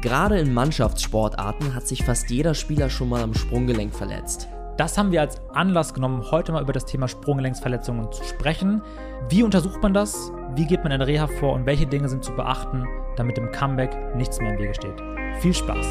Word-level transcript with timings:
Gerade 0.00 0.38
in 0.38 0.54
Mannschaftssportarten 0.54 1.74
hat 1.74 1.88
sich 1.88 2.04
fast 2.04 2.30
jeder 2.30 2.54
Spieler 2.54 2.88
schon 2.88 3.08
mal 3.08 3.20
am 3.20 3.34
Sprunggelenk 3.34 3.92
verletzt. 3.92 4.48
Das 4.76 4.96
haben 4.96 5.10
wir 5.10 5.20
als 5.20 5.40
Anlass 5.52 5.92
genommen, 5.92 6.30
heute 6.30 6.52
mal 6.52 6.62
über 6.62 6.72
das 6.72 6.86
Thema 6.86 7.08
Sprunggelenksverletzungen 7.08 8.12
zu 8.12 8.22
sprechen. 8.22 8.80
Wie 9.28 9.42
untersucht 9.42 9.82
man 9.82 9.94
das? 9.94 10.30
Wie 10.54 10.66
geht 10.66 10.84
man 10.84 10.92
in 10.92 11.02
Reha 11.02 11.26
vor 11.26 11.54
und 11.54 11.66
welche 11.66 11.86
Dinge 11.86 12.08
sind 12.08 12.22
zu 12.22 12.32
beachten, 12.32 12.86
damit 13.16 13.38
im 13.38 13.50
Comeback 13.50 14.14
nichts 14.14 14.38
mehr 14.38 14.52
im 14.52 14.58
Wege 14.60 14.74
steht? 14.74 15.02
Viel 15.40 15.54
Spaß! 15.54 15.86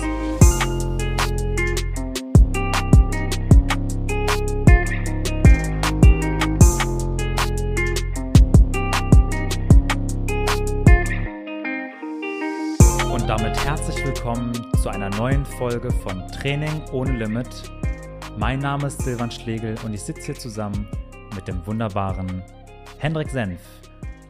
Folge 15.58 15.90
von 15.90 16.28
Training 16.28 16.84
ohne 16.92 17.18
Limit. 17.18 17.48
Mein 18.38 18.60
Name 18.60 18.86
ist 18.86 19.02
Silvan 19.02 19.32
Schlegel 19.32 19.76
und 19.84 19.92
ich 19.92 20.02
sitze 20.02 20.28
hier 20.28 20.36
zusammen 20.36 20.88
mit 21.34 21.48
dem 21.48 21.66
wunderbaren 21.66 22.44
Hendrik 23.00 23.32
Senf. 23.32 23.60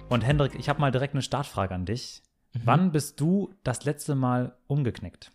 Und 0.08 0.22
Hendrik, 0.22 0.56
ich 0.58 0.70
habe 0.70 0.80
mal 0.80 0.90
direkt 0.90 1.16
eine 1.16 1.22
Startfrage 1.22 1.76
an 1.76 1.84
dich. 1.84 2.24
Mhm. 2.54 2.62
Wann 2.64 2.92
bist 2.94 3.20
du 3.20 3.54
das 3.66 3.84
letzte 3.84 4.16
Mal 4.16 4.56
umgeknickt? 4.68 5.34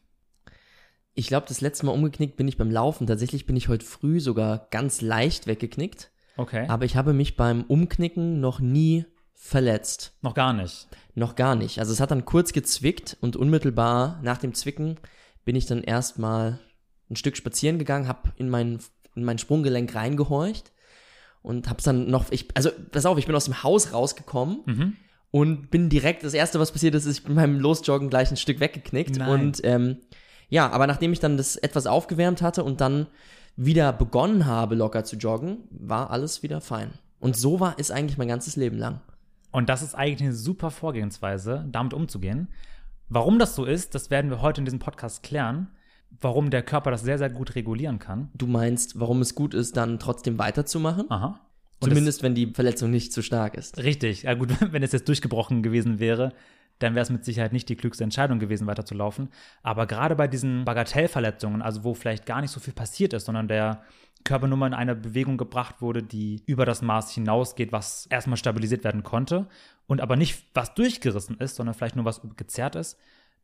Ich 1.12 1.26
glaube, 1.26 1.44
das 1.46 1.60
letzte 1.60 1.84
Mal 1.84 1.92
umgeknickt 1.92 2.38
bin 2.38 2.48
ich 2.48 2.56
beim 2.56 2.70
Laufen. 2.70 3.06
Tatsächlich 3.06 3.44
bin 3.44 3.56
ich 3.56 3.68
heute 3.68 3.84
früh 3.84 4.18
sogar 4.18 4.68
ganz 4.70 5.02
leicht 5.02 5.46
weggeknickt. 5.46 6.10
Okay. 6.38 6.66
Aber 6.68 6.86
ich 6.86 6.96
habe 6.96 7.12
mich 7.12 7.36
beim 7.36 7.64
Umknicken 7.64 8.40
noch 8.40 8.60
nie 8.60 9.04
verletzt. 9.34 10.16
Noch 10.22 10.32
gar 10.32 10.54
nicht. 10.54 10.88
Noch 11.14 11.34
gar 11.34 11.54
nicht. 11.54 11.80
Also 11.80 11.92
es 11.92 12.00
hat 12.00 12.12
dann 12.12 12.24
kurz 12.24 12.54
gezwickt 12.54 13.18
und 13.20 13.36
unmittelbar 13.36 14.20
nach 14.22 14.38
dem 14.38 14.54
Zwicken 14.54 14.96
bin 15.44 15.56
ich 15.56 15.66
dann 15.66 15.82
erstmal 15.82 16.58
ein 17.10 17.16
Stück 17.16 17.36
spazieren 17.36 17.78
gegangen, 17.78 18.08
habe 18.08 18.30
in 18.36 18.48
mein, 18.48 18.78
in 19.14 19.24
mein 19.24 19.38
Sprunggelenk 19.38 19.94
reingehorcht 19.94 20.72
und 21.42 21.68
hab's 21.68 21.84
dann 21.84 22.08
noch, 22.10 22.30
ich, 22.30 22.48
also 22.54 22.70
pass 22.90 23.06
auf, 23.06 23.18
ich 23.18 23.26
bin 23.26 23.34
aus 23.34 23.44
dem 23.46 23.62
Haus 23.62 23.92
rausgekommen 23.92 24.60
Mhm. 24.66 24.96
und 25.30 25.70
bin 25.70 25.88
direkt, 25.88 26.24
das 26.24 26.34
erste, 26.34 26.58
was 26.60 26.72
passiert 26.72 26.94
ist, 26.94 27.04
ist, 27.06 27.18
ich 27.18 27.24
bin 27.24 27.34
beim 27.34 27.58
Losjoggen 27.58 28.08
gleich 28.10 28.30
ein 28.30 28.36
Stück 28.36 28.60
weggeknickt 28.60 29.16
Nein. 29.18 29.28
und 29.28 29.60
ähm, 29.64 29.96
ja, 30.48 30.70
aber 30.70 30.86
nachdem 30.86 31.12
ich 31.12 31.20
dann 31.20 31.36
das 31.36 31.56
etwas 31.56 31.86
aufgewärmt 31.86 32.42
hatte 32.42 32.62
und 32.62 32.80
dann 32.80 33.06
wieder 33.56 33.92
begonnen 33.92 34.46
habe, 34.46 34.74
locker 34.74 35.04
zu 35.04 35.16
joggen, 35.16 35.58
war 35.70 36.10
alles 36.10 36.42
wieder 36.42 36.60
fein. 36.60 36.90
Und 37.20 37.36
so 37.36 37.60
war 37.60 37.74
es 37.78 37.90
eigentlich 37.90 38.18
mein 38.18 38.28
ganzes 38.28 38.56
Leben 38.56 38.76
lang. 38.78 39.00
Und 39.50 39.68
das 39.68 39.82
ist 39.82 39.94
eigentlich 39.94 40.22
eine 40.22 40.32
super 40.34 40.70
Vorgehensweise, 40.70 41.66
damit 41.70 41.92
umzugehen. 41.94 42.48
Warum 43.14 43.38
das 43.38 43.54
so 43.54 43.66
ist, 43.66 43.94
das 43.94 44.10
werden 44.10 44.30
wir 44.30 44.40
heute 44.40 44.62
in 44.62 44.64
diesem 44.64 44.78
Podcast 44.78 45.22
klären. 45.22 45.68
Warum 46.22 46.48
der 46.48 46.62
Körper 46.62 46.90
das 46.90 47.02
sehr, 47.02 47.18
sehr 47.18 47.28
gut 47.28 47.56
regulieren 47.56 47.98
kann. 47.98 48.30
Du 48.34 48.46
meinst, 48.46 48.98
warum 48.98 49.20
es 49.20 49.34
gut 49.34 49.52
ist, 49.52 49.76
dann 49.76 49.98
trotzdem 49.98 50.38
weiterzumachen? 50.38 51.10
Aha. 51.10 51.38
Und 51.80 51.90
Zumindest, 51.90 52.22
wenn 52.22 52.34
die 52.34 52.46
Verletzung 52.46 52.90
nicht 52.90 53.12
zu 53.12 53.20
stark 53.20 53.54
ist. 53.54 53.76
richtig. 53.76 54.22
Ja, 54.22 54.32
gut, 54.32 54.48
wenn 54.72 54.82
es 54.82 54.92
jetzt 54.92 55.08
durchgebrochen 55.08 55.62
gewesen 55.62 55.98
wäre, 55.98 56.32
dann 56.78 56.94
wäre 56.94 57.02
es 57.02 57.10
mit 57.10 57.22
Sicherheit 57.26 57.52
nicht 57.52 57.68
die 57.68 57.76
klügste 57.76 58.02
Entscheidung 58.02 58.38
gewesen, 58.38 58.66
weiterzulaufen. 58.66 59.28
Aber 59.62 59.86
gerade 59.86 60.16
bei 60.16 60.26
diesen 60.26 60.64
Bagatellverletzungen, 60.64 61.60
also 61.60 61.84
wo 61.84 61.92
vielleicht 61.92 62.24
gar 62.24 62.40
nicht 62.40 62.50
so 62.50 62.60
viel 62.60 62.72
passiert 62.72 63.12
ist, 63.12 63.26
sondern 63.26 63.46
der 63.46 63.82
Körper 64.24 64.46
nur 64.46 64.56
mal 64.56 64.68
in 64.68 64.74
eine 64.74 64.94
Bewegung 64.94 65.36
gebracht 65.36 65.82
wurde, 65.82 66.02
die 66.02 66.42
über 66.46 66.64
das 66.64 66.80
Maß 66.80 67.10
hinausgeht, 67.10 67.72
was 67.72 68.06
erstmal 68.06 68.38
stabilisiert 68.38 68.84
werden 68.84 69.02
konnte 69.02 69.48
und 69.92 70.00
aber 70.00 70.16
nicht 70.16 70.46
was 70.54 70.72
durchgerissen 70.74 71.36
ist, 71.36 71.56
sondern 71.56 71.74
vielleicht 71.74 71.96
nur 71.96 72.06
was 72.06 72.22
gezerrt 72.38 72.76
ist, 72.76 72.96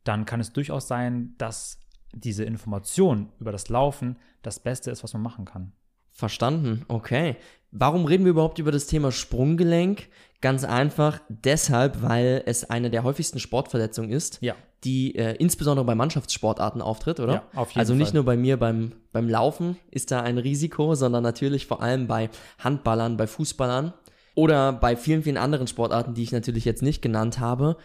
dann 0.03 0.25
kann 0.25 0.39
es 0.39 0.51
durchaus 0.51 0.87
sein, 0.87 1.35
dass 1.37 1.77
diese 2.11 2.43
Information 2.43 3.29
über 3.39 3.51
das 3.51 3.69
Laufen 3.69 4.17
das 4.41 4.59
Beste 4.59 4.89
ist, 4.89 5.03
was 5.03 5.13
man 5.13 5.21
machen 5.21 5.45
kann. 5.45 5.73
Verstanden, 6.09 6.85
okay. 6.87 7.35
Warum 7.69 8.05
reden 8.05 8.23
wir 8.25 8.31
überhaupt 8.31 8.57
über 8.57 8.71
das 8.71 8.87
Thema 8.87 9.11
Sprunggelenk? 9.11 10.09
Ganz 10.41 10.63
einfach 10.63 11.21
deshalb, 11.29 12.01
weil 12.01 12.41
es 12.47 12.67
eine 12.67 12.89
der 12.89 13.03
häufigsten 13.03 13.37
Sportverletzungen 13.39 14.09
ist, 14.09 14.39
Ja. 14.41 14.55
die 14.83 15.13
äh, 15.15 15.35
insbesondere 15.35 15.85
bei 15.85 15.93
Mannschaftssportarten 15.93 16.81
auftritt, 16.81 17.19
oder? 17.19 17.33
Ja, 17.33 17.43
auf 17.53 17.69
jeden 17.69 17.79
also 17.79 17.93
nicht 17.93 18.07
Fall. 18.07 18.15
nur 18.15 18.25
bei 18.25 18.37
mir 18.37 18.57
beim, 18.57 18.93
beim 19.11 19.29
Laufen 19.29 19.77
ist 19.91 20.09
da 20.09 20.21
ein 20.21 20.39
Risiko, 20.39 20.95
sondern 20.95 21.21
natürlich 21.21 21.67
vor 21.67 21.83
allem 21.83 22.07
bei 22.07 22.31
Handballern, 22.57 23.17
bei 23.17 23.27
Fußballern 23.27 23.93
oder 24.39 24.71
bei 24.71 24.95
vielen, 24.95 25.23
vielen 25.23 25.35
anderen 25.35 25.67
Sportarten, 25.67 26.13
die 26.13 26.23
ich 26.23 26.31
natürlich 26.31 26.63
jetzt 26.63 26.81
nicht 26.81 27.01
genannt 27.01 27.39
habe. 27.39 27.75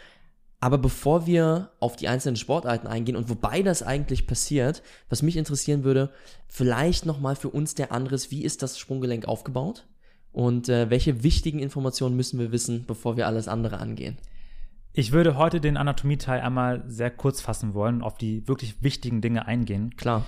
Aber 0.60 0.78
bevor 0.78 1.26
wir 1.26 1.72
auf 1.80 1.96
die 1.96 2.06
einzelnen 2.06 2.36
Sportarten 2.36 2.86
eingehen 2.86 3.16
und 3.16 3.28
wobei 3.28 3.62
das 3.62 3.82
eigentlich 3.82 4.28
passiert, 4.28 4.80
was 5.08 5.22
mich 5.22 5.36
interessieren 5.36 5.82
würde, 5.82 6.10
vielleicht 6.46 7.06
nochmal 7.06 7.34
für 7.34 7.50
uns 7.50 7.74
der 7.74 7.90
Anriss, 7.90 8.30
wie 8.30 8.44
ist 8.44 8.62
das 8.62 8.78
Sprunggelenk 8.78 9.26
aufgebaut? 9.26 9.84
Und 10.30 10.68
äh, 10.68 10.90
welche 10.90 11.24
wichtigen 11.24 11.58
Informationen 11.58 12.14
müssen 12.14 12.38
wir 12.38 12.52
wissen, 12.52 12.84
bevor 12.86 13.16
wir 13.16 13.26
alles 13.26 13.48
andere 13.48 13.78
angehen? 13.78 14.16
Ich 14.92 15.10
würde 15.10 15.36
heute 15.36 15.60
den 15.60 15.76
Anatomieteil 15.76 16.40
einmal 16.40 16.84
sehr 16.86 17.10
kurz 17.10 17.40
fassen 17.40 17.74
wollen 17.74 17.96
und 17.96 18.02
auf 18.04 18.16
die 18.16 18.46
wirklich 18.46 18.80
wichtigen 18.80 19.20
Dinge 19.20 19.46
eingehen. 19.46 19.96
Klar. 19.96 20.24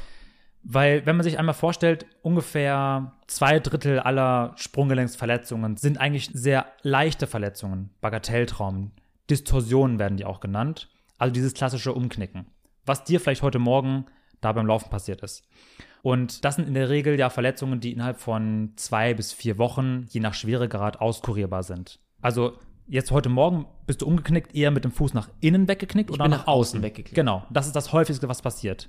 Weil, 0.69 1.07
wenn 1.07 1.15
man 1.17 1.23
sich 1.23 1.39
einmal 1.39 1.55
vorstellt, 1.55 2.07
ungefähr 2.23 3.13
zwei 3.29 3.61
Drittel 3.61 4.01
aller 4.01 4.53
Sprunggelenksverletzungen 4.57 5.77
sind 5.77 6.01
eigentlich 6.01 6.31
sehr 6.33 6.67
leichte 6.83 7.29
Verletzungen, 7.29 7.91
Bagatelltraumen, 8.01 8.91
Distorsionen 9.31 10.01
werden 10.01 10.17
die 10.17 10.25
auch 10.25 10.41
genannt, 10.41 10.89
also 11.19 11.33
dieses 11.33 11.55
klassische 11.55 11.93
Umknicken, 11.93 12.47
was 12.85 13.05
dir 13.05 13.21
vielleicht 13.21 13.43
heute 13.43 13.61
Morgen 13.61 14.07
da 14.41 14.51
beim 14.51 14.67
Laufen 14.67 14.91
passiert 14.91 15.23
ist. 15.23 15.45
Und 16.03 16.45
das 16.45 16.57
sind 16.57 16.67
in 16.67 16.75
der 16.75 16.89
Regel 16.89 17.17
ja 17.17 17.31
Verletzungen, 17.31 17.79
die 17.79 17.93
innerhalb 17.93 18.19
von 18.19 18.73
zwei 18.75 19.15
bis 19.15 19.33
vier 19.33 19.59
Wochen, 19.59 20.07
je 20.11 20.21
nach 20.21 20.35
Schweregrad, 20.35 21.01
auskurierbar 21.01 21.63
sind. 21.63 22.01
Also 22.21 22.59
jetzt 22.89 23.13
heute 23.13 23.29
Morgen 23.29 23.67
bist 23.87 24.03
du 24.03 24.07
umgeknickt, 24.07 24.53
eher 24.53 24.73
mit 24.73 24.83
dem 24.83 24.91
Fuß 24.91 25.15
nach 25.15 25.29
innen 25.41 25.69
weggeknickt 25.69 26.11
oder 26.11 26.25
bin 26.25 26.33
nach, 26.33 26.49
außen 26.49 26.83
weggeknickt. 26.83 27.15
Genau, 27.15 27.45
das 27.51 27.67
ist 27.67 27.77
das 27.77 27.93
häufigste, 27.93 28.29
was 28.29 28.43
passiert. 28.43 28.89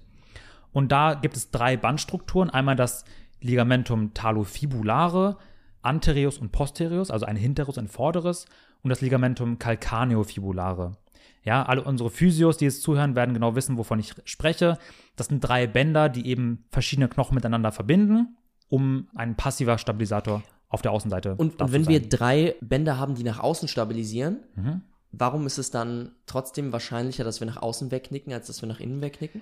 Und 0.72 0.92
da 0.92 1.14
gibt 1.16 1.36
es 1.36 1.52
drei 1.52 1.78
Bandstrukturen. 1.78 2.50
Einmal 2.50 2.76
das 2.76 3.06
Ligamentum 3.42 4.14
talofibulare, 4.14 5.38
anterius 5.82 6.38
und 6.38 6.52
posterius, 6.52 7.12
also 7.12 7.26
ein 7.26 7.36
hinteres 7.36 7.78
und 7.78 7.86
ein 7.86 7.88
vorderes, 7.90 8.46
und 8.84 8.90
das 8.90 9.02
Ligamentum 9.02 9.60
calcaneofibulare. 9.60 10.98
Ja, 11.44 11.64
alle 11.64 11.84
unsere 11.84 12.10
Physios, 12.10 12.58
die 12.58 12.66
jetzt 12.66 12.82
zuhören, 12.82 13.16
werden 13.16 13.34
genau 13.34 13.56
wissen, 13.56 13.78
wovon 13.78 14.00
ich 14.00 14.14
spreche. 14.26 14.78
Das 15.16 15.28
sind 15.28 15.40
drei 15.40 15.66
Bänder, 15.66 16.10
die 16.10 16.28
eben 16.28 16.66
verschiedene 16.72 17.08
Knochen 17.08 17.36
miteinander 17.36 17.72
verbinden, 17.72 18.38
um 18.70 19.08
ein 19.16 19.36
passiver 19.36 19.78
Stabilisator 19.78 20.44
auf 20.70 20.82
der 20.82 20.92
Außenseite 20.92 21.36
Und, 21.36 21.62
und 21.62 21.72
wenn 21.72 21.88
wir 21.88 22.08
drei 22.08 22.56
Bänder 22.60 22.98
haben, 22.98 23.16
die 23.16 23.24
nach 23.24 23.40
außen 23.40 23.68
stabilisieren, 23.70 24.40
Mhm. 24.56 24.82
warum 25.12 25.48
ist 25.48 25.58
es 25.58 25.72
dann 25.72 26.12
trotzdem 26.26 26.74
wahrscheinlicher, 26.74 27.24
dass 27.24 27.40
wir 27.40 27.48
nach 27.48 27.62
außen 27.62 27.92
wegknicken, 27.92 28.34
als 28.34 28.48
dass 28.48 28.62
wir 28.62 28.68
nach 28.68 28.82
innen 28.82 29.02
wegknicken? 29.02 29.42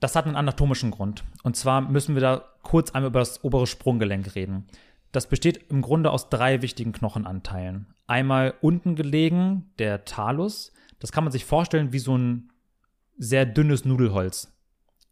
Das 0.00 0.16
hat 0.16 0.26
einen 0.26 0.36
anatomischen 0.36 0.90
Grund. 0.90 1.24
Und 1.42 1.56
zwar 1.56 1.80
müssen 1.80 2.14
wir 2.14 2.22
da 2.22 2.44
kurz 2.62 2.90
einmal 2.90 3.10
über 3.10 3.20
das 3.20 3.42
obere 3.44 3.66
Sprunggelenk 3.66 4.34
reden. 4.34 4.66
Das 5.12 5.28
besteht 5.28 5.70
im 5.70 5.80
Grunde 5.80 6.10
aus 6.10 6.28
drei 6.28 6.60
wichtigen 6.60 6.92
Knochenanteilen. 6.92 7.86
Einmal 8.06 8.54
unten 8.60 8.96
gelegen, 8.96 9.70
der 9.78 10.04
Talus. 10.04 10.72
Das 10.98 11.12
kann 11.12 11.24
man 11.24 11.32
sich 11.32 11.44
vorstellen 11.44 11.92
wie 11.92 12.00
so 12.00 12.18
ein 12.18 12.50
sehr 13.16 13.46
dünnes 13.46 13.84
Nudelholz. 13.84 14.52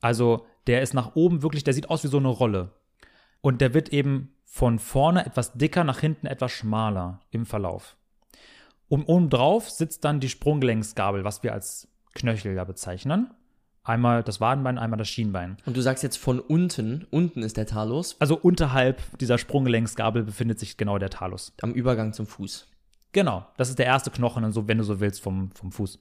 Also 0.00 0.44
der 0.66 0.82
ist 0.82 0.94
nach 0.94 1.14
oben 1.14 1.42
wirklich, 1.42 1.64
der 1.64 1.74
sieht 1.74 1.88
aus 1.88 2.04
wie 2.04 2.08
so 2.08 2.18
eine 2.18 2.28
Rolle. 2.28 2.72
Und 3.40 3.60
der 3.60 3.74
wird 3.74 3.90
eben 3.90 4.34
von 4.44 4.78
vorne 4.78 5.24
etwas 5.24 5.54
dicker, 5.54 5.84
nach 5.84 6.00
hinten 6.00 6.26
etwas 6.26 6.52
schmaler 6.52 7.20
im 7.30 7.46
Verlauf. 7.46 7.96
Und 8.88 9.04
oben 9.04 9.30
drauf 9.30 9.70
sitzt 9.70 10.04
dann 10.04 10.20
die 10.20 10.28
Sprunggelenksgabel, 10.28 11.24
was 11.24 11.42
wir 11.42 11.52
als 11.52 11.88
Knöchel 12.14 12.54
ja 12.54 12.64
bezeichnen. 12.64 13.32
Einmal 13.84 14.22
das 14.22 14.40
Wadenbein, 14.40 14.78
einmal 14.78 14.98
das 14.98 15.08
Schienbein. 15.08 15.56
Und 15.66 15.76
du 15.76 15.80
sagst 15.80 16.04
jetzt 16.04 16.16
von 16.16 16.38
unten, 16.38 17.06
unten 17.10 17.42
ist 17.42 17.56
der 17.56 17.66
Talus, 17.66 18.16
Also 18.20 18.38
unterhalb 18.38 19.00
dieser 19.18 19.38
Sprunggelenksgabel 19.38 20.22
befindet 20.22 20.60
sich 20.60 20.76
genau 20.76 20.98
der 20.98 21.10
Talus. 21.10 21.52
am 21.62 21.72
Übergang 21.72 22.12
zum 22.12 22.26
Fuß. 22.26 22.68
Genau, 23.10 23.46
das 23.56 23.68
ist 23.68 23.78
der 23.78 23.86
erste 23.86 24.10
Knochen, 24.10 24.50
so, 24.52 24.68
wenn 24.68 24.78
du 24.78 24.84
so 24.84 25.00
willst, 25.00 25.20
vom, 25.20 25.50
vom 25.52 25.72
Fuß. 25.72 25.98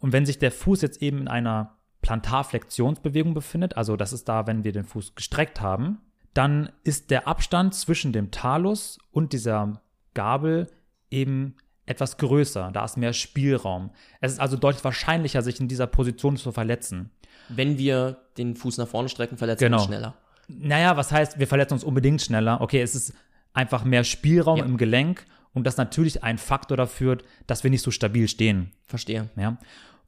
Und 0.00 0.12
wenn 0.12 0.26
sich 0.26 0.38
der 0.38 0.52
Fuß 0.52 0.82
jetzt 0.82 1.00
eben 1.02 1.18
in 1.20 1.28
einer 1.28 1.76
Plantarflexionsbewegung 2.02 3.34
befindet, 3.34 3.76
also 3.76 3.96
das 3.96 4.12
ist 4.12 4.28
da, 4.28 4.46
wenn 4.46 4.62
wir 4.62 4.72
den 4.72 4.84
Fuß 4.84 5.14
gestreckt 5.14 5.60
haben, 5.60 5.98
dann 6.34 6.70
ist 6.84 7.10
der 7.10 7.26
Abstand 7.26 7.74
zwischen 7.74 8.12
dem 8.12 8.30
Talus 8.30 8.98
und 9.10 9.32
dieser 9.32 9.80
Gabel 10.12 10.70
eben 11.10 11.56
etwas 11.86 12.16
größer. 12.18 12.70
Da 12.72 12.84
ist 12.84 12.96
mehr 12.96 13.12
Spielraum. 13.12 13.90
Es 14.20 14.32
ist 14.32 14.40
also 14.40 14.56
deutlich 14.56 14.84
wahrscheinlicher, 14.84 15.42
sich 15.42 15.60
in 15.60 15.68
dieser 15.68 15.86
Position 15.86 16.36
zu 16.36 16.52
verletzen. 16.52 17.10
Wenn 17.48 17.78
wir 17.78 18.18
den 18.36 18.56
Fuß 18.56 18.78
nach 18.78 18.88
vorne 18.88 19.08
strecken, 19.08 19.36
verletzen 19.38 19.60
wir 19.60 19.66
Genau. 19.68 19.78
uns 19.78 19.86
schneller. 19.86 20.14
Naja, 20.48 20.96
was 20.96 21.12
heißt, 21.12 21.38
wir 21.38 21.46
verletzen 21.46 21.74
uns 21.74 21.84
unbedingt 21.84 22.20
schneller? 22.22 22.60
Okay, 22.60 22.80
es 22.82 22.94
ist 22.94 23.14
einfach 23.52 23.84
mehr 23.84 24.04
Spielraum 24.04 24.58
Ja. 24.58 24.64
im 24.64 24.76
Gelenk 24.76 25.24
und 25.54 25.66
das 25.66 25.76
natürlich 25.76 26.22
ein 26.22 26.38
Faktor 26.38 26.76
dafür, 26.76 27.18
dass 27.46 27.62
wir 27.64 27.70
nicht 27.70 27.82
so 27.82 27.90
stabil 27.90 28.28
stehen. 28.28 28.72
Verstehe. 28.86 29.30
Ja? 29.36 29.58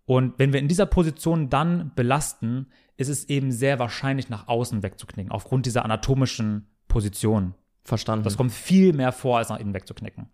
Und 0.05 0.39
wenn 0.39 0.53
wir 0.53 0.61
in 0.61 0.69
dieser 0.69 0.87
Position 0.87 1.49
dann 1.51 1.93
belasten, 1.95 2.67
ist 2.97 3.09
es 3.09 3.29
eben 3.29 3.53
sehr 3.53 3.79
wahrscheinlich 3.79 4.29
nach 4.29 4.49
außen 4.49 4.83
wegzuknicken, 4.83 5.31
aufgrund 5.31 5.67
dieser 5.67 5.85
anatomischen 5.85 6.67
Position. 6.89 7.55
Verstanden. 7.85 8.25
Das 8.25 8.37
kommt 8.37 8.53
viel 8.53 8.93
mehr 8.93 9.13
vor, 9.13 9.39
als 9.39 9.49
nach 9.49 9.59
innen 9.59 9.73
wegzuknicken. 9.75 10.29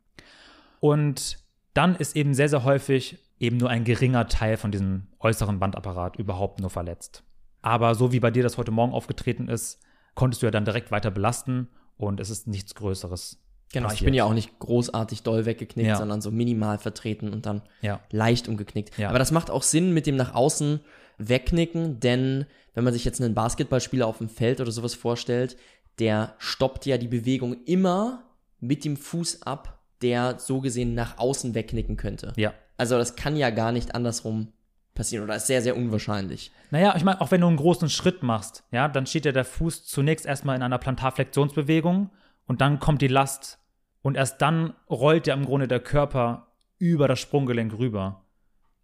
Und 0.84 1.38
dann 1.72 1.96
ist 1.96 2.14
eben 2.14 2.34
sehr, 2.34 2.50
sehr 2.50 2.62
häufig 2.62 3.16
eben 3.40 3.56
nur 3.56 3.70
ein 3.70 3.84
geringer 3.84 4.28
Teil 4.28 4.58
von 4.58 4.70
diesem 4.70 5.06
äußeren 5.18 5.58
Bandapparat 5.58 6.16
überhaupt 6.16 6.60
nur 6.60 6.68
verletzt. 6.68 7.22
Aber 7.62 7.94
so 7.94 8.12
wie 8.12 8.20
bei 8.20 8.30
dir 8.30 8.42
das 8.42 8.58
heute 8.58 8.70
Morgen 8.70 8.92
aufgetreten 8.92 9.48
ist, 9.48 9.80
konntest 10.14 10.42
du 10.42 10.46
ja 10.46 10.50
dann 10.50 10.66
direkt 10.66 10.90
weiter 10.90 11.10
belasten 11.10 11.68
und 11.96 12.20
es 12.20 12.28
ist 12.28 12.46
nichts 12.48 12.74
Größeres. 12.74 13.40
Genau, 13.72 13.86
ich 13.86 13.92
passiert. 13.92 14.04
bin 14.08 14.12
ja 14.14 14.24
auch 14.24 14.34
nicht 14.34 14.58
großartig 14.58 15.22
doll 15.22 15.46
weggeknickt, 15.46 15.88
Ja. 15.88 15.96
sondern 15.96 16.20
so 16.20 16.30
minimal 16.30 16.76
vertreten 16.76 17.32
und 17.32 17.46
dann 17.46 17.62
Ja. 17.80 18.00
leicht 18.10 18.46
umgeknickt. 18.46 18.98
Ja. 18.98 19.08
Aber 19.08 19.18
das 19.18 19.32
macht 19.32 19.50
auch 19.50 19.62
Sinn 19.62 19.94
mit 19.94 20.04
dem 20.06 20.16
nach 20.16 20.34
außen 20.34 20.80
wegknicken, 21.16 21.98
denn 21.98 22.44
wenn 22.74 22.84
man 22.84 22.92
sich 22.92 23.06
jetzt 23.06 23.22
einen 23.22 23.34
Basketballspieler 23.34 24.06
auf 24.06 24.18
dem 24.18 24.28
Feld 24.28 24.60
oder 24.60 24.70
sowas 24.70 24.94
vorstellt, 24.94 25.56
der 25.98 26.34
stoppt 26.36 26.84
ja 26.84 26.98
die 26.98 27.08
Bewegung 27.08 27.56
immer 27.64 28.24
mit 28.60 28.84
dem 28.84 28.98
Fuß 28.98 29.40
ab, 29.42 29.80
der 30.04 30.38
so 30.38 30.60
gesehen 30.60 30.94
nach 30.94 31.18
außen 31.18 31.54
wegknicken 31.54 31.96
könnte. 31.96 32.34
Ja. 32.36 32.52
Also 32.76 32.98
das 32.98 33.16
kann 33.16 33.36
ja 33.36 33.50
gar 33.50 33.72
nicht 33.72 33.94
andersrum 33.94 34.52
passieren 34.94 35.24
oder 35.24 35.36
ist 35.36 35.46
sehr, 35.46 35.62
sehr 35.62 35.76
unwahrscheinlich. 35.76 36.52
Naja, 36.70 36.94
ich 36.96 37.02
meine, 37.02 37.20
auch 37.20 37.30
wenn 37.30 37.40
du 37.40 37.48
einen 37.48 37.56
großen 37.56 37.88
Schritt 37.88 38.22
machst, 38.22 38.64
ja, 38.70 38.86
dann 38.86 39.06
steht 39.06 39.24
ja 39.24 39.32
der 39.32 39.44
Fuß 39.44 39.86
zunächst 39.86 40.26
erstmal 40.26 40.56
in 40.56 40.62
einer 40.62 40.78
Plantarflexionsbewegung 40.78 42.10
und 42.46 42.60
dann 42.60 42.78
kommt 42.78 43.00
die 43.02 43.08
Last 43.08 43.58
und 44.02 44.16
erst 44.16 44.42
dann 44.42 44.74
rollt 44.90 45.26
ja 45.26 45.34
im 45.34 45.46
Grunde 45.46 45.66
der 45.66 45.80
Körper 45.80 46.48
über 46.78 47.08
das 47.08 47.18
Sprunggelenk 47.18 47.78
rüber. 47.78 48.24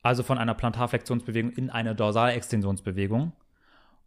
Also 0.03 0.23
von 0.23 0.39
einer 0.39 0.55
Plantarflexionsbewegung 0.55 1.53
in 1.53 1.69
eine 1.69 1.95
Dorsalextensionsbewegung. 1.95 3.33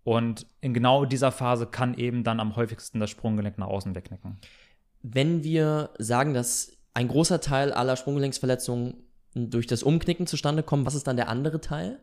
Und 0.03 0.47
in 0.59 0.73
genau 0.73 1.05
dieser 1.05 1.31
Phase 1.31 1.67
kann 1.67 1.93
eben 1.93 2.23
dann 2.23 2.39
am 2.39 2.55
häufigsten 2.55 2.99
das 2.99 3.11
Sprunggelenk 3.11 3.57
nach 3.57 3.67
außen 3.67 3.95
wegknicken. 3.95 4.37
Wenn 5.01 5.43
wir 5.43 5.91
sagen, 5.99 6.33
dass 6.33 6.72
ein 6.93 7.07
großer 7.07 7.41
Teil 7.41 7.71
aller 7.71 7.95
Sprunggelenksverletzungen 7.95 9.03
durch 9.33 9.67
das 9.67 9.83
Umknicken 9.83 10.27
zustande 10.27 10.63
kommen, 10.63 10.85
was 10.85 10.95
ist 10.95 11.07
dann 11.07 11.17
der 11.17 11.29
andere 11.29 11.59
Teil? 11.59 11.99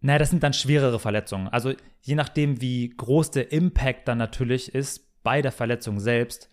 Naja, 0.00 0.18
das 0.18 0.30
sind 0.30 0.42
dann 0.42 0.52
schwerere 0.52 0.98
Verletzungen. 0.98 1.48
Also 1.48 1.72
je 2.02 2.14
nachdem, 2.14 2.60
wie 2.60 2.90
groß 2.90 3.30
der 3.30 3.52
Impact 3.52 4.08
dann 4.08 4.18
natürlich 4.18 4.74
ist 4.74 5.22
bei 5.22 5.40
der 5.40 5.52
Verletzung 5.52 6.00
selbst, 6.00 6.50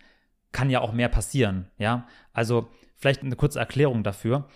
kann 0.51 0.69
ja 0.69 0.81
auch 0.81 0.93
mehr 0.93 1.09
passieren. 1.09 1.69
Ja, 1.77 2.07
also 2.33 2.69
vielleicht 2.95 3.23
eine 3.23 3.35
kurze 3.35 3.59
Erklärung 3.59 4.03
dafür. 4.03 4.47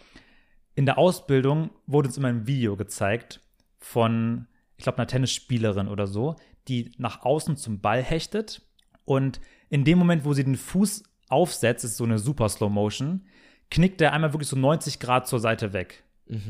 In 0.76 0.86
der 0.86 0.98
Ausbildung 0.98 1.72
wurde 1.88 2.08
uns 2.08 2.18
immer 2.18 2.28
ein 2.28 2.48
Video 2.48 2.76
gezeigt 2.76 3.42
von, 3.78 4.48
ich 4.78 4.84
glaube, 4.84 4.98
einer 5.00 5.08
Tennisspielerin 5.08 5.88
oder 5.88 6.08
so, 6.08 6.36
die 6.68 6.92
nach 6.98 7.24
außen 7.24 7.58
zum 7.58 7.82
Ball 7.82 8.02
hechtet 8.02 8.62
und 9.04 9.40
in 9.70 9.84
dem 9.84 9.98
Moment, 9.98 10.26
wo 10.26 10.34
sie 10.34 10.44
den 10.44 10.58
Fuß 10.58 11.04
aufsetzt, 11.30 11.86
ist 11.86 11.98
so 11.98 12.04
eine 12.04 12.20
super 12.20 12.50
Slow 12.50 12.70
Motion, 12.72 13.26
knickt 13.72 14.02
er 14.02 14.14
einmal 14.14 14.34
wirklich 14.34 14.50
so 14.50 14.58
90 14.58 15.00
Grad 15.00 15.28
zur 15.28 15.40
Seite 15.40 15.74
weg. 15.74 16.04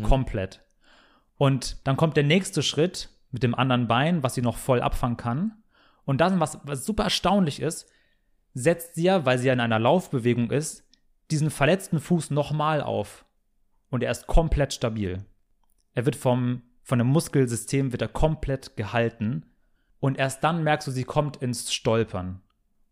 Komplett. 0.03 0.61
Und 1.37 1.85
dann 1.85 1.97
kommt 1.97 2.17
der 2.17 2.23
nächste 2.23 2.63
Schritt 2.63 3.09
mit 3.31 3.43
dem 3.43 3.55
anderen 3.55 3.87
Bein, 3.87 4.23
was 4.23 4.35
sie 4.35 4.41
noch 4.41 4.57
voll 4.57 4.81
abfangen 4.81 5.17
kann. 5.17 5.63
Und 6.05 6.21
dann, 6.21 6.39
was, 6.39 6.59
was 6.63 6.85
super 6.85 7.05
erstaunlich 7.05 7.61
ist, 7.61 7.89
setzt 8.53 8.95
sie 8.95 9.03
ja, 9.03 9.25
weil 9.25 9.37
sie 9.37 9.47
ja 9.47 9.53
in 9.53 9.59
einer 9.59 9.79
Laufbewegung 9.79 10.51
ist, 10.51 10.87
diesen 11.31 11.49
verletzten 11.49 11.99
Fuß 11.99 12.31
nochmal 12.31 12.81
auf. 12.81 13.25
Und 13.89 14.03
er 14.03 14.11
ist 14.11 14.27
komplett 14.27 14.73
stabil. 14.73 15.25
Er 15.93 16.05
wird 16.05 16.15
vom, 16.15 16.61
von 16.83 16.99
dem 16.99 17.07
Muskelsystem 17.07 17.91
wird 17.91 18.01
er 18.01 18.07
komplett 18.07 18.77
gehalten. 18.77 19.45
Und 19.99 20.17
erst 20.17 20.43
dann 20.43 20.63
merkst 20.63 20.87
du, 20.87 20.91
sie 20.91 21.03
kommt 21.03 21.37
ins 21.37 21.73
Stolpern 21.73 22.41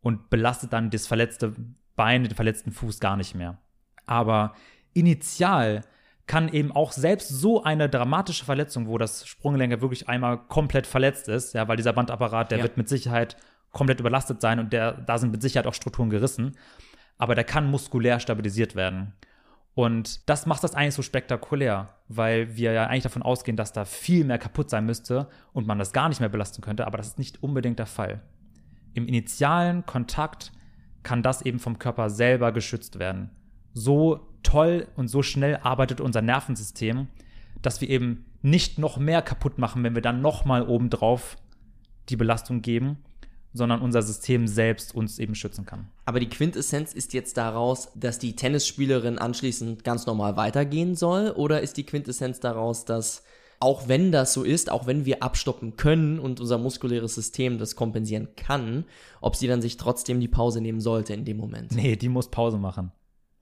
und 0.03 0.29
belastet 0.29 0.71
dann 0.73 0.91
das 0.91 1.07
verletzte 1.07 1.55
Bein, 1.95 2.23
den 2.23 2.35
verletzten 2.35 2.71
Fuß 2.71 2.99
gar 2.99 3.17
nicht 3.17 3.33
mehr. 3.33 3.57
Aber 4.05 4.53
initial 4.93 5.81
kann 6.27 6.49
eben 6.49 6.71
auch 6.71 6.91
selbst 6.91 7.29
so 7.29 7.63
eine 7.63 7.89
dramatische 7.89 8.45
Verletzung, 8.45 8.87
wo 8.87 8.97
das 8.97 9.25
Sprunggelenk 9.27 9.81
wirklich 9.81 10.07
einmal 10.07 10.37
komplett 10.37 10.87
verletzt 10.87 11.27
ist, 11.27 11.53
ja, 11.53 11.67
weil 11.67 11.77
dieser 11.77 11.93
Bandapparat, 11.93 12.51
der 12.51 12.59
Ja. 12.59 12.63
wird 12.63 12.77
mit 12.77 12.87
Sicherheit 12.87 13.35
komplett 13.71 13.99
überlastet 13.99 14.39
sein 14.39 14.59
und 14.59 14.71
der, 14.71 14.93
da 14.93 15.17
sind 15.17 15.31
mit 15.31 15.41
Sicherheit 15.41 15.67
auch 15.67 15.73
Strukturen 15.73 16.09
gerissen, 16.09 16.55
aber 17.17 17.35
der 17.35 17.43
kann 17.43 17.69
muskulär 17.69 18.19
stabilisiert 18.19 18.75
werden. 18.75 19.13
Und 19.75 20.29
das 20.29 20.45
macht 20.45 20.63
das 20.63 20.75
eigentlich 20.75 20.93
so 20.93 21.01
spektakulär, 21.01 21.89
weil 22.07 22.55
wir 22.55 22.73
ja 22.73 22.85
eigentlich 22.85 23.03
davon 23.03 23.23
ausgehen, 23.23 23.57
dass 23.57 23.73
da 23.73 23.85
viel 23.85 24.23
mehr 24.23 24.37
kaputt 24.37 24.69
sein 24.69 24.85
müsste 24.85 25.27
und 25.51 25.65
man 25.65 25.79
das 25.79 25.91
gar 25.93 26.09
nicht 26.09 26.19
mehr 26.19 26.29
belasten 26.29 26.61
könnte, 26.61 26.85
aber 26.85 26.97
das 26.97 27.07
ist 27.07 27.19
nicht 27.19 27.41
unbedingt 27.41 27.79
der 27.79 27.87
Fall. 27.87 28.21
Im 28.93 29.07
initialen 29.07 29.85
Kontakt 29.85 30.51
kann 31.03 31.23
das 31.23 31.41
eben 31.41 31.59
vom 31.59 31.79
Körper 31.79 32.09
selber 32.09 32.51
geschützt 32.51 32.99
werden. 32.99 33.29
So 33.73 34.27
toll 34.43 34.87
und 34.95 35.07
so 35.07 35.23
schnell 35.23 35.57
arbeitet 35.57 35.99
unser 35.99 36.21
Nervensystem, 36.21 37.07
dass 37.61 37.81
wir 37.81 37.89
eben 37.89 38.25
nicht 38.41 38.77
noch 38.77 38.97
mehr 38.97 39.21
kaputt 39.21 39.57
machen, 39.57 39.83
wenn 39.83 39.95
wir 39.95 40.01
dann 40.01 40.21
noch 40.21 40.45
mal 40.45 40.67
obendrauf 40.67 41.37
die 42.09 42.17
Belastung 42.17 42.61
geben, 42.61 42.97
sondern 43.53 43.81
unser 43.81 44.01
System 44.01 44.47
selbst 44.47 44.93
uns 44.95 45.19
eben 45.19 45.35
schützen 45.35 45.65
kann. 45.65 45.87
Aber 46.05 46.19
die 46.19 46.29
Quintessenz 46.29 46.93
ist 46.93 47.13
jetzt 47.13 47.37
daraus, 47.37 47.89
dass 47.95 48.19
die 48.19 48.35
Tennisspielerin 48.35 49.19
anschließend 49.19 49.83
ganz 49.83 50.05
normal 50.05 50.35
weitergehen 50.35 50.95
soll? 50.95 51.31
Oder 51.31 51.61
ist 51.61 51.77
die 51.77 51.85
Quintessenz 51.85 52.39
daraus, 52.39 52.83
dass 52.85 53.23
auch 53.63 53.87
wenn 53.87 54.11
das 54.11 54.33
so 54.33 54.43
ist, 54.43 54.69
auch 54.69 54.85
wenn 54.85 55.05
wir 55.05 55.23
abstoppen 55.23 55.77
können 55.77 56.19
und 56.19 56.39
unser 56.39 56.57
muskuläres 56.57 57.15
System 57.15 57.57
das 57.57 57.75
kompensieren 57.75 58.27
kann, 58.35 58.85
ob 59.21 59.35
sie 59.35 59.47
dann 59.47 59.61
sich 59.61 59.77
trotzdem 59.77 60.19
die 60.19 60.27
Pause 60.27 60.61
nehmen 60.61 60.81
sollte 60.81 61.13
in 61.13 61.25
dem 61.25 61.37
Moment? 61.37 61.71
Nee, 61.71 61.95
die 61.95 62.09
muss 62.09 62.29
Pause 62.29 62.57
machen. 62.57 62.91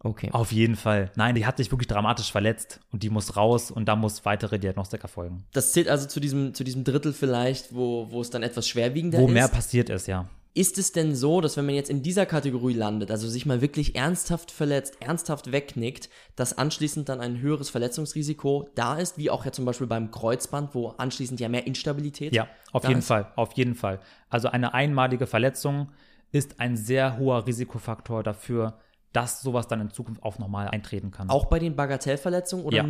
Okay. 0.04 0.30
Auf 0.32 0.52
jeden 0.52 0.76
Fall. 0.76 1.12
Nein, 1.16 1.36
die 1.36 1.46
hat 1.46 1.58
sich 1.58 1.72
wirklich 1.72 1.88
dramatisch 1.88 2.32
verletzt 2.32 2.80
und 2.92 3.04
die 3.04 3.10
muss 3.10 3.36
raus 3.36 3.70
und 3.70 3.86
da 3.86 3.96
muss 3.96 4.26
weitere 4.26 4.58
Diagnostik 4.58 5.02
erfolgen. 5.02 5.44
Das 5.54 5.74
zählt 5.74 5.90
also 5.90 6.08
zu 6.08 6.20
diesem, 6.20 6.54
zu 6.54 6.64
diesem 6.64 6.84
Drittel 6.84 7.14
vielleicht, 7.14 7.76
wo, 7.76 8.08
wo 8.10 8.22
es 8.22 8.30
dann 8.30 8.42
etwas 8.42 8.68
schwerwiegender 8.68 9.20
Wo 9.20 9.28
ist. 9.28 9.34
mehr 9.34 9.48
passiert 9.48 9.90
ist, 9.90 10.08
ja. 10.08 10.28
Ist 10.54 10.78
es 10.78 10.92
denn 10.92 11.16
so, 11.16 11.40
dass 11.40 11.56
wenn 11.56 11.66
man 11.66 11.76
jetzt 11.76 11.90
in 11.90 12.04
dieser 12.04 12.26
Kategorie 12.26 12.74
landet, 12.74 13.10
also 13.10 13.28
sich 13.30 13.46
mal 13.46 13.62
wirklich 13.62 13.96
ernsthaft 13.96 14.52
verletzt, 14.52 14.98
ernsthaft 15.00 15.54
wegknickt, 15.54 16.10
dass 16.36 16.58
anschließend 16.58 17.08
dann 17.08 17.22
ein 17.22 17.40
höheres 17.40 17.70
Verletzungsrisiko 17.70 18.68
da 18.76 18.96
ist, 18.96 19.18
wie 19.18 19.30
auch 19.30 19.46
ja 19.46 19.54
zum 19.54 19.64
Beispiel 19.64 19.88
beim 19.88 20.12
Kreuzband, 20.12 20.76
wo 20.76 20.90
anschließend 20.90 21.40
ja 21.40 21.48
mehr 21.48 21.66
Instabilität 21.68 22.34
Ja, 22.34 22.50
auf 22.74 22.86
jeden 22.86 23.00
ist? 23.00 23.08
Fall, 23.08 23.32
auf 23.38 23.54
jeden 23.54 23.76
Fall. 23.76 24.02
Also 24.30 24.50
eine 24.50 24.74
einmalige 24.74 25.26
Verletzung 25.26 25.92
ist 26.32 26.60
ein 26.60 26.76
sehr 26.76 27.18
hoher 27.18 27.48
Risikofaktor 27.48 28.22
dafür, 28.22 28.78
dass 29.14 29.42
sowas 29.42 29.68
dann 29.68 29.80
in 29.80 29.92
Zukunft 29.92 30.22
auch 30.24 30.38
nochmal 30.38 30.68
eintreten 30.68 31.12
kann. 31.12 31.30
Auch 31.30 31.46
bei 31.46 31.60
den 31.60 31.78
Bagatellverletzungen 31.78 32.66
oder 32.66 32.78
Ja. 32.78 32.86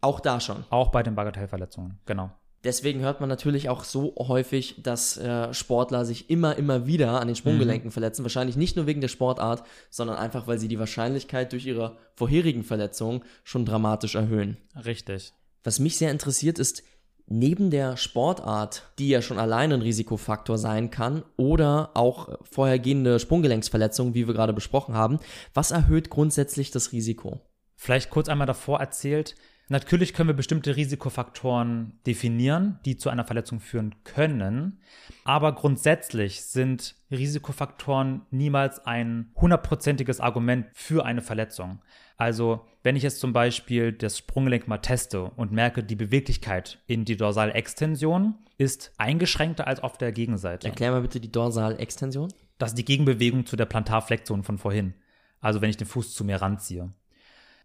auch 0.00 0.20
da 0.20 0.38
schon? 0.40 0.64
Auch 0.70 0.92
bei 0.92 1.02
den 1.02 1.16
Bagatellverletzungen, 1.16 1.98
genau. 2.06 2.30
Deswegen 2.62 3.00
hört 3.00 3.20
man 3.20 3.28
natürlich 3.30 3.70
auch 3.70 3.84
so 3.84 4.14
häufig, 4.18 4.82
dass 4.82 5.16
äh, 5.16 5.54
Sportler 5.54 6.04
sich 6.04 6.28
immer, 6.28 6.56
immer 6.56 6.86
wieder 6.86 7.20
an 7.20 7.26
den 7.28 7.36
Sprunggelenken 7.36 7.88
Mhm. 7.88 7.92
verletzen. 7.92 8.22
Wahrscheinlich 8.22 8.56
nicht 8.56 8.76
nur 8.76 8.86
wegen 8.86 9.00
der 9.00 9.08
Sportart, 9.08 9.62
sondern 9.88 10.16
einfach, 10.16 10.46
weil 10.46 10.58
sie 10.58 10.68
die 10.68 10.78
Wahrscheinlichkeit 10.78 11.52
durch 11.52 11.64
ihre 11.64 11.96
vorherigen 12.16 12.62
Verletzungen 12.62 13.22
schon 13.44 13.64
dramatisch 13.64 14.14
erhöhen. 14.14 14.58
Richtig. 14.84 15.32
Was 15.64 15.78
mich 15.78 15.96
sehr 15.96 16.10
interessiert 16.10 16.58
ist, 16.58 16.82
neben 17.26 17.70
der 17.70 17.96
Sportart, 17.96 18.90
die 18.98 19.08
ja 19.08 19.22
schon 19.22 19.38
alleine 19.38 19.74
ein 19.74 19.82
Risikofaktor 19.82 20.58
sein 20.58 20.90
kann, 20.90 21.22
oder 21.36 21.92
auch 21.94 22.36
vorhergehende 22.42 23.18
Sprunggelenksverletzungen, 23.20 24.14
wie 24.14 24.26
wir 24.26 24.34
gerade 24.34 24.52
besprochen 24.52 24.94
haben, 24.94 25.18
was 25.54 25.70
erhöht 25.70 26.10
grundsätzlich 26.10 26.70
das 26.72 26.92
Risiko? 26.92 27.40
Vielleicht 27.76 28.10
kurz 28.10 28.28
einmal 28.28 28.46
davor 28.46 28.80
erzählt. 28.80 29.34
Natürlich 29.70 30.14
können 30.14 30.28
wir 30.28 30.34
bestimmte 30.34 30.74
Risikofaktoren 30.74 31.92
definieren, 32.04 32.80
die 32.84 32.96
zu 32.96 33.08
einer 33.08 33.22
Verletzung 33.22 33.60
führen 33.60 33.94
können. 34.02 34.80
Aber 35.22 35.54
grundsätzlich 35.54 36.42
sind 36.42 36.96
Risikofaktoren 37.12 38.22
niemals 38.32 38.84
ein 38.84 39.30
hundertprozentiges 39.36 40.18
Argument 40.18 40.66
für 40.72 41.04
eine 41.04 41.22
Verletzung. 41.22 41.78
Also, 42.16 42.66
wenn 42.82 42.96
ich 42.96 43.04
jetzt 43.04 43.20
zum 43.20 43.32
Beispiel 43.32 43.92
das 43.92 44.18
Sprunggelenk 44.18 44.66
mal 44.66 44.78
teste 44.78 45.22
und 45.22 45.52
merke, 45.52 45.84
die 45.84 45.94
Beweglichkeit 45.94 46.80
in 46.88 47.04
die 47.04 47.16
Dorsalextension 47.16 48.34
ist 48.58 48.92
eingeschränkter 48.98 49.68
als 49.68 49.84
auf 49.84 49.96
der 49.98 50.10
Gegenseite. 50.10 50.66
Erklär 50.66 50.90
mal 50.90 51.02
bitte 51.02 51.20
die 51.20 51.30
Dorsalextension. 51.30 52.32
Das 52.58 52.70
ist 52.70 52.78
die 52.78 52.84
Gegenbewegung 52.84 53.46
zu 53.46 53.54
der 53.54 53.66
Plantarflexion 53.66 54.42
von 54.42 54.58
vorhin. 54.58 54.94
Also 55.40 55.60
wenn 55.60 55.70
ich 55.70 55.76
den 55.76 55.86
Fuß 55.86 56.12
zu 56.12 56.24
mir 56.24 56.42
ranziehe. 56.42 56.92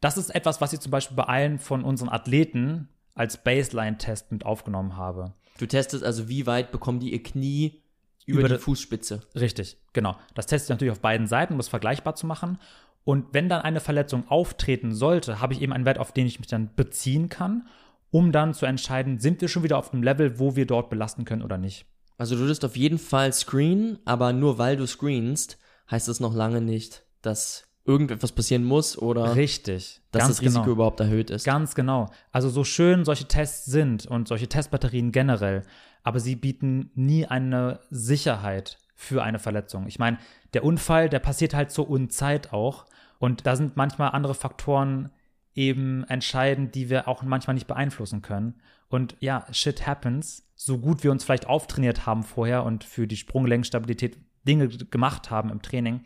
Das 0.05 0.19
ist 0.19 0.29
etwas, 0.35 0.62
was 0.62 0.71
ich 0.71 0.79
zum 0.81 0.91
Beispiel 0.91 1.17
bei 1.17 1.24
allen 1.24 1.57
von 1.57 1.83
unseren 1.83 2.09
Athleten 2.09 2.89
als 3.15 3.43
Baseline-Test 3.43 4.31
mit 4.31 4.45
aufgenommen 4.45 4.97
habe. 4.97 5.33
Du 5.57 5.65
testest 5.65 6.03
also, 6.03 6.29
wie 6.29 6.45
weit 6.45 6.71
bekommen 6.71 7.00
die 7.00 7.12
ihr 7.12 7.24
Knie 7.24 7.81
über, 8.27 8.41
Über 8.41 8.50
die 8.50 8.57
Fußspitze. 8.59 9.21
Richtig, 9.33 9.79
genau. 9.93 10.15
Das 10.35 10.45
teste 10.45 10.65
ich 10.65 10.69
natürlich 10.69 10.91
auf 10.91 11.00
beiden 11.00 11.25
Seiten, 11.25 11.55
um 11.55 11.59
es 11.59 11.69
vergleichbar 11.69 12.13
zu 12.13 12.27
machen. 12.27 12.59
Und 13.03 13.33
wenn 13.33 13.50
dann 13.50 13.63
eine 13.63 13.79
Verletzung 13.79 14.29
auftreten 14.29 14.93
sollte, 14.93 15.41
habe 15.41 15.53
ich 15.53 15.62
eben 15.63 15.74
einen 15.74 15.85
Wert, 15.85 15.97
auf 15.97 16.12
den 16.12 16.27
ich 16.27 16.38
mich 16.38 16.50
dann 16.50 16.75
beziehen 16.75 17.27
kann. 17.29 17.67
um 18.12 18.31
dann 18.31 18.53
zu 18.53 18.67
entscheiden, 18.67 19.19
sind 19.19 19.41
wir 19.41 19.47
schon 19.47 19.63
wieder 19.63 19.79
auf 19.79 19.89
dem 19.89 20.03
Level, 20.03 20.38
wo 20.38 20.55
wir 20.55 20.67
dort 20.67 20.91
belasten 20.91 21.25
können 21.25 21.41
oder 21.41 21.57
nicht. 21.57 21.88
Also 22.19 22.35
du 22.35 22.41
würdest 22.41 22.63
auf 22.63 22.77
jeden 22.77 23.00
Fall 23.00 23.33
screenen, 23.33 23.97
aber 24.05 24.33
nur 24.33 24.59
weil 24.59 24.77
du 24.77 24.85
screenst, 24.85 25.57
heißt 25.89 26.07
das 26.07 26.19
noch 26.19 26.35
lange 26.35 26.62
nicht, 26.62 27.05
dass 27.24 27.67
irgendetwas 27.86 28.32
passieren 28.32 28.63
muss 28.63 28.98
oder 28.98 29.36
Richtig. 29.36 30.01
dass 30.12 30.22
ganz 30.22 30.38
das 30.38 30.42
Risiko 30.42 30.63
genau. 30.63 30.74
überhaupt 30.74 31.00
erhöht 31.00 31.30
ist. 31.30 31.46
Ganz 31.46 31.75
genau. 31.75 32.10
Also 32.32 32.50
so 32.50 32.63
schön 32.63 33.06
solche 33.06 33.25
Tests 33.25 33.65
sind 33.65 34.06
und 34.08 34.27
solche 34.27 34.48
Testbatterien 34.48 35.12
generell, 35.12 35.62
aber 36.04 36.20
sie 36.20 36.36
bieten 36.36 36.92
nie 36.96 37.25
eine 37.25 37.80
Sicherheit 37.89 38.80
für 38.96 39.24
eine 39.24 39.39
Verletzung. 39.39 39.88
Ich 39.88 40.00
meine, 40.00 40.18
der 40.54 40.63
Unfall, 40.63 41.10
der 41.10 41.20
passiert 41.20 41.54
halt 41.54 41.72
zur 41.72 41.89
Unzeit 41.89 42.54
auch 42.54 42.86
und 43.20 43.46
da 43.46 43.56
sind 43.56 43.77
manchmal 43.77 44.12
andere 44.12 44.34
Faktoren 44.34 45.12
eben 45.54 46.04
entscheidend, 46.06 46.75
die 46.75 46.89
wir 46.89 47.08
auch 47.08 47.24
manchmal 47.24 47.54
nicht 47.54 47.68
beeinflussen 47.68 48.22
können. 48.22 48.56
Und 48.89 49.15
ja, 49.20 49.46
shit 49.51 49.86
happens. 49.86 50.44
So 50.56 50.77
gut 50.77 51.04
wir 51.04 51.12
uns 51.12 51.24
vielleicht 51.24 51.48
auftrainiert 51.48 52.06
haben 52.06 52.24
vorher 52.24 52.63
und 52.63 52.84
für 52.84 53.08
die 53.08 53.18
Sprunggelenkstabilität 53.18 54.18
Dinge 54.48 54.68
gemacht 54.70 55.32
haben 55.32 55.50
im 55.50 55.62
Training, 55.62 56.01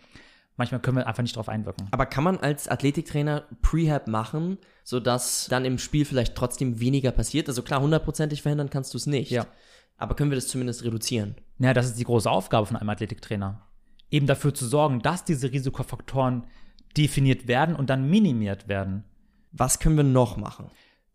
manchmal 0.60 0.82
können 0.82 0.98
wir 0.98 1.08
einfach 1.08 1.24
nicht 1.24 1.36
darauf 1.36 1.50
einwirken. 1.50 1.88
Aber 1.89 2.06
kann 2.06 2.24
man 2.24 2.38
als 2.38 2.68
Athletiktrainer 2.68 3.46
Prehab 3.62 4.08
machen, 4.08 4.60
sodass 4.84 5.48
dann 5.50 5.66
im 5.66 5.80
Spiel 5.80 6.06
vielleicht 6.06 6.36
trotzdem 6.36 6.80
weniger 6.80 7.12
passiert? 7.12 7.48
Also 7.48 7.63
klar, 7.63 7.82
hundertprozentig 7.82 8.44
verhindern 8.44 8.70
kannst 8.70 8.94
du 8.94 8.98
es 8.98 9.08
nicht. 9.08 9.32
Ja. 9.32 9.48
Aber 9.98 10.16
können 10.16 10.30
wir 10.30 10.36
das 10.36 10.48
zumindest 10.48 10.84
reduzieren? 10.84 11.36
Ja, 11.58 11.74
das 11.74 11.88
ist 11.88 11.98
die 11.98 12.04
große 12.04 12.30
Aufgabe 12.30 12.68
von 12.68 12.75
einem 12.75 12.89
Athletiktrainer. 12.89 13.66
Eben 14.12 14.28
dafür 14.28 14.54
zu 14.54 14.68
sorgen, 14.68 15.01
dass 15.01 15.24
diese 15.24 15.51
Risikofaktoren 15.51 16.46
definiert 16.96 17.48
werden 17.48 17.75
und 17.75 17.89
dann 17.89 18.10
minimiert 18.10 18.68
werden. 18.68 19.06
Was 19.51 19.80
können 19.80 19.98
wir 19.98 20.04
noch 20.04 20.38
machen? 20.38 20.70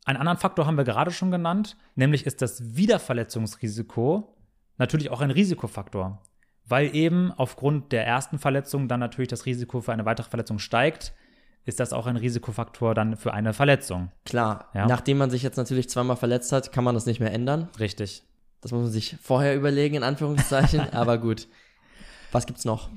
Einen 0.05 0.19
anderen 0.19 0.39
Faktor 0.39 0.67
haben 0.67 0.77
wir 0.77 0.85
gerade 0.85 1.11
schon 1.11 1.31
genannt, 1.31 1.77
nämlich 1.95 2.27
ist 2.27 2.43
das 2.43 2.77
Wiederverletzungsrisiko 2.77 4.37
natürlich 4.77 5.11
auch 5.11 5.21
ein 5.21 5.31
Risikofaktor, 5.31 6.23
weil 6.67 6.95
eben 6.95 7.33
aufgrund 7.33 7.93
der 7.93 8.07
ersten 8.07 8.39
Verletzung 8.39 8.89
dann 8.89 9.01
natürlich 9.01 9.29
das 9.29 9.47
Risiko 9.47 9.81
für 9.81 9.93
eine 9.93 10.05
weitere 10.07 10.29
Verletzung 10.29 10.59
steigt, 10.59 11.13
ist 11.67 11.81
das 11.81 11.93
auch 11.93 12.07
ein 12.07 12.17
Risikofaktor 12.17 12.95
dann 12.95 13.17
für 13.17 13.33
eine 13.33 13.53
Verletzung. 13.55 14.11
Klar, 14.25 14.69
Ja. 14.75 14.87
nachdem 14.87 15.19
man 15.19 15.31
sich 15.31 15.43
jetzt 15.43 15.57
natürlich 15.57 15.89
zweimal 15.89 16.17
verletzt 16.17 16.53
hat, 16.53 16.73
kann 16.73 16.85
man 16.85 16.95
das 16.95 17.07
nicht 17.07 17.21
mehr 17.21 17.33
ändern. 17.33 17.69
Richtig. 17.79 18.23
Das 18.61 18.73
muss 18.73 18.83
man 18.83 18.91
sich 18.91 19.17
vorher 19.23 19.55
überlegen, 19.57 19.95
in 19.97 20.03
Anführungszeichen. 20.03 20.81
aber 20.93 21.19
gut. 21.19 21.49
Was 22.33 22.47
gibt's 22.47 22.65
noch? 22.65 22.91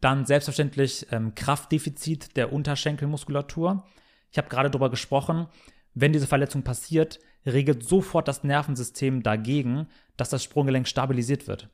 Dann 0.00 0.26
selbstverständlich 0.26 1.06
ähm, 1.10 1.34
Kraftdefizit 1.34 2.36
der 2.36 2.52
Unterschenkelmuskulatur. 2.52 3.84
Ich 4.30 4.38
habe 4.38 4.48
gerade 4.48 4.70
darüber 4.70 4.90
gesprochen, 4.90 5.46
wenn 5.94 6.12
diese 6.12 6.26
Verletzung 6.26 6.62
passiert, 6.62 7.18
regelt 7.46 7.86
sofort 7.88 8.28
das 8.28 8.44
Nervensystem 8.44 9.22
dagegen, 9.22 9.88
dass 10.16 10.28
das 10.30 10.42
Sprunggelenk 10.44 10.86
stabilisiert 10.88 11.46
wird. 11.48 11.68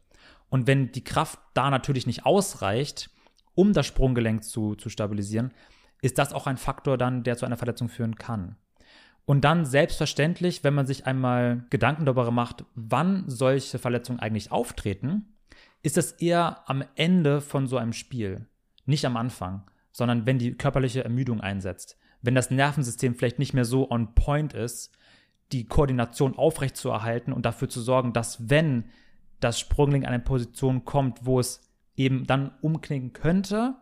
Und 0.49 0.67
wenn 0.67 0.93
die 0.93 1.05
Kraft 1.05 1.39
da 1.55 1.71
natürlich 1.71 2.07
nicht 2.07 2.27
ausreicht, 2.27 3.11
um 3.55 3.73
das 3.73 3.87
Sprunggelenk 3.87 4.45
zu, 4.45 4.75
zu 4.75 4.89
stabilisieren, 4.89 5.53
ist 6.03 6.19
das 6.19 6.33
auch 6.33 6.47
ein 6.47 6.57
Faktor 6.57 6.99
dann, 6.99 7.23
der 7.23 7.37
zu 7.37 7.47
einer 7.47 7.57
Verletzung 7.57 7.89
führen 7.89 8.17
kann. 8.17 8.57
Und 9.25 9.43
dann 9.45 9.65
selbstverständlich, 9.65 10.65
wenn 10.65 10.75
man 10.75 10.87
sich 10.87 11.07
einmal 11.07 11.65
Gedanken 11.71 12.05
darüber 12.05 12.31
macht, 12.31 12.65
wann 12.75 13.25
solche 13.29 13.79
Verletzungen 13.79 14.19
eigentlich 14.19 14.51
auftreten, 14.51 15.37
ist 15.83 15.97
das 15.97 16.13
eher 16.13 16.69
am 16.69 16.85
Ende 16.97 17.41
von 17.41 17.67
so 17.67 17.77
einem 17.77 17.93
Spiel, 17.93 18.47
nicht 18.85 19.05
am 19.05 19.17
Anfang, 19.17 19.63
sondern 19.93 20.27
wenn 20.27 20.39
die 20.39 20.55
körperliche 20.55 21.05
Ermüdung 21.05 21.41
einsetzt, 21.41 21.97
wenn 22.21 22.35
das 22.35 22.51
Nervensystem 22.51 23.15
vielleicht 23.15 23.39
nicht 23.39 23.53
mehr 23.53 23.65
so 23.65 23.91
on 23.91 24.15
point 24.15 24.55
ist, 24.55 24.93
die 25.53 25.67
Koordination 25.67 26.37
aufrechtzuerhalten 26.37 27.33
und 27.33 27.45
dafür 27.45 27.69
zu 27.69 27.81
sorgen, 27.81 28.13
dass 28.13 28.49
wenn 28.49 28.87
das 29.43 29.61
Sprunggelenk 29.61 30.05
an 30.07 30.15
eine 30.15 30.23
Position 30.23 30.85
kommt, 30.85 31.27
wo 31.27 31.41
es 31.41 31.61
eben 31.97 32.27
dann 32.27 32.53
umknicken 32.63 33.13
könnte, 33.13 33.75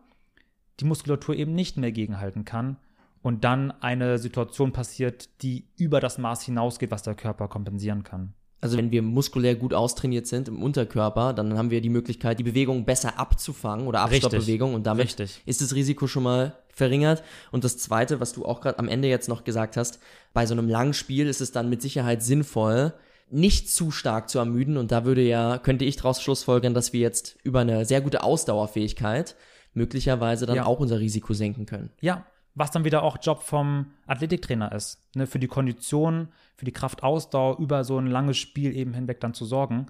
die 0.79 0.85
Muskulatur 0.85 1.35
eben 1.35 1.53
nicht 1.53 1.77
mehr 1.77 1.91
gegenhalten 1.91 2.45
kann 2.45 2.77
und 3.21 3.43
dann 3.43 3.71
eine 3.71 4.17
Situation 4.17 4.71
passiert, 4.71 5.29
die 5.43 5.67
über 5.77 5.99
das 5.99 6.17
Maß 6.17 6.41
hinausgeht, 6.43 6.91
was 6.91 7.03
der 7.03 7.15
Körper 7.15 7.47
kompensieren 7.47 8.03
kann. 8.03 8.33
Also 8.61 8.77
wenn 8.77 8.91
wir 8.91 9.01
muskulär 9.01 9.55
gut 9.55 9.73
austrainiert 9.73 10.27
sind 10.27 10.47
im 10.47 10.61
Unterkörper, 10.61 11.33
dann 11.33 11.57
haben 11.57 11.71
wir 11.71 11.81
die 11.81 11.89
Möglichkeit, 11.89 12.37
die 12.37 12.43
Bewegung 12.43 12.85
besser 12.85 13.19
abzufangen 13.19 13.87
oder. 13.87 14.01
Abstoppbewegung 14.01 14.75
und 14.75 14.85
damit 14.85 15.05
Richtig. 15.05 15.41
ist 15.47 15.61
das 15.61 15.73
Risiko 15.73 16.05
schon 16.05 16.23
mal 16.23 16.55
verringert. 16.69 17.23
Und 17.51 17.63
das 17.63 17.79
Zweite, 17.79 18.19
was 18.19 18.33
du 18.33 18.45
auch 18.45 18.61
gerade 18.61 18.77
am 18.77 18.87
Ende 18.87 19.07
jetzt 19.07 19.29
noch 19.29 19.43
gesagt 19.43 19.77
hast, 19.77 19.99
bei 20.33 20.45
so 20.45 20.53
einem 20.53 20.69
langen 20.69 20.93
Spiel 20.93 21.27
ist 21.27 21.41
es 21.41 21.51
dann 21.51 21.69
mit 21.71 21.81
Sicherheit 21.81 22.21
sinnvoll, 22.21 22.93
nicht 23.31 23.69
zu 23.69 23.91
stark 23.91 24.29
zu 24.29 24.39
ermüden. 24.39 24.77
Und 24.77 24.91
da 24.91 25.05
würde 25.05 25.21
ja, 25.21 25.57
könnte 25.57 25.85
ich 25.85 25.95
daraus 25.95 26.21
schlussfolgern, 26.21 26.73
dass 26.73 26.93
wir 26.93 26.99
jetzt 26.99 27.37
über 27.43 27.59
eine 27.61 27.85
sehr 27.85 28.01
gute 28.01 28.23
Ausdauerfähigkeit 28.23 29.35
möglicherweise 29.73 30.45
dann 30.45 30.57
Ja. 30.57 30.65
auch 30.65 30.79
unser 30.79 30.99
Risiko 30.99 31.33
senken 31.33 31.65
können. 31.65 31.91
Ja, 32.01 32.25
was 32.55 32.71
dann 32.71 32.83
wieder 32.83 33.03
auch 33.03 33.17
Job 33.21 33.43
vom 33.43 33.87
Athletiktrainer 34.07 34.71
ist. 34.73 34.99
Ne, 35.15 35.25
für 35.27 35.39
die 35.39 35.47
Kondition, 35.47 36.27
für 36.57 36.65
die 36.65 36.73
Kraftausdauer 36.73 37.57
über 37.59 37.83
so 37.85 37.97
ein 37.97 38.07
langes 38.07 38.37
Spiel 38.37 38.75
eben 38.75 38.93
hinweg 38.93 39.21
dann 39.21 39.33
zu 39.33 39.45
sorgen. 39.45 39.85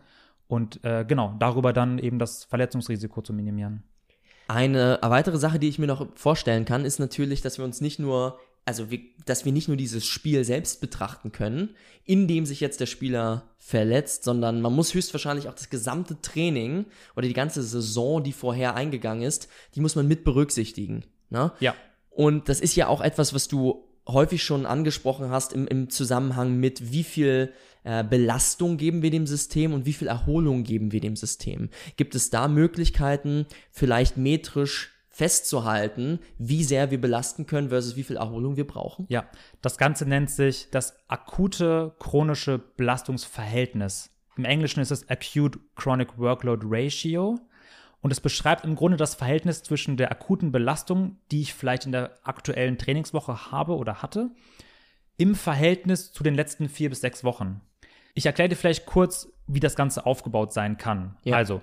Und 0.47 0.83
äh, 0.83 1.05
genau, 1.07 1.35
darüber 1.39 1.73
dann 1.73 1.97
eben 1.97 2.19
das 2.19 2.43
Verletzungsrisiko 2.43 3.21
zu 3.21 3.33
minimieren. 3.33 3.83
Eine 4.47 4.99
weitere 5.01 5.37
Sache, 5.37 5.59
die 5.59 5.69
ich 5.69 5.79
mir 5.79 5.87
noch 5.87 6.07
vorstellen 6.15 6.65
kann, 6.65 6.83
ist 6.83 6.99
natürlich, 6.99 7.41
dass 7.41 7.57
wir 7.57 7.63
uns 7.65 7.79
nicht 7.79 7.99
nur, 7.99 8.37
also 8.65 8.91
wir, 8.91 8.99
dass 9.25 9.45
wir 9.45 9.51
nicht 9.51 9.67
nur 9.67 9.77
dieses 9.77 10.05
Spiel 10.05 10.43
selbst 10.43 10.81
betrachten 10.81 11.31
können, 11.31 11.75
in 12.05 12.27
dem 12.27 12.45
sich 12.45 12.59
jetzt 12.59 12.79
der 12.79 12.85
Spieler 12.85 13.49
verletzt, 13.57 14.23
sondern 14.23 14.61
man 14.61 14.73
muss 14.73 14.93
höchstwahrscheinlich 14.93 15.47
auch 15.47 15.53
das 15.53 15.69
gesamte 15.69 16.21
Training 16.21 16.85
oder 17.15 17.27
die 17.27 17.33
ganze 17.33 17.63
Saison, 17.63 18.23
die 18.23 18.33
vorher 18.33 18.75
eingegangen 18.75 19.23
ist, 19.23 19.47
die 19.75 19.81
muss 19.81 19.95
man 19.95 20.07
mit 20.07 20.23
berücksichtigen. 20.23 21.05
Ne? 21.29 21.51
Ja. 21.59 21.75
Und 22.09 22.49
das 22.49 22.59
ist 22.59 22.75
ja 22.75 22.87
auch 22.87 23.01
etwas, 23.01 23.33
was 23.33 23.47
du 23.47 23.87
häufig 24.07 24.43
schon 24.43 24.65
angesprochen 24.65 25.29
hast 25.29 25.53
im, 25.53 25.67
im 25.67 25.89
Zusammenhang 25.89 26.57
mit, 26.57 26.91
wie 26.91 27.03
viel 27.03 27.53
äh, 27.83 28.03
Belastung 28.03 28.77
geben 28.77 29.01
wir 29.01 29.11
dem 29.11 29.27
System 29.27 29.73
und 29.73 29.85
wie 29.85 29.93
viel 29.93 30.07
Erholung 30.07 30.63
geben 30.63 30.91
wir 30.91 30.99
dem 30.99 31.15
System. 31.15 31.69
Gibt 31.97 32.15
es 32.15 32.29
da 32.29 32.47
Möglichkeiten, 32.47 33.45
vielleicht 33.71 34.17
metrisch 34.17 34.90
festzuhalten, 35.11 36.19
wie 36.37 36.63
sehr 36.63 36.89
wir 36.89 36.99
belasten 36.99 37.45
können 37.45 37.69
versus 37.69 37.95
wie 37.95 38.03
viel 38.03 38.15
Erholung 38.15 38.55
wir 38.55 38.65
brauchen? 38.65 39.05
Ja, 39.09 39.25
das 39.61 39.77
Ganze 39.77 40.05
nennt 40.05 40.31
sich 40.31 40.69
das 40.71 40.95
akute 41.07 41.93
chronische 41.99 42.59
Belastungsverhältnis. 42.77 44.09
Im 44.37 44.45
Englischen 44.45 44.79
ist 44.79 44.91
es 44.91 45.09
Acute 45.09 45.59
Chronic 45.75 46.17
Workload 46.17 46.65
Ratio. 46.67 47.39
Und 47.99 48.11
es 48.11 48.19
beschreibt 48.19 48.65
im 48.65 48.75
Grunde 48.75 48.97
das 48.97 49.13
Verhältnis 49.13 49.61
zwischen 49.61 49.95
der 49.95 50.11
akuten 50.11 50.51
Belastung, 50.51 51.17
die 51.29 51.41
ich 51.41 51.53
vielleicht 51.53 51.85
in 51.85 51.91
der 51.91 52.17
aktuellen 52.23 52.79
Trainingswoche 52.79 53.51
habe 53.51 53.75
oder 53.75 54.01
hatte, 54.01 54.31
im 55.17 55.35
Verhältnis 55.35 56.11
zu 56.11 56.23
den 56.23 56.33
letzten 56.33 56.67
vier 56.67 56.89
bis 56.89 57.01
sechs 57.01 57.23
Wochen. 57.23 57.61
Ich 58.15 58.25
erkläre 58.25 58.49
dir 58.49 58.55
vielleicht 58.55 58.87
kurz, 58.87 59.31
wie 59.45 59.59
das 59.59 59.75
Ganze 59.75 60.05
aufgebaut 60.05 60.51
sein 60.51 60.77
kann. 60.77 61.17
Ja. 61.23 61.35
Also, 61.35 61.61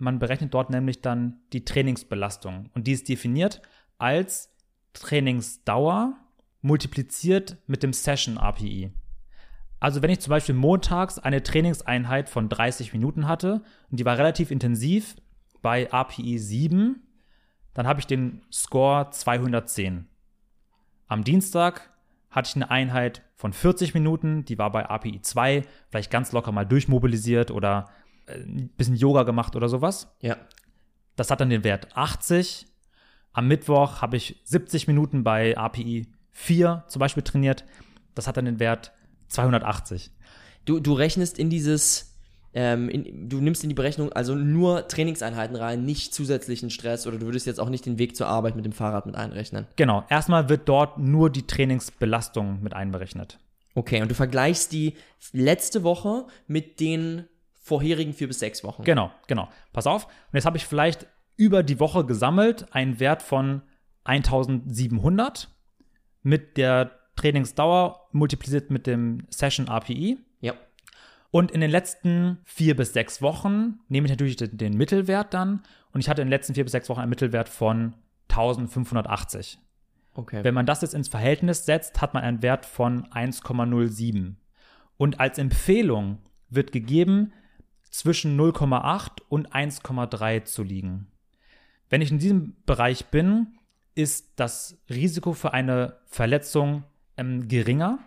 man 0.00 0.18
berechnet 0.18 0.54
dort 0.54 0.70
nämlich 0.70 1.00
dann 1.02 1.40
die 1.52 1.64
Trainingsbelastung. 1.64 2.70
Und 2.74 2.86
die 2.86 2.92
ist 2.92 3.08
definiert 3.08 3.62
als 3.98 4.54
Trainingsdauer 4.92 6.16
multipliziert 6.60 7.56
mit 7.66 7.82
dem 7.82 7.92
Session 7.92 8.38
API. 8.38 8.92
Also 9.80 10.02
wenn 10.02 10.10
ich 10.10 10.20
zum 10.20 10.30
Beispiel 10.30 10.54
montags 10.54 11.18
eine 11.18 11.42
Trainingseinheit 11.42 12.28
von 12.28 12.48
30 12.48 12.92
Minuten 12.92 13.28
hatte 13.28 13.62
und 13.90 14.00
die 14.00 14.04
war 14.04 14.18
relativ 14.18 14.50
intensiv 14.50 15.16
bei 15.62 15.92
API 15.92 16.38
7, 16.38 17.02
dann 17.74 17.86
habe 17.86 18.00
ich 18.00 18.06
den 18.06 18.42
Score 18.52 19.10
210. 19.10 20.08
Am 21.06 21.22
Dienstag 21.22 21.92
hatte 22.30 22.48
ich 22.48 22.56
eine 22.56 22.70
Einheit 22.70 23.22
von 23.36 23.52
40 23.52 23.94
Minuten, 23.94 24.44
die 24.44 24.58
war 24.58 24.72
bei 24.72 24.88
API 24.88 25.22
2, 25.22 25.64
vielleicht 25.90 26.10
ganz 26.10 26.32
locker 26.32 26.50
mal 26.50 26.66
durchmobilisiert 26.66 27.50
oder 27.52 27.88
ein 28.28 28.70
bisschen 28.76 28.96
Yoga 28.96 29.22
gemacht 29.22 29.56
oder 29.56 29.68
sowas. 29.68 30.08
Ja. 30.20 30.36
Das 31.16 31.30
hat 31.30 31.40
dann 31.40 31.50
den 31.50 31.64
Wert 31.64 31.96
80. 31.96 32.66
Am 33.32 33.48
Mittwoch 33.48 34.02
habe 34.02 34.16
ich 34.16 34.40
70 34.44 34.86
Minuten 34.86 35.24
bei 35.24 35.56
API 35.56 36.06
4 36.32 36.84
zum 36.88 37.00
Beispiel 37.00 37.22
trainiert. 37.22 37.64
Das 38.14 38.26
hat 38.26 38.36
dann 38.36 38.44
den 38.44 38.60
Wert 38.60 38.92
280. 39.28 40.10
Du, 40.64 40.80
du 40.80 40.92
rechnest 40.92 41.38
in 41.38 41.50
dieses, 41.50 42.16
ähm, 42.54 42.88
in, 42.88 43.28
du 43.28 43.40
nimmst 43.40 43.62
in 43.62 43.68
die 43.68 43.74
Berechnung 43.74 44.12
also 44.12 44.34
nur 44.34 44.88
Trainingseinheiten 44.88 45.56
rein, 45.56 45.84
nicht 45.84 46.14
zusätzlichen 46.14 46.70
Stress 46.70 47.06
oder 47.06 47.18
du 47.18 47.26
würdest 47.26 47.46
jetzt 47.46 47.60
auch 47.60 47.68
nicht 47.68 47.86
den 47.86 47.98
Weg 47.98 48.16
zur 48.16 48.26
Arbeit 48.26 48.56
mit 48.56 48.64
dem 48.64 48.72
Fahrrad 48.72 49.06
mit 49.06 49.14
einrechnen. 49.14 49.66
Genau, 49.76 50.04
erstmal 50.08 50.48
wird 50.48 50.68
dort 50.68 50.98
nur 50.98 51.30
die 51.30 51.46
Trainingsbelastung 51.46 52.62
mit 52.62 52.74
einberechnet. 52.74 53.38
Okay, 53.74 54.02
und 54.02 54.10
du 54.10 54.14
vergleichst 54.14 54.72
die 54.72 54.94
letzte 55.32 55.82
Woche 55.84 56.26
mit 56.46 56.80
den 56.80 57.24
vorherigen 57.68 58.12
vier 58.12 58.28
bis 58.28 58.40
sechs 58.40 58.64
Wochen. 58.64 58.82
Genau, 58.82 59.10
genau. 59.26 59.48
Pass 59.72 59.86
auf. 59.86 60.06
Und 60.06 60.34
jetzt 60.34 60.46
habe 60.46 60.56
ich 60.56 60.66
vielleicht 60.66 61.06
über 61.36 61.62
die 61.62 61.78
Woche 61.78 62.04
gesammelt 62.04 62.66
einen 62.74 62.98
Wert 62.98 63.22
von 63.22 63.62
1700 64.04 65.48
mit 66.22 66.56
der 66.56 66.90
Trainingsdauer 67.16 68.08
multipliziert 68.12 68.70
mit 68.70 68.86
dem 68.86 69.26
Session 69.30 69.68
RPI. 69.68 70.18
Ja. 70.40 70.54
Und 71.30 71.50
in 71.50 71.60
den 71.60 71.70
letzten 71.70 72.38
vier 72.44 72.74
bis 72.74 72.92
sechs 72.92 73.20
Wochen 73.20 73.80
nehme 73.88 74.06
ich 74.06 74.10
natürlich 74.10 74.36
den, 74.36 74.56
den 74.56 74.76
Mittelwert 74.76 75.34
dann. 75.34 75.62
Und 75.92 76.00
ich 76.00 76.08
hatte 76.08 76.22
in 76.22 76.26
den 76.26 76.32
letzten 76.32 76.54
vier 76.54 76.64
bis 76.64 76.72
sechs 76.72 76.88
Wochen 76.88 77.00
einen 77.00 77.10
Mittelwert 77.10 77.48
von 77.48 77.94
1580. 78.30 79.58
Okay. 80.14 80.42
Wenn 80.42 80.54
man 80.54 80.66
das 80.66 80.82
jetzt 80.82 80.94
ins 80.94 81.08
Verhältnis 81.08 81.64
setzt, 81.66 82.00
hat 82.00 82.14
man 82.14 82.24
einen 82.24 82.42
Wert 82.42 82.66
von 82.66 83.06
1,07. 83.08 84.34
Und 84.96 85.20
als 85.20 85.38
Empfehlung 85.38 86.18
wird 86.50 86.72
gegeben, 86.72 87.32
zwischen 87.90 88.38
0,8 88.38 89.22
und 89.28 89.52
1,3 89.52 90.44
zu 90.44 90.62
liegen. 90.62 91.08
Wenn 91.90 92.02
ich 92.02 92.10
in 92.10 92.18
diesem 92.18 92.56
Bereich 92.66 93.06
bin, 93.06 93.58
ist 93.94 94.32
das 94.36 94.78
Risiko 94.90 95.32
für 95.32 95.52
eine 95.52 95.96
Verletzung 96.06 96.84
ähm, 97.16 97.48
geringer. 97.48 97.98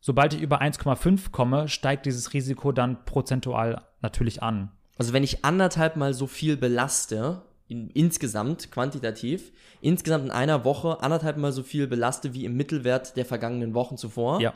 Sobald 0.00 0.32
ich 0.34 0.40
über 0.40 0.60
1,5 0.62 1.30
komme, 1.30 1.68
steigt 1.68 2.06
dieses 2.06 2.32
Risiko 2.32 2.72
dann 2.72 3.04
prozentual 3.04 3.82
natürlich 4.00 4.42
an. 4.42 4.70
Also 4.96 5.12
wenn 5.12 5.24
ich 5.24 5.44
anderthalb 5.44 5.96
mal 5.96 6.14
so 6.14 6.26
viel 6.26 6.56
belaste, 6.56 7.42
in, 7.68 7.88
insgesamt, 7.90 8.70
quantitativ, 8.70 9.52
insgesamt 9.80 10.24
in 10.24 10.30
einer 10.30 10.64
Woche 10.64 11.00
anderthalb 11.02 11.36
mal 11.36 11.52
so 11.52 11.62
viel 11.62 11.86
belaste 11.86 12.34
wie 12.34 12.44
im 12.44 12.56
Mittelwert 12.56 13.16
der 13.16 13.24
vergangenen 13.24 13.74
Wochen 13.74 13.96
zuvor, 13.96 14.40
Ja. 14.40 14.52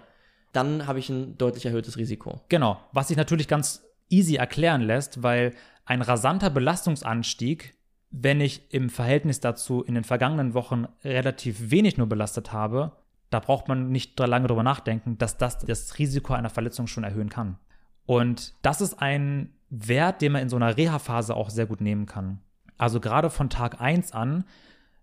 dann 0.52 0.86
habe 0.86 0.98
ich 0.98 1.08
ein 1.08 1.38
deutlich 1.38 1.64
erhöhtes 1.66 1.96
Risiko. 1.96 2.40
Genau, 2.48 2.80
was 2.92 3.08
sich 3.08 3.16
natürlich 3.16 3.46
ganz 3.48 3.83
easy 4.08 4.36
erklären 4.36 4.82
lässt, 4.82 5.22
weil 5.22 5.54
ein 5.84 6.02
rasanter 6.02 6.50
Belastungsanstieg, 6.50 7.74
wenn 8.10 8.40
ich 8.40 8.72
im 8.72 8.90
Verhältnis 8.90 9.40
dazu 9.40 9.82
in 9.82 9.94
den 9.94 10.04
vergangenen 10.04 10.54
Wochen 10.54 10.86
relativ 11.02 11.70
wenig 11.70 11.98
nur 11.98 12.08
belastet 12.08 12.52
habe, 12.52 12.92
da 13.30 13.40
braucht 13.40 13.68
man 13.68 13.90
nicht 13.90 14.18
lange 14.20 14.46
drüber 14.46 14.62
nachdenken, 14.62 15.18
dass 15.18 15.36
das 15.36 15.58
das 15.58 15.98
Risiko 15.98 16.34
einer 16.34 16.50
Verletzung 16.50 16.86
schon 16.86 17.04
erhöhen 17.04 17.28
kann. 17.28 17.58
Und 18.06 18.54
das 18.62 18.80
ist 18.80 19.00
ein 19.00 19.52
Wert, 19.70 20.22
den 20.22 20.32
man 20.32 20.42
in 20.42 20.48
so 20.48 20.56
einer 20.56 20.76
Reha-Phase 20.76 21.34
auch 21.34 21.50
sehr 21.50 21.66
gut 21.66 21.80
nehmen 21.80 22.06
kann. 22.06 22.40
Also 22.78 23.00
gerade 23.00 23.30
von 23.30 23.50
Tag 23.50 23.80
1 23.80 24.12
an 24.12 24.44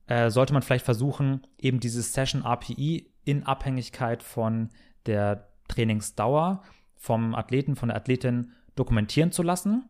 äh, 0.07 0.29
sollte 0.29 0.53
man 0.53 0.61
vielleicht 0.61 0.85
versuchen, 0.85 1.45
eben 1.57 1.79
dieses 1.79 2.13
Session 2.13 2.43
RPI 2.45 3.11
in 3.25 3.43
Abhängigkeit 3.43 4.23
von 4.23 4.69
der 5.05 5.49
Trainingsdauer 5.67 6.63
vom 6.95 7.33
Athleten, 7.33 7.75
von 7.75 7.89
der 7.89 7.97
Athletin 7.97 8.51
dokumentieren 8.75 9.31
zu 9.31 9.43
lassen, 9.43 9.89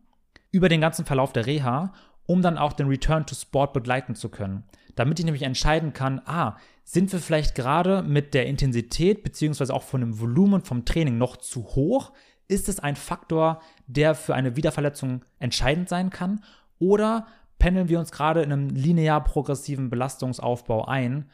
über 0.50 0.68
den 0.68 0.80
ganzen 0.80 1.04
Verlauf 1.04 1.32
der 1.32 1.46
Reha, 1.46 1.92
um 2.26 2.42
dann 2.42 2.58
auch 2.58 2.72
den 2.72 2.88
Return 2.88 3.26
to 3.26 3.34
Sport 3.34 3.72
begleiten 3.72 4.14
zu 4.14 4.28
können. 4.28 4.64
Damit 4.94 5.18
ich 5.18 5.24
nämlich 5.24 5.42
entscheiden 5.42 5.92
kann, 5.92 6.20
ah, 6.26 6.56
sind 6.84 7.12
wir 7.12 7.20
vielleicht 7.20 7.54
gerade 7.54 8.02
mit 8.02 8.34
der 8.34 8.46
Intensität 8.46 9.22
beziehungsweise 9.22 9.72
auch 9.72 9.82
von 9.82 10.00
dem 10.00 10.20
Volumen 10.20 10.62
vom 10.62 10.84
Training 10.84 11.18
noch 11.18 11.36
zu 11.36 11.64
hoch? 11.64 12.12
Ist 12.48 12.68
es 12.68 12.80
ein 12.80 12.96
Faktor, 12.96 13.62
der 13.86 14.14
für 14.14 14.34
eine 14.34 14.56
Wiederverletzung 14.56 15.24
entscheidend 15.38 15.88
sein 15.88 16.10
kann? 16.10 16.44
Oder 16.78 17.26
pendeln 17.58 17.88
wir 17.88 17.98
uns 17.98 18.12
gerade 18.12 18.42
in 18.42 18.52
einem 18.52 18.68
linear 18.70 19.22
progressiven 19.22 19.88
Belastungsaufbau 19.88 20.84
ein, 20.84 21.30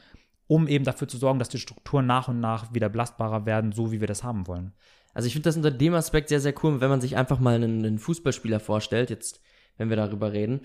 um 0.47 0.69
eben 0.69 0.85
dafür 0.85 1.09
zu 1.09 1.17
sorgen, 1.17 1.38
dass 1.38 1.49
die 1.49 1.59
Strukturen 1.59 2.07
nach 2.07 2.28
und 2.28 2.40
nach 2.40 2.73
wieder 2.73 2.88
belastbarer 2.88 3.47
werden, 3.47 3.73
so 3.73 3.90
wie 3.93 4.00
wir 4.00 4.07
das 4.07 4.23
haben 4.23 4.47
wollen? 4.47 4.73
Also 5.15 5.27
ich 5.27 5.33
finde 5.33 5.49
das 5.49 5.57
unter 5.57 5.71
dem 5.71 5.95
Aspekt 5.95 6.29
sehr, 6.29 6.41
sehr 6.41 6.55
cool, 6.62 6.81
wenn 6.81 6.91
man 6.91 7.00
sich 7.00 7.17
einfach 7.17 7.41
mal 7.41 7.55
einen, 7.55 7.85
einen 7.85 7.99
Fußballspieler 7.99 8.61
vorstellt, 8.61 9.11
jetzt, 9.11 9.41
wenn 9.77 9.88
wir 9.91 9.97
darüber 9.97 10.33
reden. 10.33 10.61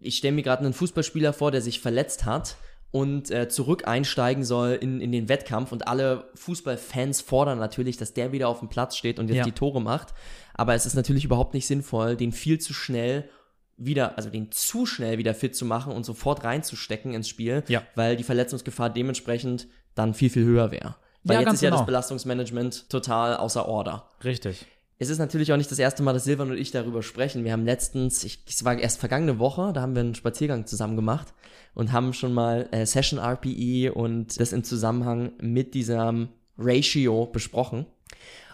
Ich 0.00 0.16
stelle 0.18 0.34
mir 0.34 0.42
gerade 0.42 0.64
einen 0.64 0.74
Fußballspieler 0.74 1.32
vor, 1.32 1.50
der 1.50 1.62
sich 1.62 1.80
verletzt 1.80 2.24
hat 2.26 2.56
und 2.90 3.30
äh, 3.30 3.48
zurück 3.48 3.86
einsteigen 3.86 4.42
soll 4.44 4.72
in, 4.72 5.00
in 5.00 5.12
den 5.12 5.28
Wettkampf 5.28 5.70
und 5.72 5.86
alle 5.86 6.28
Fußballfans 6.34 7.20
fordern 7.20 7.58
natürlich, 7.58 7.96
dass 7.96 8.12
der 8.14 8.32
wieder 8.32 8.48
auf 8.48 8.58
dem 8.58 8.68
Platz 8.68 8.96
steht 8.96 9.18
und 9.18 9.28
jetzt 9.28 9.36
Ja. 9.38 9.44
die 9.44 9.52
Tore 9.52 9.80
macht. 9.80 10.12
Aber 10.54 10.74
es 10.74 10.86
ist 10.86 10.94
natürlich 10.94 11.24
überhaupt 11.24 11.54
nicht 11.54 11.66
sinnvoll, 11.66 12.16
den 12.16 12.32
viel 12.32 12.58
zu 12.58 12.74
schnell 12.74 13.28
wieder, 13.76 14.18
also 14.18 14.28
den 14.28 14.50
zu 14.52 14.84
schnell 14.84 15.16
wieder 15.18 15.32
fit 15.34 15.54
zu 15.56 15.64
machen 15.64 15.92
und 15.94 16.04
sofort 16.04 16.44
reinzustecken 16.44 17.14
ins 17.14 17.28
Spiel, 17.28 17.62
Ja. 17.68 17.82
weil 17.94 18.16
die 18.16 18.24
Verletzungsgefahr 18.24 18.90
dementsprechend 18.90 19.68
dann 19.94 20.12
viel, 20.12 20.28
viel 20.28 20.44
höher 20.44 20.70
wäre. 20.70 20.96
Weil 21.24 21.36
Ja, 21.36 21.40
jetzt 21.42 21.54
ist 21.54 21.62
ja 21.62 21.70
das 21.70 21.78
genau. 21.80 21.86
Belastungsmanagement 21.86 22.88
total 22.88 23.36
außer 23.36 23.66
Order. 23.66 24.08
Richtig. 24.24 24.66
Es 24.98 25.08
ist 25.08 25.18
natürlich 25.18 25.52
auch 25.52 25.56
nicht 25.56 25.70
das 25.70 25.78
erste 25.78 26.02
Mal, 26.02 26.12
dass 26.12 26.24
Silvan 26.24 26.50
und 26.50 26.58
ich 26.58 26.72
darüber 26.72 27.02
sprechen. 27.02 27.44
Wir 27.44 27.52
haben 27.52 27.64
letztens, 27.64 28.22
ich, 28.22 28.44
es 28.46 28.64
war 28.64 28.78
erst 28.78 29.00
vergangene 29.00 29.38
Woche, 29.38 29.72
da 29.72 29.80
haben 29.80 29.94
wir 29.94 30.00
einen 30.00 30.14
Spaziergang 30.14 30.66
zusammen 30.66 30.96
gemacht 30.96 31.32
und 31.74 31.92
haben 31.92 32.12
schon 32.12 32.34
mal 32.34 32.68
äh, 32.70 32.84
Session 32.84 33.18
RPE 33.18 33.92
und 33.94 34.38
das 34.38 34.52
im 34.52 34.62
Zusammenhang 34.62 35.32
mit 35.40 35.72
diesem 35.72 36.28
Ratio 36.58 37.26
besprochen. 37.26 37.86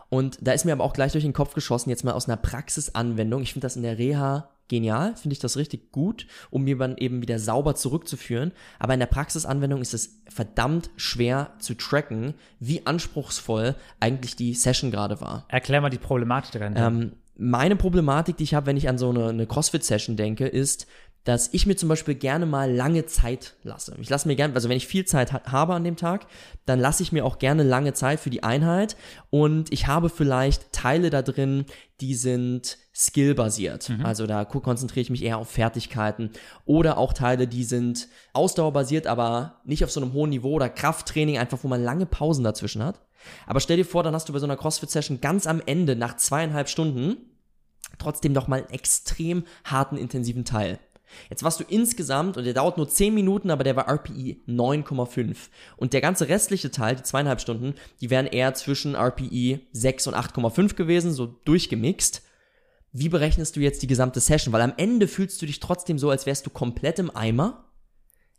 Und 0.09 0.39
da 0.41 0.53
ist 0.53 0.65
mir 0.65 0.73
aber 0.73 0.85
auch 0.85 0.93
gleich 0.93 1.13
durch 1.13 1.25
den 1.25 1.33
Kopf 1.33 1.55
geschossen, 1.55 1.91
jetzt 1.91 2.05
mal 2.05 2.13
aus 2.13 2.29
einer 2.29 2.37
Praxisanwendung. 2.37 3.43
Ich 3.43 3.53
finde 3.53 3.67
das 3.67 3.75
in 3.75 3.83
der 3.83 3.99
Reha 3.99 4.51
genial, 4.69 5.15
finde 5.17 5.35
ich 5.35 5.39
das 5.39 5.57
richtig 5.57 5.93
gut, 5.93 6.27
um 6.51 6.65
mir 6.65 6.79
dann 6.79 6.97
eben 6.97 7.23
wieder 7.23 7.39
sauber 7.39 7.75
zurückzuführen. 7.75 8.53
Aber 8.79 8.95
in 8.95 9.01
der 9.01 9.07
Praxisanwendung 9.07 9.81
ist 9.81 9.95
es 9.95 10.21
verdammt 10.29 10.91
schwer 10.97 11.53
zu 11.59 11.75
tracken, 11.75 12.35
wie 12.61 12.87
anspruchsvoll 12.87 13.75
eigentlich 14.01 14.37
die 14.37 14.55
Session 14.55 14.91
gerade 14.91 15.21
war. 15.21 15.47
Erklär 15.49 15.81
mal 15.81 15.91
die 15.91 15.99
Problematik 15.99 16.53
dahinter. 16.53 16.87
Ähm, 16.87 17.13
meine 17.39 17.77
Problematik, 17.77 18.39
die 18.39 18.45
ich 18.45 18.55
habe, 18.55 18.67
wenn 18.67 18.77
ich 18.77 18.89
an 18.89 18.99
so 18.99 19.11
eine, 19.11 19.29
eine 19.29 19.47
CrossFit-Session 19.47 20.17
denke, 20.17 20.47
ist, 20.47 20.87
dass 21.27 21.53
ich 21.53 21.67
mir 21.67 21.77
zum 21.77 21.89
Beispiel 21.89 22.15
gerne 22.15 22.47
mal 22.47 22.73
lange 22.73 23.05
Zeit 23.07 23.57
lasse. 23.65 23.97
Ich 24.01 24.09
lasse 24.09 24.29
mir 24.29 24.37
gerne, 24.37 24.55
also 24.55 24.69
wenn 24.69 24.77
ich 24.77 24.87
viel 24.87 25.05
Zeit 25.05 25.33
ha 25.33 25.43
habe 25.51 25.75
an 25.75 25.83
dem 25.83 25.97
Tag, 25.97 26.27
dann 26.67 26.79
lasse 26.79 27.03
ich 27.03 27.11
mir 27.11 27.25
auch 27.25 27.39
gerne 27.39 27.65
lange 27.65 27.93
Zeit 27.95 28.21
für 28.21 28.31
die 28.31 28.45
Einheit 28.45 28.97
und 29.29 29.73
ich 29.73 29.89
habe 29.89 30.09
vielleicht 30.09 30.73
Teile 30.73 31.11
da 31.11 31.23
drin, 31.23 31.67
die 32.01 32.15
sind 32.15 32.79
skillbasiert. 32.95 33.91
Also 34.05 34.27
da 34.27 34.45
ko- 34.45 34.61
konzentriere 34.61 35.03
ich 35.03 35.11
mich 35.11 35.25
eher 35.25 35.39
auf 35.39 35.51
Fertigkeiten 35.51 36.31
oder 36.65 36.97
auch 36.97 37.13
Teile, 37.13 37.49
die 37.49 37.65
sind 37.65 38.07
ausdauerbasiert, 38.33 39.09
aber 39.09 39.61
nicht 39.65 39.83
auf 39.83 39.91
so 39.91 40.01
einem 40.01 40.13
hohen 40.13 40.31
Niveau 40.31 40.53
oder 40.53 40.69
Krafttraining, 40.69 41.39
einfach 41.39 41.59
wo 41.63 41.69
man 41.69 41.83
lange 41.83 42.07
Pausen 42.07 42.45
dazwischen 42.45 42.85
hat. 42.85 43.01
Aber 43.49 43.59
stell 43.59 43.77
dir 43.79 43.85
vor, 43.85 44.05
dann 44.05 44.15
hast 44.15 44.29
du 44.29 44.33
bei 44.33 44.39
so 44.39 44.47
einer 44.47 44.57
CrossFit-Session 44.57 45.21
ganz 45.21 45.49
am 45.49 45.61
Ende, 45.67 45.97
nach 45.97 46.17
zweieinhalb 46.17 46.69
Stunden, 46.69 47.17
trotzdem 47.99 48.33
noch 48.33 48.47
mal 48.47 48.61
einen 48.61 48.71
extrem 48.71 49.43
harten, 49.65 49.97
intensiven 49.97 50.45
Teil. 50.45 50.79
Jetzt 51.31 51.43
warst 51.43 51.61
du 51.61 51.65
insgesamt, 51.69 52.37
und 52.37 52.45
der 52.45 52.55
dauert 52.55 52.77
nur 52.77 52.89
10 52.89 53.15
Minuten, 53.15 53.51
aber 53.51 53.65
der 53.65 53.77
war 53.77 53.89
RPI 53.89 54.43
9,5. 54.47 55.37
Und 55.77 55.93
der 55.93 56.01
ganze 56.01 56.29
restliche 56.29 56.71
Teil, 56.71 56.97
die 56.97 57.03
zweieinhalb 57.03 57.41
Stunden, 57.41 57.75
die 58.01 58.11
wären 58.11 58.27
eher 58.27 58.55
zwischen 58.55 58.95
RPI 58.95 59.67
6 59.73 60.07
und 60.09 60.15
8,5 60.15 60.75
gewesen, 60.75 61.13
so 61.13 61.27
durchgemixt. 61.45 62.23
Wie 62.93 63.09
berechnest 63.09 63.57
du 63.57 63.61
jetzt 63.61 63.83
die 63.83 63.87
gesamte 63.87 64.21
Session? 64.21 64.53
Weil 64.53 64.63
am 64.63 64.73
Ende 64.77 65.07
fühlst 65.07 65.43
du 65.43 65.47
dich 65.47 65.61
trotzdem 65.61 65.99
so, 65.99 66.11
als 66.11 66.25
wärst 66.25 66.47
du 66.47 66.51
komplett 66.51 66.99
im 66.99 67.15
Eimer, 67.15 67.65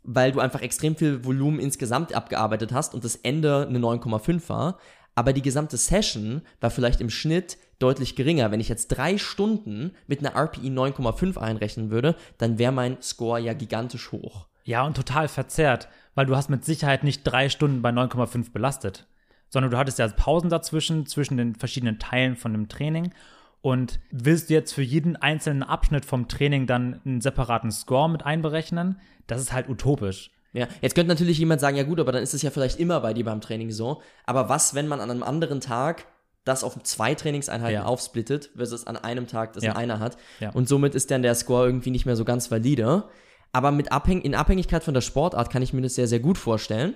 weil 0.02 0.32
du 0.32 0.40
einfach 0.40 0.62
extrem 0.62 0.96
viel 0.96 1.24
Volumen 1.24 1.60
insgesamt 1.60 2.14
abgearbeitet 2.14 2.72
hast 2.72 2.94
und 2.94 3.04
das 3.04 3.16
Ende 3.16 3.66
eine 3.68 3.78
9,5 3.78 4.48
war. 4.48 4.78
Aber 5.18 5.32
die 5.32 5.42
gesamte 5.42 5.76
Session 5.76 6.42
war 6.60 6.70
vielleicht 6.70 7.00
im 7.00 7.10
Schnitt 7.10 7.58
deutlich 7.80 8.14
geringer. 8.14 8.52
Wenn 8.52 8.60
ich 8.60 8.68
jetzt 8.68 8.86
drei 8.86 9.18
Stunden 9.18 9.90
mit 10.06 10.20
einer 10.20 10.36
RPI 10.36 10.68
9,5 10.68 11.38
einrechnen 11.38 11.90
würde, 11.90 12.14
dann 12.38 12.56
wäre 12.60 12.70
mein 12.70 13.02
Score 13.02 13.40
ja 13.40 13.52
gigantisch 13.52 14.12
hoch. 14.12 14.46
Ja, 14.62 14.86
und 14.86 14.96
total 14.96 15.26
verzerrt, 15.26 15.88
weil 16.14 16.26
du 16.26 16.36
hast 16.36 16.50
mit 16.50 16.64
Sicherheit 16.64 17.02
nicht 17.02 17.24
drei 17.24 17.48
Stunden 17.48 17.82
bei 17.82 17.90
9,5 17.90 18.52
belastet, 18.52 19.08
sondern 19.48 19.72
du 19.72 19.76
hattest 19.76 19.98
ja 19.98 20.06
Pausen 20.06 20.50
dazwischen, 20.50 21.04
zwischen 21.06 21.36
den 21.36 21.56
verschiedenen 21.56 21.98
Teilen 21.98 22.36
von 22.36 22.52
dem 22.52 22.68
Training. 22.68 23.12
Und 23.60 23.98
willst 24.12 24.50
du 24.50 24.54
jetzt 24.54 24.72
für 24.72 24.82
jeden 24.82 25.16
einzelnen 25.16 25.64
Abschnitt 25.64 26.04
vom 26.04 26.28
Training 26.28 26.68
dann 26.68 27.00
einen 27.04 27.20
separaten 27.20 27.72
Score 27.72 28.08
mit 28.08 28.24
einberechnen? 28.24 29.00
Das 29.26 29.40
ist 29.40 29.52
halt 29.52 29.68
utopisch. 29.68 30.30
Ja, 30.52 30.66
jetzt 30.80 30.94
könnte 30.94 31.08
natürlich 31.08 31.38
jemand 31.38 31.60
sagen, 31.60 31.76
ja 31.76 31.82
gut, 31.82 32.00
aber 32.00 32.12
dann 32.12 32.22
ist 32.22 32.34
es 32.34 32.42
ja 32.42 32.50
vielleicht 32.50 32.80
immer 32.80 33.00
bei 33.00 33.12
dir 33.14 33.24
beim 33.24 33.40
Training 33.40 33.70
so. 33.70 34.00
Aber 34.24 34.48
was, 34.48 34.74
wenn 34.74 34.88
man 34.88 35.00
an 35.00 35.10
einem 35.10 35.22
anderen 35.22 35.60
Tag 35.60 36.06
das 36.44 36.64
auf 36.64 36.82
zwei 36.82 37.14
Trainingseinheiten 37.14 37.74
Ja. 37.74 37.84
aufsplittet, 37.84 38.50
versus 38.56 38.86
an 38.86 38.96
einem 38.96 39.26
Tag 39.26 39.52
das 39.52 39.64
Ja. 39.64 39.72
in 39.72 39.76
einer 39.76 40.00
hat. 40.00 40.16
Ja. 40.40 40.50
Und 40.50 40.66
somit 40.68 40.94
ist 40.94 41.10
dann 41.10 41.20
der 41.22 41.34
Score 41.34 41.66
irgendwie 41.66 41.90
nicht 41.90 42.06
mehr 42.06 42.16
so 42.16 42.24
ganz 42.24 42.50
valide. 42.50 43.04
Aber 43.52 43.70
mit 43.70 43.92
Abhäng 43.92 44.22
in 44.22 44.34
Abhängigkeit 44.34 44.82
von 44.82 44.94
der 44.94 45.02
Sportart 45.02 45.50
kann 45.50 45.60
ich 45.62 45.74
mir 45.74 45.82
das 45.82 45.94
sehr, 45.94 46.08
sehr 46.08 46.20
gut 46.20 46.38
vorstellen. 46.38 46.94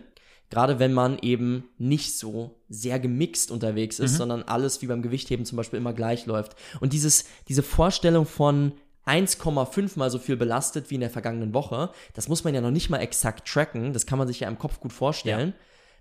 Gerade 0.48 0.78
wenn 0.78 0.92
man 0.92 1.18
eben 1.20 1.64
nicht 1.78 2.18
so 2.18 2.60
sehr 2.68 2.98
gemixt 3.00 3.50
unterwegs 3.50 3.98
ist, 3.98 4.16
sondern 4.16 4.42
alles 4.42 4.82
wie 4.82 4.86
beim 4.86 5.00
Gewichtheben 5.00 5.46
zum 5.46 5.56
Beispiel 5.56 5.78
immer 5.78 5.94
gleich 5.94 6.26
läuft. 6.26 6.56
Und 6.80 6.92
dieses, 6.92 7.24
diese 7.48 7.62
Vorstellung 7.62 8.26
von 8.26 8.72
1,5 9.06 9.98
mal 9.98 10.10
so 10.10 10.18
viel 10.18 10.36
belastet 10.36 10.90
wie 10.90 10.94
in 10.96 11.00
der 11.00 11.10
vergangenen 11.10 11.54
Woche, 11.54 11.90
das 12.14 12.28
muss 12.28 12.44
man 12.44 12.54
ja 12.54 12.60
noch 12.60 12.70
nicht 12.70 12.90
mal 12.90 12.98
exakt 12.98 13.48
tracken, 13.48 13.92
das 13.92 14.06
kann 14.06 14.18
man 14.18 14.28
sich 14.28 14.40
ja 14.40 14.48
im 14.48 14.58
Kopf 14.58 14.80
gut 14.80 14.92
vorstellen. 14.92 15.54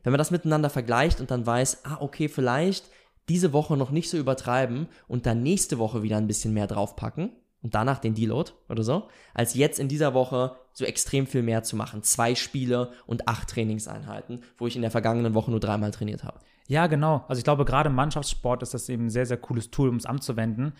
Wenn 0.03 0.11
man 0.11 0.17
das 0.17 0.31
miteinander 0.31 0.69
vergleicht 0.69 1.19
und 1.19 1.31
dann 1.31 1.45
weiß, 1.45 1.85
ah, 1.85 1.97
okay, 1.99 2.27
vielleicht 2.27 2.85
diese 3.29 3.53
Woche 3.53 3.77
noch 3.77 3.91
nicht 3.91 4.09
so 4.09 4.17
übertreiben 4.17 4.87
und 5.07 5.25
dann 5.25 5.43
nächste 5.43 5.77
Woche 5.77 6.03
wieder 6.03 6.17
ein 6.17 6.27
bisschen 6.27 6.53
mehr 6.53 6.67
draufpacken, 6.67 7.31
und 7.61 7.75
danach 7.75 7.99
den 7.99 8.15
Deload 8.15 8.51
oder 8.69 8.83
so, 8.83 9.07
als 9.33 9.53
jetzt 9.53 9.79
in 9.79 9.87
dieser 9.87 10.13
Woche 10.13 10.55
so 10.73 10.85
extrem 10.85 11.27
viel 11.27 11.43
mehr 11.43 11.63
zu 11.63 11.75
machen. 11.75 12.03
Zwei 12.03 12.35
Spiele 12.35 12.91
und 13.05 13.27
acht 13.27 13.49
Trainingseinheiten, 13.49 14.43
wo 14.57 14.67
ich 14.67 14.75
in 14.75 14.81
der 14.81 14.91
vergangenen 14.91 15.33
Woche 15.33 15.51
nur 15.51 15.59
dreimal 15.59 15.91
trainiert 15.91 16.23
habe. 16.23 16.39
Ja, 16.67 16.87
genau. 16.87 17.25
Also 17.27 17.39
ich 17.39 17.43
glaube, 17.43 17.65
gerade 17.65 17.89
im 17.89 17.95
Mannschaftssport 17.95 18.63
ist 18.63 18.73
das 18.73 18.89
eben 18.89 19.07
ein 19.07 19.09
sehr, 19.09 19.25
sehr 19.25 19.37
cooles 19.37 19.71
Tool, 19.71 19.89
um 19.89 19.97
es 19.97 20.05
anzuwenden. 20.05 20.73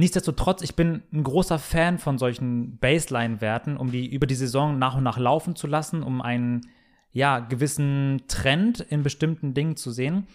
Nichtsdestotrotz, 0.00 0.62
ich 0.62 0.76
bin 0.76 1.02
ein 1.12 1.22
großer 1.22 1.58
Fan 1.58 1.98
von 1.98 2.16
solchen 2.16 2.78
Baseline-Werten, 2.78 3.76
um 3.76 3.90
die 3.92 4.06
über 4.10 4.26
die 4.26 4.34
Saison 4.34 4.78
nach 4.78 4.96
und 4.96 5.02
nach 5.04 5.18
laufen 5.18 5.56
zu 5.56 5.66
lassen, 5.66 6.02
um 6.02 6.22
einen 6.22 6.62
ja, 7.12 7.40
gewissen 7.40 8.22
Trend 8.26 8.80
in 8.80 9.02
bestimmten 9.02 9.52
Dingen 9.52 9.76
zu 9.76 9.90
sehen. 9.90 10.26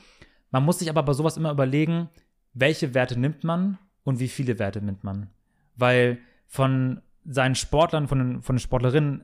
Man 0.51 0.63
muss 0.63 0.77
sich 0.79 0.89
aber 0.89 1.01
bei 1.01 1.13
sowas 1.13 1.35
immer 1.35 1.51
überlegen, 1.51 2.09
welche 2.53 2.93
Werte 2.93 3.19
nimmt 3.19 3.43
man 3.43 3.79
und 4.03 4.19
wie 4.19 4.27
viele 4.27 4.59
Werte 4.59 4.83
nimmt 4.83 5.03
man. 5.03 5.31
Weil 5.75 6.19
von 6.45 7.01
seinen 7.25 7.55
Sportlern, 7.55 8.07
von 8.07 8.19
den, 8.19 8.41
von 8.43 8.57
den 8.57 8.61
Sportlerinnen 8.61 9.23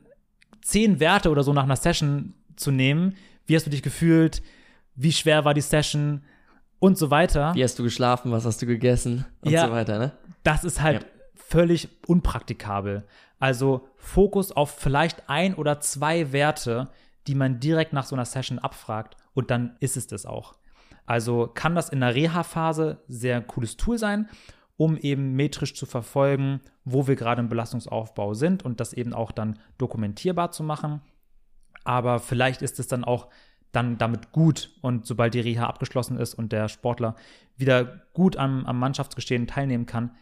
zehn 0.60 0.98
Werte 0.98 1.30
oder 1.30 1.44
so 1.44 1.52
nach 1.52 1.62
einer 1.62 1.76
Session 1.76 2.34
zu 2.56 2.72
nehmen, 2.72 3.14
wie 3.46 3.54
hast 3.54 3.66
du 3.66 3.70
dich 3.70 3.82
gefühlt, 3.82 4.42
wie 4.96 5.12
schwer 5.12 5.44
war 5.44 5.54
die 5.54 5.60
Session 5.60 6.22
und 6.82 6.98
so 6.98 7.12
weiter. 7.12 7.54
Wie 7.54 7.62
hast 7.62 7.78
du 7.78 7.84
geschlafen, 7.84 8.32
was 8.32 8.44
hast 8.44 8.60
du 8.60 8.66
gegessen 8.66 9.24
und 9.40 9.52
Ja. 9.52 9.66
so 9.66 9.72
weiter, 9.72 10.00
ne? 10.00 10.12
Das 10.42 10.64
ist 10.64 10.80
halt 10.80 11.02
Ja. 11.02 11.08
völlig 11.34 11.88
unpraktikabel. 12.06 13.04
Also 13.38 13.88
Fokus 13.96 14.52
auf 14.52 14.70
vielleicht 14.78 15.28
ein 15.28 15.54
oder 15.54 15.80
zwei 15.80 16.32
Werte, 16.32 16.88
die 17.26 17.34
man 17.34 17.60
direkt 17.60 17.92
nach 17.92 18.04
so 18.04 18.14
einer 18.16 18.24
Session 18.24 18.58
abfragt 18.58 19.16
und 19.34 19.50
dann 19.50 19.76
ist 19.80 19.96
es 19.96 20.06
das 20.06 20.26
auch. 20.26 20.54
Also 21.06 21.48
kann 21.52 21.74
das 21.74 21.88
in 21.88 22.00
der 22.00 22.14
Reha-Phase 22.14 23.02
sehr 23.08 23.40
cooles 23.42 23.76
Tool 23.76 23.98
sein, 23.98 24.28
um 24.76 24.96
eben 24.96 25.34
metrisch 25.34 25.74
zu 25.74 25.86
verfolgen, 25.86 26.60
wo 26.84 27.06
wir 27.06 27.16
gerade 27.16 27.40
im 27.40 27.48
Belastungsaufbau 27.48 28.34
sind 28.34 28.64
und 28.64 28.80
das 28.80 28.92
eben 28.92 29.12
auch 29.12 29.30
dann 29.32 29.58
dokumentierbar 29.78 30.50
zu 30.52 30.62
machen. 30.62 31.00
Aber 31.84 32.20
vielleicht 32.20 32.62
ist 32.62 32.78
es 32.80 32.86
dann 32.88 33.04
auch 33.04 33.28
dann 33.72 33.98
damit 33.98 34.32
gut 34.32 34.70
und 34.82 35.06
sobald 35.06 35.34
die 35.34 35.40
Reha 35.40 35.66
abgeschlossen 35.66 36.18
ist 36.18 36.34
und 36.34 36.52
der 36.52 36.68
Sportler 36.68 37.16
wieder 37.56 38.02
gut 38.12 38.36
am, 38.36 38.66
am 38.66 38.78
Mannschaftsgeschehen 38.78 39.46
teilnehmen 39.46 39.86
kann, 39.86 40.14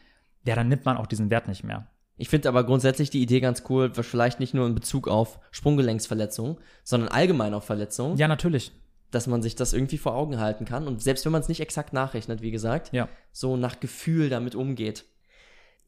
ja, 0.46 0.54
dann 0.54 0.68
nimmt 0.68 0.84
man 0.84 0.96
auch 0.96 1.06
diesen 1.06 1.30
Wert 1.30 1.48
nicht 1.48 1.64
mehr. 1.64 1.86
Ich 2.16 2.28
finde 2.28 2.48
aber 2.48 2.64
grundsätzlich 2.64 3.08
die 3.10 3.22
Idee 3.22 3.40
ganz 3.40 3.62
cool, 3.70 3.92
vielleicht 3.94 4.40
nicht 4.40 4.52
nur 4.52 4.66
in 4.66 4.74
Bezug 4.74 5.08
auf 5.08 5.38
Sprunggelenksverletzungen, 5.52 6.58
sondern 6.84 7.08
allgemein 7.08 7.54
auf 7.54 7.64
Verletzungen, 7.64 8.16
Ja, 8.18 8.28
natürlich. 8.28 8.72
dass 9.10 9.26
man 9.26 9.42
sich 9.42 9.56
das 9.56 9.72
irgendwie 9.72 9.96
vor 9.98 10.14
Augen 10.14 10.38
halten 10.38 10.64
kann 10.66 10.86
und 10.86 11.02
selbst 11.02 11.24
wenn 11.24 11.32
man 11.32 11.40
es 11.40 11.48
nicht 11.48 11.60
exakt 11.60 11.92
nachrechnet, 11.92 12.42
wie 12.42 12.50
gesagt, 12.50 12.92
Ja. 12.92 13.08
so 13.32 13.56
nach 13.56 13.80
Gefühl 13.80 14.28
damit 14.28 14.54
umgeht. 14.54 15.04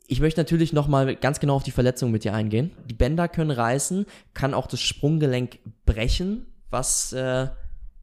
Ich 0.09 0.21
möchte 0.21 0.41
natürlich 0.41 0.73
nochmal 0.73 1.15
ganz 1.17 1.39
genau 1.39 1.55
auf 1.57 1.63
die 1.63 1.71
Verletzung 1.71 2.11
mit 2.11 2.25
dir 2.25 2.35
eingehen. 2.35 2.73
Die 2.91 2.95
Bänder 2.95 3.29
können 3.29 3.51
reißen, 3.51 4.07
kann 4.35 4.53
auch 4.55 4.67
das 4.67 4.81
Sprunggelenk 4.81 5.59
brechen. 5.87 6.47
Was 6.71 7.13
äh, 7.13 7.49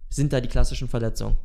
sind 0.09 0.31
da 0.33 0.39
die 0.39 0.47
klassischen 0.47 0.87
Verletzungen? 0.87 1.35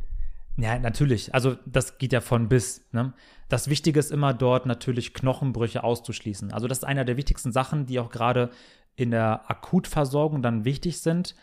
Ja, 0.56 0.78
natürlich. 0.78 1.34
Also 1.34 1.56
das 1.66 1.98
geht 1.98 2.12
ja 2.12 2.20
von 2.20 2.48
bis. 2.48 2.84
Ne? 2.92 3.12
Das 3.48 3.68
Wichtige 3.68 3.98
ist 3.98 4.12
immer 4.12 4.32
dort 4.32 4.66
natürlich 4.66 5.14
Knochenbrüche 5.14 5.82
auszuschließen. 5.82 6.52
Also 6.52 6.68
das 6.68 6.78
ist 6.78 6.84
einer 6.84 7.04
der 7.04 7.16
wichtigsten 7.16 7.52
Sachen, 7.52 7.86
die 7.86 7.98
auch 7.98 8.10
gerade 8.10 8.50
in 8.96 9.10
der 9.10 9.50
Akutversorgung 9.50 10.42
dann 10.42 10.64
wichtig 10.64 11.00
sind. 11.00 11.34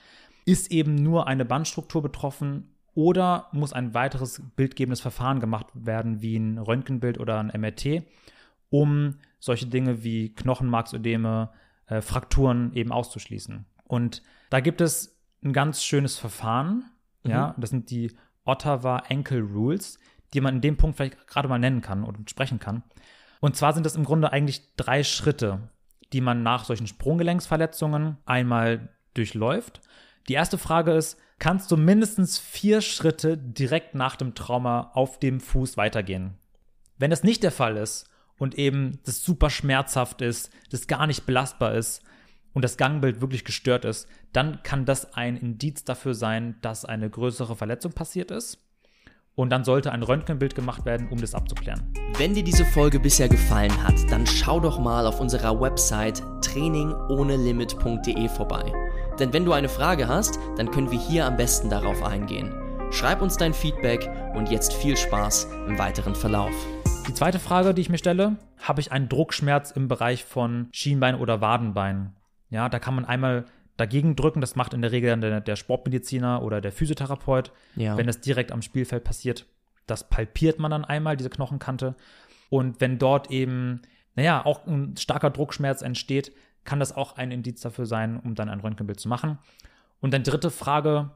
Ist 0.45 0.71
eben 0.71 0.95
nur 0.95 1.27
eine 1.27 1.45
Bandstruktur 1.45 2.01
betroffen 2.01 2.71
oder 2.93 3.47
muss 3.51 3.73
ein 3.73 3.93
weiteres 3.93 4.41
bildgebendes 4.55 5.01
Verfahren 5.01 5.39
gemacht 5.39 5.67
werden, 5.73 6.21
wie 6.21 6.37
ein 6.37 6.57
Röntgenbild 6.57 7.19
oder 7.19 7.39
ein 7.39 7.51
MRT, 7.53 8.03
um 8.69 9.15
solche 9.39 9.67
Dinge 9.67 10.03
wie 10.03 10.33
Knochenmarksödeme, 10.33 11.51
äh, 11.87 12.01
Frakturen 12.01 12.73
eben 12.73 12.91
auszuschließen. 12.91 13.65
Und 13.83 14.23
da 14.49 14.59
gibt 14.61 14.81
es 14.81 15.17
ein 15.43 15.53
ganz 15.53 15.83
schönes 15.83 16.17
Verfahren. 16.17 16.85
Ja, 17.23 17.53
das 17.57 17.69
sind 17.69 17.91
die 17.91 18.11
Ottawa 18.45 19.03
Ankle 19.09 19.41
Rules, 19.41 19.99
die 20.33 20.41
man 20.41 20.55
in 20.55 20.61
dem 20.61 20.77
Punkt 20.77 20.97
vielleicht 20.97 21.27
gerade 21.27 21.47
mal 21.47 21.59
nennen 21.59 21.81
kann 21.81 22.03
und 22.03 22.29
sprechen 22.29 22.59
kann. 22.59 22.83
Und 23.39 23.55
zwar 23.55 23.73
sind 23.73 23.85
das 23.85 23.95
im 23.95 24.03
Grunde 24.03 24.31
eigentlich 24.31 24.75
drei 24.75 25.03
Schritte, 25.03 25.69
die 26.13 26.21
man 26.21 26.43
nach 26.43 26.65
solchen 26.65 26.87
Sprunggelenksverletzungen 26.87 28.17
einmal 28.25 28.89
durchläuft. 29.13 29.81
Die 30.27 30.33
erste 30.33 30.57
Frage 30.57 30.91
ist, 30.91 31.17
kannst 31.39 31.71
du 31.71 31.77
mindestens 31.77 32.37
vier 32.37 32.81
Schritte 32.81 33.37
direkt 33.37 33.95
nach 33.95 34.15
dem 34.15 34.35
Trauma 34.35 34.91
auf 34.93 35.19
dem 35.19 35.39
Fuß 35.39 35.77
weitergehen? 35.77 36.37
Wenn 36.97 37.09
das 37.09 37.23
nicht 37.23 37.41
der 37.43 37.51
Fall 37.51 37.77
ist 37.77 38.09
und 38.37 38.55
eben 38.55 38.99
das 39.05 39.23
super 39.23 39.49
schmerzhaft 39.49 40.21
ist, 40.21 40.51
das 40.69 40.87
gar 40.87 41.07
nicht 41.07 41.25
belastbar 41.25 41.73
ist 41.73 42.03
und 42.53 42.63
das 42.63 42.77
Gangbild 42.77 43.21
wirklich 43.21 43.43
gestört 43.43 43.85
ist, 43.85 44.07
dann 44.33 44.63
kann 44.63 44.85
das 44.85 45.13
ein 45.13 45.37
Indiz 45.37 45.83
dafür 45.83 46.13
sein, 46.13 46.55
dass 46.61 46.85
eine 46.85 47.09
größere 47.09 47.55
Verletzung 47.55 47.93
passiert 47.93 48.31
ist. 48.31 48.59
Und 49.33 49.49
dann 49.49 49.63
sollte 49.63 49.91
ein 49.91 50.03
Röntgenbild 50.03 50.55
gemacht 50.55 50.85
werden, 50.85 51.07
um 51.09 51.19
das 51.19 51.33
abzuklären. 51.33 51.93
Wenn 52.17 52.33
dir 52.33 52.43
diese 52.43 52.65
Folge 52.65 52.99
bisher 52.99 53.29
gefallen 53.29 53.83
hat, 53.83 53.95
dann 54.09 54.27
schau 54.27 54.59
doch 54.59 54.77
mal 54.77 55.07
auf 55.07 55.21
unserer 55.21 55.59
Website 55.59 56.21
trainingohnelimit.de 56.41 58.27
vorbei. 58.27 58.71
Denn 59.19 59.31
wenn 59.31 59.45
du 59.45 59.53
eine 59.53 59.69
Frage 59.69 60.07
hast, 60.07 60.37
dann 60.57 60.69
können 60.69 60.91
wir 60.91 60.99
hier 60.99 61.25
am 61.25 61.37
besten 61.37 61.69
darauf 61.69 62.03
eingehen. 62.03 62.53
Schreib 62.91 63.21
uns 63.21 63.37
dein 63.37 63.53
Feedback 63.53 64.09
und 64.35 64.51
jetzt 64.51 64.73
viel 64.73 64.97
Spaß 64.97 65.47
im 65.67 65.77
weiteren 65.79 66.13
Verlauf. 66.13 66.53
Die 67.07 67.13
zweite 67.13 67.39
Frage, 67.39 67.73
die 67.73 67.81
ich 67.81 67.89
mir 67.89 67.97
stelle, 67.97 68.35
habe 68.61 68.81
ich 68.81 68.91
einen 68.91 69.07
Druckschmerz 69.07 69.71
im 69.71 69.87
Bereich 69.87 70.25
von 70.25 70.67
Schienbein 70.71 71.15
oder 71.15 71.39
Wadenbein? 71.39 72.15
Ja, 72.49 72.67
da 72.67 72.79
kann 72.79 72.95
man 72.95 73.05
einmal 73.05 73.45
dagegen 73.81 74.15
drücken, 74.15 74.41
das 74.41 74.55
macht 74.55 74.73
in 74.73 74.81
der 74.81 74.91
Regel 74.91 75.09
dann 75.09 75.21
der, 75.21 75.41
der 75.41 75.55
Sportmediziner 75.55 76.43
oder 76.43 76.61
der 76.61 76.71
Physiotherapeut. 76.71 77.51
Ja. 77.75 77.97
Wenn 77.97 78.07
das 78.07 78.21
direkt 78.21 78.51
am 78.51 78.61
Spielfeld 78.61 79.03
passiert, 79.03 79.47
das 79.87 80.07
palpiert 80.07 80.59
man 80.59 80.71
dann 80.71 80.85
einmal, 80.85 81.17
diese 81.17 81.29
Knochenkante. 81.29 81.95
Und 82.49 82.79
wenn 82.79 82.99
dort 82.99 83.31
eben, 83.31 83.81
naja, 84.15 84.45
auch 84.45 84.65
ein 84.67 84.95
starker 84.97 85.31
Druckschmerz 85.31 85.81
entsteht, 85.81 86.31
kann 86.63 86.79
das 86.79 86.95
auch 86.95 87.17
ein 87.17 87.31
Indiz 87.31 87.61
dafür 87.61 87.85
sein, 87.85 88.19
um 88.19 88.35
dann 88.35 88.49
ein 88.49 88.59
Röntgenbild 88.59 88.99
zu 88.99 89.09
machen. 89.09 89.39
Und 89.99 90.13
dann 90.13 90.23
dritte 90.23 90.51
Frage, 90.51 91.11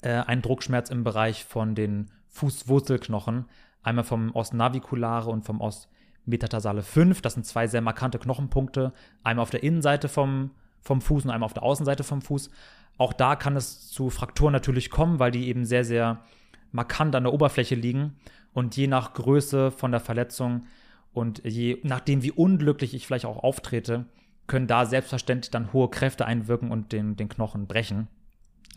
äh, 0.00 0.12
ein 0.12 0.42
Druckschmerz 0.42 0.90
im 0.90 1.04
Bereich 1.04 1.44
von 1.44 1.74
den 1.74 2.10
Fußwurzelknochen, 2.28 3.46
einmal 3.82 4.04
vom 4.04 4.34
Os 4.34 4.52
naviculare 4.52 5.30
und 5.30 5.44
vom 5.44 5.60
Os 5.60 5.88
metatarsale 6.24 6.82
5. 6.82 7.20
Das 7.22 7.34
sind 7.34 7.44
zwei 7.44 7.66
sehr 7.66 7.80
markante 7.80 8.18
Knochenpunkte, 8.18 8.92
einmal 9.24 9.42
auf 9.42 9.50
der 9.50 9.62
Innenseite 9.62 10.08
vom, 10.08 10.52
vom 10.88 11.00
Fuß 11.00 11.24
und 11.24 11.30
einmal 11.30 11.46
auf 11.46 11.54
der 11.54 11.62
Außenseite 11.62 12.02
vom 12.02 12.22
Fuß. 12.22 12.50
Auch 12.96 13.12
da 13.12 13.36
kann 13.36 13.56
es 13.56 13.88
zu 13.88 14.10
Frakturen 14.10 14.52
natürlich 14.52 14.90
kommen, 14.90 15.20
weil 15.20 15.30
die 15.30 15.46
eben 15.46 15.64
sehr, 15.64 15.84
sehr 15.84 16.24
markant 16.72 17.14
an 17.14 17.24
der 17.24 17.32
Oberfläche 17.32 17.76
liegen. 17.76 18.16
Und 18.52 18.76
je 18.76 18.88
nach 18.88 19.12
Größe 19.12 19.70
von 19.70 19.92
der 19.92 20.00
Verletzung 20.00 20.64
und 21.12 21.42
je 21.44 21.78
nachdem, 21.84 22.22
wie 22.22 22.32
unglücklich 22.32 22.94
ich 22.94 23.06
vielleicht 23.06 23.26
auch 23.26 23.44
auftrete, 23.44 24.06
können 24.46 24.66
da 24.66 24.86
selbstverständlich 24.86 25.50
dann 25.50 25.72
hohe 25.72 25.90
Kräfte 25.90 26.24
einwirken 26.24 26.72
und 26.72 26.92
den, 26.92 27.16
den 27.16 27.28
Knochen 27.28 27.66
brechen. 27.66 28.08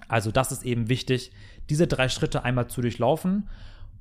Also 0.08 0.32
das 0.32 0.52
ist 0.52 0.64
eben 0.64 0.90
wichtig, 0.90 1.32
diese 1.70 1.88
drei 1.88 2.10
Schritte 2.10 2.44
einmal 2.44 2.68
zu 2.68 2.82
durchlaufen, 2.82 3.48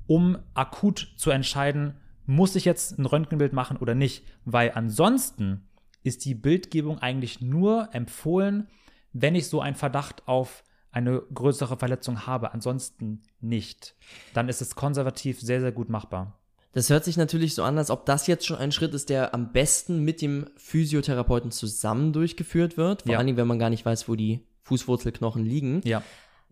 um 0.05 0.37
akut 0.53 1.13
zu 1.15 1.31
entscheiden, 1.31 1.95
muss 2.25 2.55
ich 2.55 2.65
jetzt 2.65 2.99
ein 2.99 3.05
Röntgenbild 3.05 3.53
machen 3.53 3.77
oder 3.77 3.95
nicht, 3.95 4.25
weil 4.43 4.71
ansonsten 4.75 5.63
ist 6.03 6.25
die 6.25 6.35
Bildgebung 6.35 6.99
eigentlich 6.99 7.41
nur 7.41 7.89
empfohlen, 7.93 8.67
wenn 9.13 9.35
ich 9.35 9.47
so 9.47 9.61
einen 9.61 9.75
Verdacht 9.75 10.27
auf 10.27 10.63
eine 10.91 11.21
größere 11.33 11.77
Verletzung 11.77 12.25
habe, 12.27 12.53
ansonsten 12.53 13.21
nicht. 13.39 13.95
Dann 14.33 14.49
ist 14.49 14.61
es 14.61 14.75
konservativ 14.75 15.39
sehr, 15.39 15.61
sehr 15.61 15.71
gut 15.71 15.89
machbar. 15.89 16.37
Das 16.73 16.89
hört 16.89 17.03
sich 17.03 17.17
natürlich 17.17 17.53
so 17.55 17.63
an, 17.63 17.77
als 17.77 17.89
ob 17.91 18.05
das 18.05 18.27
jetzt 18.27 18.45
schon 18.45 18.57
ein 18.57 18.71
Schritt 18.71 18.93
ist, 18.93 19.09
der 19.09 19.33
am 19.33 19.51
besten 19.51 20.03
mit 20.03 20.21
dem 20.21 20.47
Physiotherapeuten 20.57 21.51
zusammen 21.51 22.13
durchgeführt 22.13 22.77
wird. 22.77 23.03
Vor 23.03 23.11
Ja. 23.13 23.17
allen 23.17 23.27
Dingen, 23.27 23.37
wenn 23.37 23.47
man 23.47 23.59
gar 23.59 23.69
nicht 23.69 23.85
weiß, 23.85 24.07
wo 24.09 24.15
die 24.15 24.45
Fußwurzelknochen 24.63 25.43
liegen. 25.45 25.81
Ja, 25.83 26.01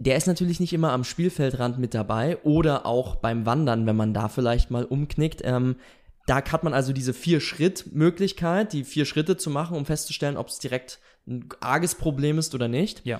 Der 0.02 0.16
ist 0.16 0.28
natürlich 0.28 0.62
nicht 0.62 0.72
immer 0.72 0.94
am 0.94 1.04
Spielfeldrand 1.04 1.78
mit 1.78 1.94
dabei 1.94 2.38
oder 2.44 2.86
auch 2.86 3.18
beim 3.18 3.46
Wandern, 3.46 3.86
wenn 3.86 3.98
man 3.98 4.14
da 4.14 4.30
vielleicht 4.30 4.72
mal 4.72 4.86
umknickt. 4.86 5.42
Ähm, 5.44 5.76
da 6.30 6.38
hat 6.38 6.63
man 6.63 6.74
also 6.74 6.94
diese 6.94 7.13
Vier-Schritt-Möglichkeit, 7.13 8.74
die 8.74 8.84
vier 8.84 9.06
Schritte 9.06 9.36
zu 9.36 9.50
machen, 9.50 9.76
um 9.76 9.86
festzustellen, 9.86 10.38
ob 10.38 10.50
es 10.50 10.60
direkt 10.60 11.00
ein 11.28 11.50
arges 11.60 11.96
Problem 11.96 12.38
ist 12.38 12.54
oder 12.54 12.68
nicht. 12.68 13.04
ja, 13.06 13.20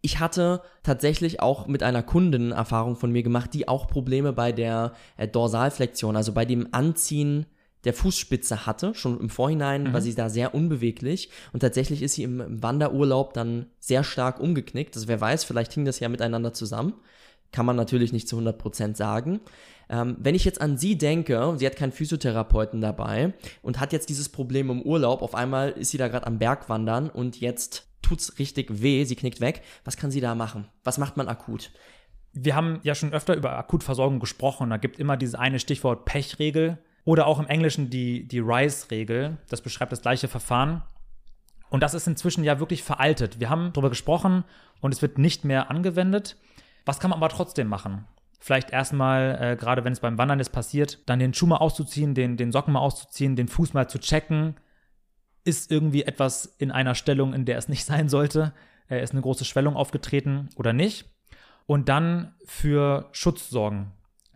Ich 0.00 0.18
hatte 0.18 0.62
tatsächlich 0.82 1.40
auch 1.40 1.66
mit 1.66 1.82
einer 1.82 2.02
Kundin 2.02 2.52
Erfahrung 2.52 2.96
von 2.96 3.12
mir 3.12 3.22
gemacht, 3.22 3.52
die 3.52 3.68
auch 3.68 3.86
Probleme 3.86 4.32
bei 4.32 4.52
der 4.52 4.94
äh, 5.18 5.28
Dorsalflexion, 5.28 6.16
also 6.16 6.32
bei 6.32 6.46
dem 6.46 6.68
Anziehen 6.72 7.44
der 7.84 7.94
Fußspitze 7.94 8.66
hatte, 8.66 8.94
schon 8.94 9.20
im 9.20 9.30
Vorhinein 9.30 9.92
war 9.92 10.00
sie 10.00 10.14
da 10.14 10.28
sehr 10.28 10.52
unbeweglich 10.52 11.30
und 11.52 11.60
tatsächlich 11.60 12.02
ist 12.02 12.14
sie 12.14 12.24
im, 12.24 12.40
im 12.40 12.62
Wanderurlaub 12.62 13.34
dann 13.34 13.66
sehr 13.78 14.02
stark 14.02 14.40
umgeknickt. 14.40 14.96
Also 14.96 15.06
wer 15.06 15.20
weiß, 15.20 15.44
vielleicht 15.44 15.74
hing 15.74 15.84
das 15.84 16.00
ja 16.00 16.08
miteinander 16.08 16.52
zusammen. 16.52 16.94
Kann 17.52 17.66
man 17.66 17.76
natürlich 17.76 18.12
nicht 18.12 18.28
zu 18.28 18.38
100% 18.38 18.96
sagen. 18.96 19.40
Ähm, 19.88 20.16
wenn 20.18 20.34
ich 20.34 20.44
jetzt 20.44 20.60
an 20.60 20.76
sie 20.76 20.98
denke, 20.98 21.54
sie 21.56 21.66
hat 21.66 21.76
keinen 21.76 21.92
Physiotherapeuten 21.92 22.80
dabei 22.80 23.32
und 23.62 23.80
hat 23.80 23.92
jetzt 23.92 24.08
dieses 24.08 24.28
Problem 24.28 24.70
im 24.70 24.82
Urlaub, 24.82 25.22
auf 25.22 25.34
einmal 25.34 25.70
ist 25.70 25.90
sie 25.90 25.98
da 25.98 26.08
gerade 26.08 26.26
am 26.26 26.38
Berg 26.38 26.68
wandern 26.68 27.08
und 27.08 27.40
jetzt 27.40 27.88
tut's 28.02 28.38
richtig 28.38 28.82
weh, 28.82 29.04
sie 29.04 29.16
knickt 29.16 29.40
weg. 29.40 29.62
Was 29.84 29.96
kann 29.96 30.10
sie 30.10 30.20
da 30.20 30.34
machen? 30.34 30.68
Was 30.84 30.98
macht 30.98 31.16
man 31.16 31.28
akut? 31.28 31.70
Wir 32.32 32.54
haben 32.54 32.80
ja 32.82 32.94
schon 32.94 33.12
öfter 33.12 33.34
über 33.34 33.56
Akutversorgung 33.56 34.20
gesprochen. 34.20 34.70
Da 34.70 34.76
gibt 34.76 34.98
immer 34.98 35.16
dieses 35.16 35.34
eine 35.34 35.58
Stichwort 35.58 36.04
Pechregel 36.04 36.78
oder 37.04 37.26
auch 37.26 37.38
im 37.38 37.46
Englischen 37.46 37.88
die, 37.88 38.28
die 38.28 38.40
RISE-Regel. 38.40 39.38
Das 39.48 39.62
beschreibt 39.62 39.92
das 39.92 40.02
gleiche 40.02 40.28
Verfahren. 40.28 40.82
Und 41.70 41.82
das 41.82 41.94
ist 41.94 42.06
inzwischen 42.06 42.44
ja 42.44 42.60
wirklich 42.60 42.82
veraltet. 42.82 43.40
Wir 43.40 43.50
haben 43.50 43.72
darüber 43.72 43.88
gesprochen 43.90 44.44
und 44.80 44.94
es 44.94 45.02
wird 45.02 45.18
nicht 45.18 45.44
mehr 45.44 45.70
angewendet. 45.70 46.36
Was 46.88 47.00
kann 47.00 47.10
man 47.10 47.18
aber 47.18 47.28
trotzdem 47.28 47.68
machen? 47.68 48.06
Vielleicht 48.40 48.70
erstmal, 48.70 49.38
äh, 49.38 49.56
gerade 49.56 49.84
wenn 49.84 49.92
es 49.92 50.00
beim 50.00 50.16
Wandern 50.16 50.40
ist 50.40 50.48
passiert, 50.48 51.00
dann 51.04 51.18
den 51.18 51.34
Schuh 51.34 51.44
mal 51.44 51.58
auszuziehen, 51.58 52.14
den, 52.14 52.38
den 52.38 52.50
Socken 52.50 52.72
mal 52.72 52.80
auszuziehen, 52.80 53.36
den 53.36 53.46
Fuß 53.46 53.74
mal 53.74 53.90
zu 53.90 53.98
checken. 53.98 54.54
Ist 55.44 55.70
irgendwie 55.70 56.04
etwas 56.04 56.46
in 56.46 56.70
einer 56.70 56.94
Stellung, 56.94 57.34
in 57.34 57.44
der 57.44 57.58
es 57.58 57.68
nicht 57.68 57.84
sein 57.86 58.08
sollte? 58.08 58.54
Äh, 58.88 59.02
ist 59.02 59.12
eine 59.12 59.20
große 59.20 59.44
Schwellung 59.44 59.76
aufgetreten 59.76 60.48
oder 60.56 60.72
nicht? 60.72 61.10
Und 61.66 61.90
dann 61.90 62.34
für 62.46 63.10
Schutz 63.12 63.50
sorgen. 63.50 63.92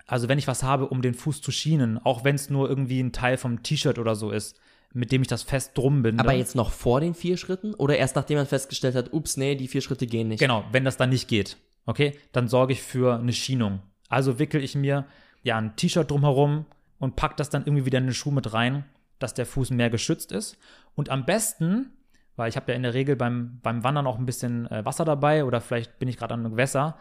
Also 0.07 0.29
wenn 0.29 0.38
ich 0.38 0.47
was 0.47 0.62
habe, 0.62 0.88
um 0.88 1.01
den 1.01 1.15
Fuß 1.15 1.41
zu 1.41 1.53
schienen, 1.53 1.97
auch 1.97 2.23
wenn 2.23 2.35
es 2.35 2.51
nur 2.51 2.69
irgendwie 2.69 3.01
ein 3.01 3.12
Teil 3.12 3.38
vom 3.38 3.62
T-Shirt 3.62 3.99
oder 3.99 4.15
so 4.15 4.31
ist, 4.31 4.61
mit 4.93 5.11
dem 5.11 5.23
ich 5.23 5.29
das 5.29 5.43
fest 5.43 5.71
drum 5.79 6.03
bin. 6.03 6.21
Aber 6.21 6.35
jetzt 6.35 6.55
noch 6.55 6.71
vor 6.71 7.01
den 7.01 7.15
vier 7.15 7.38
Schritten 7.38 7.73
oder 7.73 7.97
erst 7.97 8.15
nachdem 8.15 8.37
man 8.37 8.47
festgestellt 8.47 8.95
hat, 8.95 9.15
ups, 9.15 9.38
nee, 9.38 9.55
die 9.55 9.69
vier 9.69 9.81
Schritte 9.81 10.07
gehen 10.07 10.29
nicht? 10.29 10.41
Genau, 10.41 10.65
wenn 10.71 10.85
das 10.85 10.99
dann 10.99 11.09
nicht 11.09 11.29
geht, 11.29 11.57
okay, 11.87 12.18
dann 12.33 12.49
sorge 12.49 12.73
ich 12.73 12.83
für 12.83 13.18
eine 13.18 13.33
Schienung. 13.33 13.81
Also 14.09 14.38
wickel 14.38 14.62
ich 14.62 14.75
mir 14.75 15.07
ja 15.42 15.59
ein 15.59 15.77
T-Shirt 15.77 16.11
drumherum 16.11 16.66
und 16.99 17.16
pack 17.16 17.37
das 17.37 17.51
dann 17.51 17.62
irgendwie 17.64 17.87
wieder 17.87 17.99
in 17.99 18.07
den 18.07 18.14
Schuh 18.14 18.31
mit 18.31 18.53
rein, 18.53 18.85
dass 19.18 19.35
der 19.35 19.47
Fuß 19.47 19.71
mehr 19.71 19.90
geschützt 19.90 20.33
ist. 20.33 20.59
Und 20.95 21.09
am 21.09 21.25
besten, 21.25 21.90
weil 22.37 22.49
ich 22.49 22.57
habe 22.57 22.73
ja 22.73 22.77
in 22.77 22.83
der 22.83 22.95
Regel 22.95 23.16
beim, 23.16 23.59
beim 23.62 23.83
Wandern 23.83 24.07
auch 24.07 24.18
ein 24.18 24.27
bisschen 24.27 24.71
äh, 24.71 24.85
Wasser 24.85 25.05
dabei 25.05 25.45
oder 25.45 25.61
vielleicht 25.61 25.99
bin 25.99 26.09
ich 26.09 26.16
gerade 26.16 26.35
an 26.35 26.40
einem 26.40 26.53
Gewässer, 26.53 26.97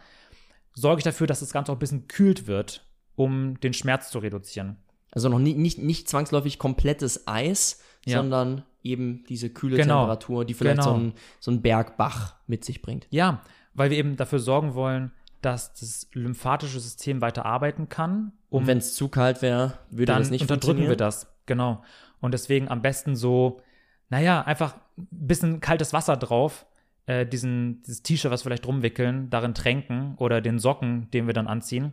sorge 0.74 1.00
ich 1.00 1.04
dafür, 1.04 1.26
dass 1.26 1.40
das 1.40 1.52
Ganze 1.52 1.72
auch 1.72 1.76
ein 1.76 1.80
bisschen 1.80 2.08
kühlt 2.08 2.46
wird, 2.46 2.86
um 3.14 3.60
den 3.60 3.74
Schmerz 3.74 4.10
zu 4.10 4.18
reduzieren. 4.18 4.78
Also 5.10 5.28
noch 5.28 5.38
nie, 5.38 5.54
nicht, 5.54 5.78
nicht 5.78 6.08
zwangsläufig 6.08 6.58
komplettes 6.58 7.28
Eis, 7.28 7.82
ja. 8.06 8.18
sondern 8.18 8.64
eben 8.82 9.24
diese 9.28 9.50
kühle 9.50 9.76
genau. 9.76 10.00
Temperatur, 10.00 10.44
die 10.44 10.54
vielleicht 10.54 10.80
genau. 10.80 10.90
so, 10.90 10.98
ein, 10.98 11.12
so 11.38 11.50
ein 11.50 11.62
Bergbach 11.62 12.36
mit 12.46 12.64
sich 12.64 12.82
bringt. 12.82 13.06
Ja, 13.10 13.42
weil 13.74 13.90
wir 13.90 13.98
eben 13.98 14.16
dafür 14.16 14.38
sorgen 14.38 14.74
wollen, 14.74 15.12
dass 15.40 15.74
das 15.74 16.08
lymphatische 16.12 16.78
System 16.78 17.20
weiter 17.20 17.44
arbeiten 17.44 17.88
kann. 17.88 18.32
Um 18.48 18.66
wenn 18.66 18.78
es 18.78 18.94
zu 18.94 19.08
kalt 19.08 19.42
wäre, 19.42 19.78
würde 19.90 20.12
das 20.12 20.30
nicht 20.30 20.42
unterdrücken 20.42 20.88
wir 20.88 20.96
das, 20.96 21.32
genau. 21.46 21.82
Und 22.20 22.32
deswegen 22.32 22.68
am 22.68 22.82
besten 22.82 23.16
so, 23.16 23.60
naja, 24.08 24.42
einfach 24.42 24.76
ein 24.96 25.08
bisschen 25.10 25.60
kaltes 25.60 25.92
Wasser 25.92 26.16
drauf, 26.16 26.66
äh, 27.06 27.26
diesen, 27.26 27.82
dieses 27.82 28.02
T-Shirt, 28.02 28.30
was 28.30 28.42
wir 28.42 28.50
vielleicht 28.50 28.66
rumwickeln, 28.66 29.30
darin 29.30 29.54
tränken 29.54 30.14
oder 30.18 30.40
den 30.40 30.58
Socken, 30.58 31.10
den 31.10 31.26
wir 31.26 31.34
dann 31.34 31.48
anziehen 31.48 31.92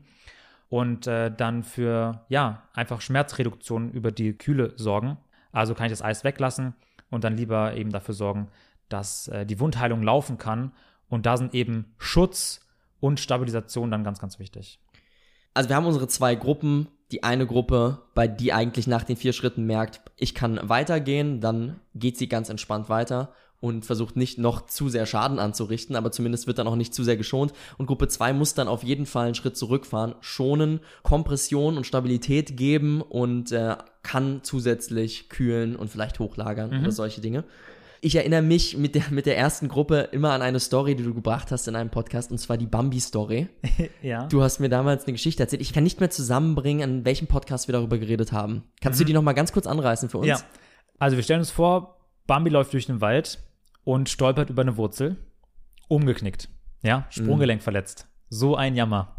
und 0.70 1.08
äh, 1.08 1.32
dann 1.36 1.64
für, 1.64 2.26
ja, 2.30 2.64
einfach 2.74 3.02
Schmerzreduktion 3.02 3.92
über 3.92 4.12
die 4.12 4.34
Kühle 4.34 4.74
sorgen. 4.76 5.18
Also 5.52 5.74
kann 5.74 5.88
ich 5.88 5.92
das 5.92 6.04
Eis 6.04 6.24
weglassen 6.24 6.76
und 7.10 7.24
dann 7.24 7.36
lieber 7.36 7.76
eben 7.76 7.90
dafür 7.90 8.14
sorgen, 8.14 8.50
dass 8.88 9.28
äh, 9.30 9.46
die 9.46 9.60
Wundheilung 9.60 10.04
laufen 10.04 10.38
kann. 10.38 10.72
Und 11.10 11.26
da 11.26 11.38
sind 11.38 11.54
eben 11.54 11.94
Schutz 11.98 12.62
und 13.00 13.20
Stabilisation 13.20 13.92
dann 13.92 14.04
ganz, 14.04 14.20
ganz 14.20 14.40
wichtig. 14.40 14.80
Also 15.54 15.70
wir 15.70 15.76
haben 15.76 15.86
unsere 15.86 16.08
zwei 16.08 16.36
Gruppen. 16.36 16.88
Die 17.12 17.24
eine 17.24 17.48
Gruppe, 17.48 18.04
bei 18.14 18.28
die 18.28 18.54
eigentlich 18.54 18.86
nach 18.86 19.04
den 19.04 19.18
vier 19.18 19.34
Schritten 19.34 19.66
merkt, 19.66 20.00
ich 20.16 20.36
kann 20.36 20.60
weitergehen, 20.62 21.42
dann 21.42 21.80
geht 21.96 22.20
sie 22.20 22.30
ganz 22.30 22.50
entspannt 22.50 22.88
weiter 22.88 23.34
und 23.62 23.86
versucht 23.86 24.16
nicht 24.16 24.38
noch 24.38 24.68
zu 24.68 24.90
sehr 24.90 25.06
Schaden 25.06 25.40
anzurichten, 25.40 25.96
aber 25.96 26.12
zumindest 26.12 26.48
wird 26.48 26.60
dann 26.60 26.68
auch 26.68 26.76
nicht 26.76 26.94
zu 26.94 27.04
sehr 27.04 27.18
geschont. 27.18 27.52
Und 27.78 27.88
Gruppe 27.88 28.08
2 28.08 28.34
muss 28.34 28.54
dann 28.54 28.68
auf 28.68 28.84
jeden 28.84 29.06
Fall 29.06 29.26
einen 29.26 29.36
Schritt 29.36 29.58
zurückfahren, 29.58 30.16
schonen, 30.22 30.80
Kompression 31.04 31.78
und 31.78 31.86
Stabilität 31.86 32.56
geben 32.56 33.02
und 33.02 33.52
äh, 33.52 33.76
kann 34.04 34.42
zusätzlich 34.44 35.30
kühlen 35.30 35.76
und 35.76 35.90
vielleicht 35.90 36.20
hochlagern 36.20 36.72
mhm. 36.72 36.82
oder 36.82 36.92
solche 36.92 37.22
Dinge. 37.22 37.44
Ich 38.02 38.16
erinnere 38.16 38.42
mich 38.42 38.78
mit 38.78 38.96
der, 38.96 39.04
mit 39.10 39.26
der 39.26 39.38
ersten 39.38 39.68
Gruppe 39.68 40.10
immer 40.12 40.32
an 40.32 40.42
eine 40.42 40.60
Story, 40.60 40.96
die 40.96 41.04
du 41.04 41.14
gebracht 41.14 41.52
hast 41.52 41.68
in 41.68 41.76
einem 41.76 41.90
Podcast, 41.90 42.32
und 42.32 42.38
zwar 42.38 42.58
die 42.58 42.66
Bambi-Story. 42.66 43.50
ja. 44.02 44.26
Du 44.28 44.42
hast 44.42 44.60
mir 44.60 44.70
damals 44.70 45.06
eine 45.06 45.14
Geschichte 45.14 45.44
erzählt. 45.44 45.62
Ich 45.62 45.74
kann 45.74 45.84
nicht 45.84 46.00
mehr 46.00 46.10
zusammenbringen, 46.10 46.84
an 46.84 47.06
welchem 47.06 47.28
Podcast 47.28 47.68
wir 47.68 47.74
darüber 47.74 47.98
geredet 47.98 48.32
haben. 48.32 48.64
Kannst 48.82 49.00
mhm. 49.00 49.04
du 49.04 49.08
die 49.08 49.14
nochmal 49.14 49.34
ganz 49.34 49.52
kurz 49.52 49.68
anreißen 49.68 50.10
für 50.10 50.20
uns? 50.20 50.28
Ja. 50.28 50.40
Also 50.98 51.18
wir 51.18 51.24
stellen 51.24 51.40
uns 51.40 51.52
vor, 51.52 51.98
Bambi 52.26 52.50
läuft 52.50 52.74
durch 52.74 52.86
den 52.86 53.02
Wald 53.02 53.40
und 53.84 54.08
stolpert 54.08 54.50
über 54.50 54.62
eine 54.62 54.78
Wurzel, 54.78 55.18
umgeknickt. 55.88 56.50
Ja, 56.82 57.06
Sprunggelenk 57.10 57.62
mhm. 57.62 57.64
verletzt. 57.64 58.08
So 58.30 58.56
ein 58.56 58.76
Jammer. 58.76 59.18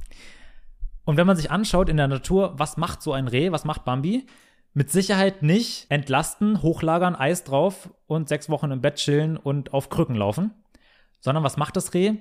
Und 1.05 1.17
wenn 1.17 1.27
man 1.27 1.37
sich 1.37 1.51
anschaut 1.51 1.89
in 1.89 1.97
der 1.97 2.09
Natur, 2.09 2.55
was 2.57 2.77
macht 2.77 3.03
so 3.03 3.13
ein 3.13 3.29
Reh, 3.29 3.53
was 3.53 3.65
macht 3.65 3.85
Bambi? 3.85 4.27
Mit 4.73 4.91
Sicherheit 4.91 5.43
nicht 5.43 5.87
entlasten, 5.89 6.63
hochlagern, 6.63 7.17
Eis 7.17 7.43
drauf 7.43 7.91
und 8.07 8.29
sechs 8.29 8.49
Wochen 8.49 8.71
im 8.71 8.81
Bett 8.81 8.97
chillen 8.97 9.37
und 9.37 9.75
auf 9.75 9.89
Krücken 9.89 10.15
laufen. 10.15 10.53
Sondern 11.21 11.43
was 11.43 11.57
macht 11.57 11.77
das 11.77 11.93
Reh? 11.93 12.15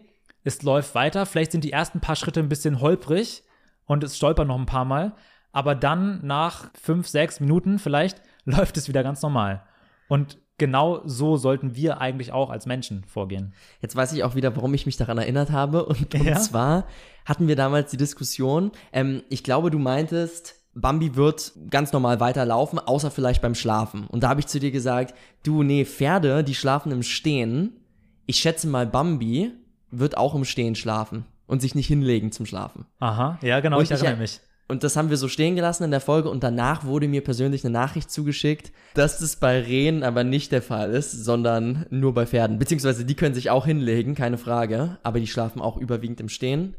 Es 0.43 0.63
läuft 0.63 0.95
weiter. 0.95 1.25
Vielleicht 1.25 1.51
sind 1.51 1.63
die 1.63 1.71
ersten 1.71 1.99
paar 1.99 2.15
Schritte 2.15 2.39
ein 2.39 2.49
bisschen 2.49 2.81
holprig 2.81 3.43
und 3.85 4.03
es 4.03 4.17
stolpert 4.17 4.47
noch 4.47 4.57
ein 4.57 4.65
paar 4.65 4.85
Mal. 4.85 5.15
Aber 5.51 5.75
dann 5.75 6.25
nach 6.25 6.71
fünf, 6.79 7.07
sechs 7.07 7.39
Minuten 7.39 7.79
vielleicht 7.79 8.21
läuft 8.45 8.77
es 8.77 8.87
wieder 8.87 9.03
ganz 9.03 9.21
normal. 9.21 9.63
Und 10.07 10.39
genau 10.57 11.01
so 11.05 11.37
sollten 11.37 11.75
wir 11.75 12.01
eigentlich 12.01 12.31
auch 12.31 12.49
als 12.49 12.65
Menschen 12.65 13.03
vorgehen. 13.03 13.53
Jetzt 13.81 13.95
weiß 13.95 14.11
ich 14.13 14.23
auch 14.23 14.35
wieder, 14.35 14.55
warum 14.55 14.73
ich 14.73 14.85
mich 14.85 14.97
daran 14.97 15.17
erinnert 15.17 15.51
habe. 15.51 15.85
Und, 15.85 16.13
und 16.13 16.39
zwar 16.41 16.85
hatten 17.25 17.47
wir 17.47 17.55
damals 17.55 17.91
die 17.91 17.97
Diskussion, 17.97 18.71
ähm, 18.91 19.23
ich 19.29 19.43
glaube, 19.43 19.71
du 19.71 19.79
meintest, 19.79 20.58
Bambi 20.81 21.15
wird 21.15 21.53
ganz 21.69 21.91
normal 21.91 22.19
weiterlaufen, 22.19 22.79
außer 22.79 23.11
vielleicht 23.11 23.41
beim 23.41 23.55
Schlafen. 23.55 24.07
Und 24.07 24.23
da 24.23 24.29
habe 24.29 24.39
ich 24.39 24.47
zu 24.47 24.59
dir 24.59 24.71
gesagt, 24.71 25.13
du, 25.43 25.63
nee, 25.63 25.85
Pferde, 25.85 26.43
die 26.43 26.55
schlafen 26.55 26.91
im 26.91 27.03
Stehen. 27.03 27.77
Ich 28.25 28.37
schätze 28.37 28.67
mal, 28.67 28.85
Bambi 28.85 29.51
wird 29.91 30.17
auch 30.17 30.35
im 30.35 30.45
Stehen 30.45 30.75
schlafen 30.75 31.25
und 31.47 31.61
sich 31.61 31.75
nicht 31.75 31.87
hinlegen 31.87 32.31
zum 32.31 32.45
Schlafen. 32.45 32.85
Aha, 32.99 33.39
ja, 33.41 33.59
genau, 33.59 33.77
und 33.77 33.83
ich 33.83 33.91
erinnere 33.91 34.17
mich. 34.17 34.39
Und 34.69 34.83
das 34.83 34.95
haben 34.95 35.09
wir 35.09 35.17
so 35.17 35.27
stehen 35.27 35.55
gelassen 35.55 35.83
in 35.83 35.89
der 35.89 35.99
Folge 35.99 36.29
und 36.29 36.43
danach 36.43 36.85
wurde 36.85 37.07
mir 37.07 37.23
persönlich 37.23 37.65
eine 37.65 37.73
Nachricht 37.73 38.11
zugeschickt, 38.11 38.71
dass 38.93 39.17
das 39.17 39.37
bei 39.37 39.59
Rehen 39.59 40.03
aber 40.03 40.23
nicht 40.23 40.51
der 40.51 40.61
Fall 40.61 40.91
ist, 40.91 41.11
sondern 41.11 41.87
nur 41.89 42.13
bei 42.13 42.27
Pferden. 42.27 42.59
Beziehungsweise 42.59 43.03
die 43.03 43.15
können 43.15 43.33
sich 43.33 43.49
auch 43.49 43.65
hinlegen, 43.65 44.13
keine 44.13 44.37
Frage, 44.37 44.99
aber 45.01 45.19
die 45.19 45.25
schlafen 45.25 45.59
auch 45.59 45.75
überwiegend 45.75 46.19
im 46.19 46.29
Stehen. 46.29 46.75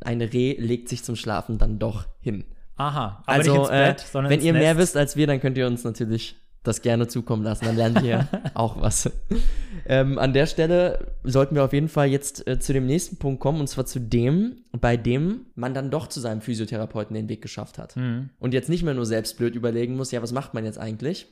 Eine 0.00 0.32
Reh 0.32 0.54
legt 0.56 0.88
sich 0.88 1.02
zum 1.02 1.16
Schlafen 1.16 1.58
dann 1.58 1.80
doch 1.80 2.06
hin. 2.20 2.44
Aha, 2.82 3.22
aber 3.24 3.38
also, 3.38 3.52
nicht 3.52 3.60
ins 3.60 3.68
Bett, 3.68 4.00
äh, 4.00 4.04
sondern 4.10 4.30
wenn 4.30 4.40
ihr 4.40 4.52
Nest. 4.52 4.62
mehr 4.62 4.76
wisst 4.76 4.96
als 4.96 5.14
wir, 5.14 5.26
dann 5.28 5.40
könnt 5.40 5.56
ihr 5.56 5.66
uns 5.68 5.84
natürlich 5.84 6.36
das 6.64 6.82
gerne 6.82 7.06
zukommen 7.06 7.42
lassen. 7.42 7.64
Dann 7.64 7.76
lernt 7.76 8.02
ihr 8.02 8.28
auch 8.54 8.80
was. 8.80 9.10
Ähm, 9.86 10.18
an 10.18 10.32
der 10.32 10.46
Stelle 10.46 11.14
sollten 11.22 11.54
wir 11.54 11.64
auf 11.64 11.72
jeden 11.72 11.88
Fall 11.88 12.08
jetzt 12.08 12.46
äh, 12.46 12.58
zu 12.58 12.72
dem 12.72 12.86
nächsten 12.86 13.16
Punkt 13.16 13.40
kommen, 13.40 13.60
und 13.60 13.68
zwar 13.68 13.86
zu 13.86 14.00
dem, 14.00 14.56
bei 14.72 14.96
dem 14.96 15.46
man 15.54 15.74
dann 15.74 15.90
doch 15.90 16.08
zu 16.08 16.20
seinem 16.20 16.40
Physiotherapeuten 16.40 17.14
den 17.14 17.28
Weg 17.28 17.40
geschafft 17.40 17.78
hat. 17.78 17.96
Mhm. 17.96 18.30
Und 18.38 18.52
jetzt 18.52 18.68
nicht 18.68 18.82
mehr 18.82 18.94
nur 18.94 19.06
selbst 19.06 19.38
blöd 19.38 19.54
überlegen 19.54 19.96
muss, 19.96 20.10
ja, 20.10 20.22
was 20.22 20.32
macht 20.32 20.54
man 20.54 20.64
jetzt 20.64 20.78
eigentlich? 20.78 21.26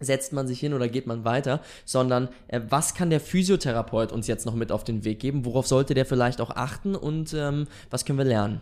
Setzt 0.00 0.32
man 0.32 0.46
sich 0.46 0.60
hin 0.60 0.74
oder 0.74 0.88
geht 0.88 1.06
man 1.06 1.24
weiter, 1.24 1.60
sondern 1.84 2.28
äh, 2.46 2.60
was 2.68 2.94
kann 2.94 3.10
der 3.10 3.20
Physiotherapeut 3.20 4.12
uns 4.12 4.26
jetzt 4.26 4.46
noch 4.46 4.54
mit 4.54 4.72
auf 4.72 4.84
den 4.84 5.04
Weg 5.04 5.20
geben? 5.20 5.44
Worauf 5.44 5.66
sollte 5.66 5.92
der 5.92 6.06
vielleicht 6.06 6.40
auch 6.40 6.50
achten 6.50 6.94
und 6.94 7.34
ähm, 7.34 7.66
was 7.90 8.04
können 8.04 8.18
wir 8.18 8.24
lernen? 8.24 8.60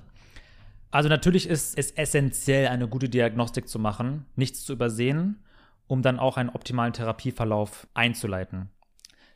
Also 0.91 1.09
natürlich 1.09 1.49
ist 1.49 1.79
es 1.79 1.91
essentiell, 1.93 2.69
eine 2.69 2.89
gute 2.89 3.09
Diagnostik 3.09 3.69
zu 3.69 3.79
machen, 3.79 4.27
nichts 4.37 4.65
zu 4.65 4.73
übersehen, 4.73 5.43
um 5.87 6.03
dann 6.03 6.19
auch 6.19 6.37
einen 6.37 6.51
optimalen 6.51 6.93
Therapieverlauf 6.93 7.87
einzuleiten. 7.95 8.71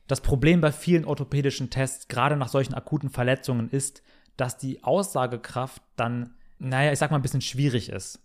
Das 0.06 0.20
Problem 0.20 0.60
bei 0.60 0.72
vielen 0.72 1.04
orthopädischen 1.04 1.70
Tests, 1.70 2.08
gerade 2.08 2.36
nach 2.36 2.48
solchen 2.48 2.74
akuten 2.74 3.10
Verletzungen, 3.10 3.70
ist, 3.70 4.02
dass 4.36 4.56
die 4.56 4.82
Aussagekraft 4.82 5.82
dann, 5.96 6.34
naja, 6.58 6.92
ich 6.92 6.98
sag 6.98 7.10
mal, 7.10 7.18
ein 7.18 7.22
bisschen 7.22 7.42
schwierig 7.42 7.90
ist. 7.90 8.24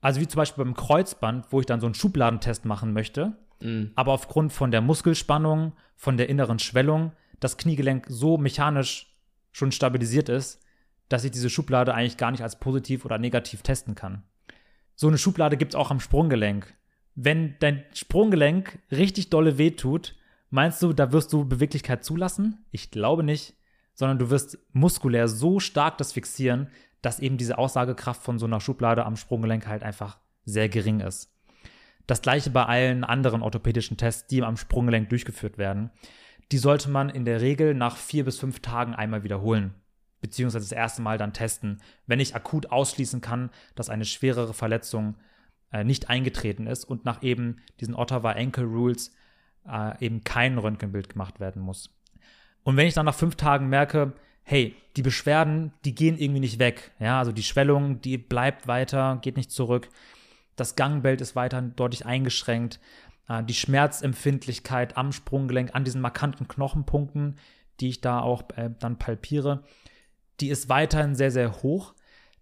Also 0.00 0.20
wie 0.20 0.28
zum 0.28 0.36
Beispiel 0.38 0.62
beim 0.62 0.74
Kreuzband, 0.74 1.46
wo 1.50 1.60
ich 1.60 1.66
dann 1.66 1.80
so 1.80 1.86
einen 1.86 1.94
Schubladentest 1.94 2.64
machen 2.64 2.92
möchte, 2.92 3.36
mhm. 3.60 3.90
aber 3.96 4.12
aufgrund 4.12 4.52
von 4.52 4.70
der 4.70 4.82
Muskelspannung, 4.82 5.72
von 5.96 6.16
der 6.16 6.28
inneren 6.28 6.58
Schwellung, 6.58 7.12
das 7.40 7.56
Kniegelenk 7.56 8.06
so 8.08 8.38
mechanisch 8.38 9.16
schon 9.50 9.72
stabilisiert 9.72 10.28
ist, 10.28 10.62
dass 11.08 11.24
ich 11.24 11.30
diese 11.30 11.50
Schublade 11.50 11.94
eigentlich 11.94 12.16
gar 12.16 12.30
nicht 12.30 12.42
als 12.42 12.58
positiv 12.58 13.04
oder 13.04 13.18
negativ 13.18 13.62
testen 13.62 13.94
kann. 13.94 14.22
So 14.94 15.08
eine 15.08 15.18
Schublade 15.18 15.56
gibt 15.56 15.72
es 15.72 15.76
auch 15.76 15.90
am 15.90 16.00
Sprunggelenk. 16.00 16.74
Wenn 17.14 17.56
dein 17.60 17.84
Sprunggelenk 17.92 18.78
richtig 18.90 19.30
dolle 19.30 19.58
wehtut, 19.58 20.14
Meinst 20.50 20.82
du, 20.82 20.92
da 20.92 21.12
wirst 21.12 21.32
du 21.32 21.44
Beweglichkeit 21.44 22.04
zulassen? 22.04 22.64
Ich 22.70 22.90
glaube 22.90 23.22
nicht, 23.22 23.54
sondern 23.94 24.18
du 24.18 24.30
wirst 24.30 24.58
muskulär 24.72 25.28
so 25.28 25.58
stark 25.60 25.98
das 25.98 26.12
fixieren, 26.12 26.68
dass 27.02 27.20
eben 27.20 27.36
diese 27.36 27.58
Aussagekraft 27.58 28.22
von 28.22 28.38
so 28.38 28.46
einer 28.46 28.60
Schublade 28.60 29.04
am 29.04 29.16
Sprunggelenk 29.16 29.66
halt 29.66 29.82
einfach 29.82 30.18
sehr 30.44 30.68
gering 30.68 31.00
ist. 31.00 31.32
Das 32.06 32.22
gleiche 32.22 32.50
bei 32.50 32.64
allen 32.64 33.02
anderen 33.02 33.42
orthopädischen 33.42 33.96
Tests, 33.96 34.28
die 34.28 34.42
am 34.42 34.56
Sprunggelenk 34.56 35.08
durchgeführt 35.08 35.58
werden. 35.58 35.90
Die 36.52 36.58
sollte 36.58 36.88
man 36.88 37.10
in 37.10 37.24
der 37.24 37.40
Regel 37.40 37.74
nach 37.74 37.96
vier 37.96 38.24
bis 38.24 38.38
fünf 38.38 38.60
Tagen 38.60 38.94
einmal 38.94 39.24
wiederholen, 39.24 39.74
beziehungsweise 40.20 40.64
das 40.64 40.76
erste 40.76 41.02
Mal 41.02 41.18
dann 41.18 41.32
testen, 41.32 41.80
wenn 42.06 42.20
ich 42.20 42.34
akut 42.34 42.70
ausschließen 42.70 43.20
kann, 43.20 43.50
dass 43.74 43.90
eine 43.90 44.04
schwerere 44.04 44.54
Verletzung 44.54 45.16
äh, 45.72 45.84
nicht 45.84 46.08
eingetreten 46.08 46.66
ist 46.66 46.84
und 46.84 47.04
nach 47.04 47.22
eben 47.22 47.58
diesen 47.80 47.94
Ottawa 47.94 48.32
Ankle 48.32 48.64
Rules 48.64 49.14
äh, 49.68 50.04
eben 50.04 50.24
kein 50.24 50.58
Röntgenbild 50.58 51.08
gemacht 51.08 51.40
werden 51.40 51.62
muss. 51.62 51.90
Und 52.62 52.76
wenn 52.76 52.86
ich 52.86 52.94
dann 52.94 53.06
nach 53.06 53.14
fünf 53.14 53.36
Tagen 53.36 53.68
merke, 53.68 54.14
hey, 54.42 54.74
die 54.96 55.02
Beschwerden, 55.02 55.72
die 55.84 55.94
gehen 55.94 56.18
irgendwie 56.18 56.40
nicht 56.40 56.58
weg. 56.58 56.92
Ja, 56.98 57.18
also 57.18 57.32
die 57.32 57.42
Schwellung, 57.42 58.00
die 58.00 58.16
bleibt 58.16 58.66
weiter, 58.66 59.18
geht 59.22 59.36
nicht 59.36 59.50
zurück. 59.50 59.88
Das 60.54 60.76
Gangbild 60.76 61.20
ist 61.20 61.36
weiter 61.36 61.60
deutlich 61.60 62.06
eingeschränkt. 62.06 62.80
Äh, 63.28 63.42
die 63.44 63.54
Schmerzempfindlichkeit 63.54 64.96
am 64.96 65.12
Sprunggelenk, 65.12 65.74
an 65.74 65.84
diesen 65.84 66.00
markanten 66.00 66.48
Knochenpunkten, 66.48 67.38
die 67.80 67.88
ich 67.88 68.00
da 68.00 68.20
auch 68.20 68.44
äh, 68.56 68.70
dann 68.78 68.98
palpiere, 68.98 69.64
die 70.40 70.48
ist 70.50 70.68
weiterhin 70.68 71.14
sehr, 71.14 71.30
sehr 71.30 71.62
hoch. 71.62 71.94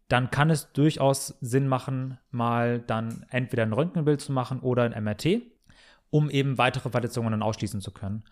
Dann 0.08 0.30
kann 0.30 0.50
es 0.50 0.72
durchaus 0.72 1.38
Sinn 1.40 1.66
machen, 1.66 2.18
mal 2.30 2.80
dann 2.80 3.24
entweder 3.30 3.62
ein 3.62 3.72
Röntgenbild 3.72 4.20
zu 4.20 4.32
machen 4.32 4.60
oder 4.60 4.82
ein 4.82 5.02
MRT, 5.02 5.42
um 6.10 6.30
eben 6.30 6.58
weitere 6.58 6.90
Verletzungen 6.90 7.30
dann 7.30 7.42
ausschließen 7.42 7.80
zu 7.80 7.90
können. 7.90 8.24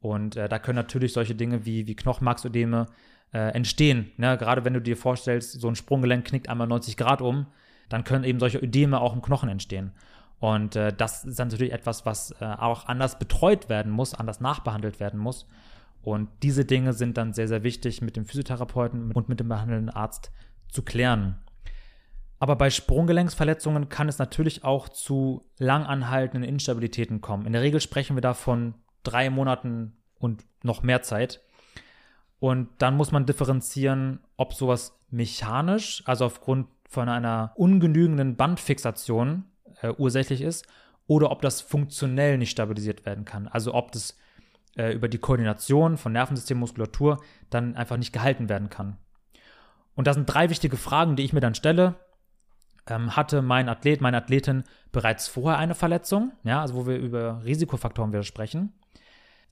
Und 0.00 0.36
äh, 0.36 0.48
da 0.48 0.58
können 0.58 0.76
natürlich 0.76 1.12
solche 1.12 1.34
Dinge 1.34 1.64
wie, 1.66 1.86
wie 1.86 1.94
Knochenmarksödeme 1.94 2.86
äh, 3.32 3.54
entstehen. 3.54 4.10
Ne? 4.16 4.36
Gerade 4.38 4.64
wenn 4.64 4.74
du 4.74 4.80
dir 4.80 4.96
vorstellst, 4.96 5.60
so 5.60 5.68
ein 5.68 5.76
Sprunggelenk 5.76 6.26
knickt 6.26 6.48
einmal 6.48 6.66
90 6.66 6.96
Grad 6.96 7.22
um, 7.22 7.46
dann 7.88 8.04
können 8.04 8.24
eben 8.24 8.40
solche 8.40 8.58
Ödeme 8.58 9.00
auch 9.00 9.14
im 9.14 9.22
Knochen 9.22 9.48
entstehen. 9.48 9.92
Und 10.38 10.74
äh, 10.74 10.92
das 10.92 11.24
ist 11.24 11.38
natürlich 11.38 11.72
etwas, 11.72 12.06
was 12.06 12.34
äh, 12.40 12.44
auch 12.44 12.86
anders 12.86 13.18
betreut 13.18 13.68
werden 13.68 13.92
muss, 13.92 14.14
anders 14.14 14.40
nachbehandelt 14.40 14.98
werden 14.98 15.20
muss. 15.20 15.46
Und 16.02 16.28
diese 16.42 16.64
Dinge 16.64 16.92
sind 16.92 17.16
dann 17.16 17.32
sehr, 17.32 17.48
sehr 17.48 17.62
wichtig 17.62 18.00
mit 18.00 18.16
dem 18.16 18.24
Physiotherapeuten 18.24 19.12
und 19.12 19.28
mit 19.28 19.40
dem 19.40 19.48
behandelnden 19.48 19.90
Arzt 19.90 20.32
zu 20.68 20.82
klären. 20.82 21.36
Aber 22.38 22.56
bei 22.56 22.70
Sprunggelenksverletzungen 22.70 23.90
kann 23.90 24.08
es 24.08 24.18
natürlich 24.18 24.64
auch 24.64 24.88
zu 24.88 25.44
langanhaltenden 25.58 26.48
Instabilitäten 26.48 27.20
kommen. 27.20 27.44
In 27.44 27.52
der 27.52 27.60
Regel 27.60 27.80
sprechen 27.80 28.16
wir 28.16 28.22
da 28.22 28.32
von 28.32 28.74
drei 29.02 29.28
Monaten 29.28 29.98
und 30.18 30.46
noch 30.62 30.82
mehr 30.82 31.02
Zeit. 31.02 31.42
Und 32.38 32.68
dann 32.78 32.96
muss 32.96 33.12
man 33.12 33.26
differenzieren, 33.26 34.20
ob 34.38 34.54
sowas 34.54 34.98
mechanisch, 35.10 36.02
also 36.06 36.24
aufgrund 36.24 36.68
von 36.88 37.10
einer 37.10 37.52
ungenügenden 37.56 38.36
Bandfixation 38.36 39.44
äh, 39.82 39.92
ursächlich 39.98 40.40
ist, 40.40 40.66
oder 41.06 41.30
ob 41.30 41.42
das 41.42 41.60
funktionell 41.60 42.38
nicht 42.38 42.50
stabilisiert 42.50 43.04
werden 43.04 43.26
kann. 43.26 43.48
Also 43.48 43.74
ob 43.74 43.92
das 43.92 44.16
äh, 44.76 44.92
über 44.92 45.08
die 45.08 45.18
Koordination 45.18 45.96
von 45.96 46.12
Nervensystem, 46.12 46.58
Muskulatur 46.58 47.22
dann 47.50 47.76
einfach 47.76 47.96
nicht 47.96 48.12
gehalten 48.12 48.48
werden 48.48 48.70
kann. 48.70 48.96
Und 49.94 50.06
das 50.06 50.16
sind 50.16 50.26
drei 50.26 50.50
wichtige 50.50 50.76
Fragen, 50.76 51.16
die 51.16 51.24
ich 51.24 51.32
mir 51.32 51.40
dann 51.40 51.54
stelle. 51.54 51.96
Ähm, 52.86 53.16
hatte 53.16 53.42
mein 53.42 53.68
Athlet, 53.68 54.00
meine 54.00 54.16
Athletin 54.16 54.64
bereits 54.92 55.28
vorher 55.28 55.58
eine 55.58 55.74
Verletzung, 55.74 56.32
ja, 56.44 56.60
also 56.60 56.74
wo 56.74 56.86
wir 56.86 56.96
über 56.96 57.44
Risikofaktoren 57.44 58.12
wieder 58.12 58.22
sprechen. 58.22 58.72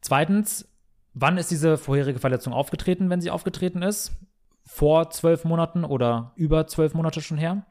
Zweitens, 0.00 0.68
Wann 1.20 1.36
ist 1.36 1.50
diese 1.50 1.78
vorherige 1.78 2.20
Verletzung 2.20 2.52
aufgetreten, 2.52 3.10
wenn 3.10 3.20
sie 3.20 3.32
aufgetreten 3.32 3.82
ist? 3.82 4.12
Vor 4.64 5.10
zwölf 5.10 5.44
Monaten 5.44 5.84
oder 5.84 6.32
über 6.36 6.68
zwölf 6.68 6.94
Monate 6.94 7.20
schon 7.22 7.38
her? 7.38 7.66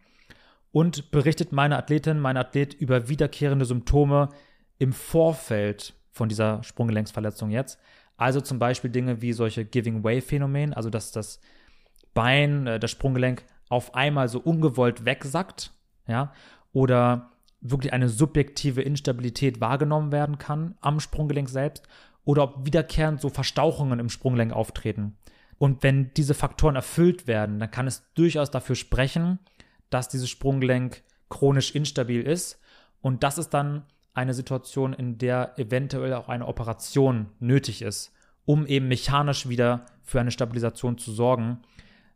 Und 0.73 1.12
berichtet 1.12 1.53
meine 1.53 1.77
Athletin, 1.77 2.19
mein 2.19 2.36
Athlet 2.36 2.73
über 2.73 3.07
wiederkehrende 3.07 3.63
Symptome 3.63 4.29
im 4.79 4.91
Vorfeld 4.91 5.93
von 6.17 6.30
dieser 6.30 6.63
Sprunggelenksverletzung 6.63 7.49
jetzt? 7.51 7.80
Also 8.17 8.41
zum 8.41 8.60
Beispiel 8.60 8.89
Dinge 8.89 9.21
wie 9.21 9.32
solche 9.34 9.63
Giving-Way-Phänomen, 9.63 10.73
also 10.73 10.89
dass 10.89 11.12
das 11.12 11.39
Bein, 12.13 12.67
äh, 12.67 12.80
das 12.80 12.91
Sprunggelenk 12.91 13.45
auf 13.69 13.93
einmal 13.95 14.27
so 14.27 14.39
ungewollt 14.39 15.06
wegsackt, 15.06 15.71
ja, 16.08 16.34
oder 16.73 17.32
wirklich 17.62 17.93
eine 17.93 18.10
subjektive 18.10 18.82
Instabilität 18.82 19.62
wahrgenommen 19.62 20.12
werden 20.12 20.38
kann 20.38 20.75
am 20.82 20.99
Sprunggelenk 20.99 21.49
selbst 21.49 21.88
oder 22.23 22.43
ob 22.43 22.65
wiederkehrend 22.65 23.21
so 23.21 23.30
Verstauchungen 23.30 23.99
im 23.99 24.10
Sprunggelenk 24.10 24.53
auftreten. 24.53 25.17
Und 25.58 25.82
wenn 25.82 26.13
diese 26.13 26.34
Faktoren 26.34 26.75
erfüllt 26.75 27.25
werden, 27.25 27.60
dann 27.60 27.71
kann 27.71 27.88
es 27.88 28.03
durchaus 28.13 28.51
dafür 28.51 28.75
sprechen, 28.75 29.39
dass 29.89 30.10
dieses 30.10 30.30
Sprunggelenk 30.30 31.03
chronisch 31.30 31.73
instabil 31.73 32.21
ist. 32.21 32.60
Und 33.01 33.23
das 33.23 33.38
ist 33.38 33.53
dann 33.53 33.86
eine 34.17 34.34
Situation, 34.34 34.93
in 34.93 35.17
der 35.19 35.58
eventuell 35.60 36.13
auch 36.13 36.27
eine 36.27 36.47
Operation 36.47 37.27
nötig 37.39 37.84
ist, 37.84 38.12
um 38.45 38.65
eben 38.65 38.88
mechanisch 38.88 39.47
wieder 39.47 39.86
für 40.03 40.19
eine 40.19 40.32
Stabilisation 40.32 40.97
zu 40.97 41.12
sorgen, 41.12 41.60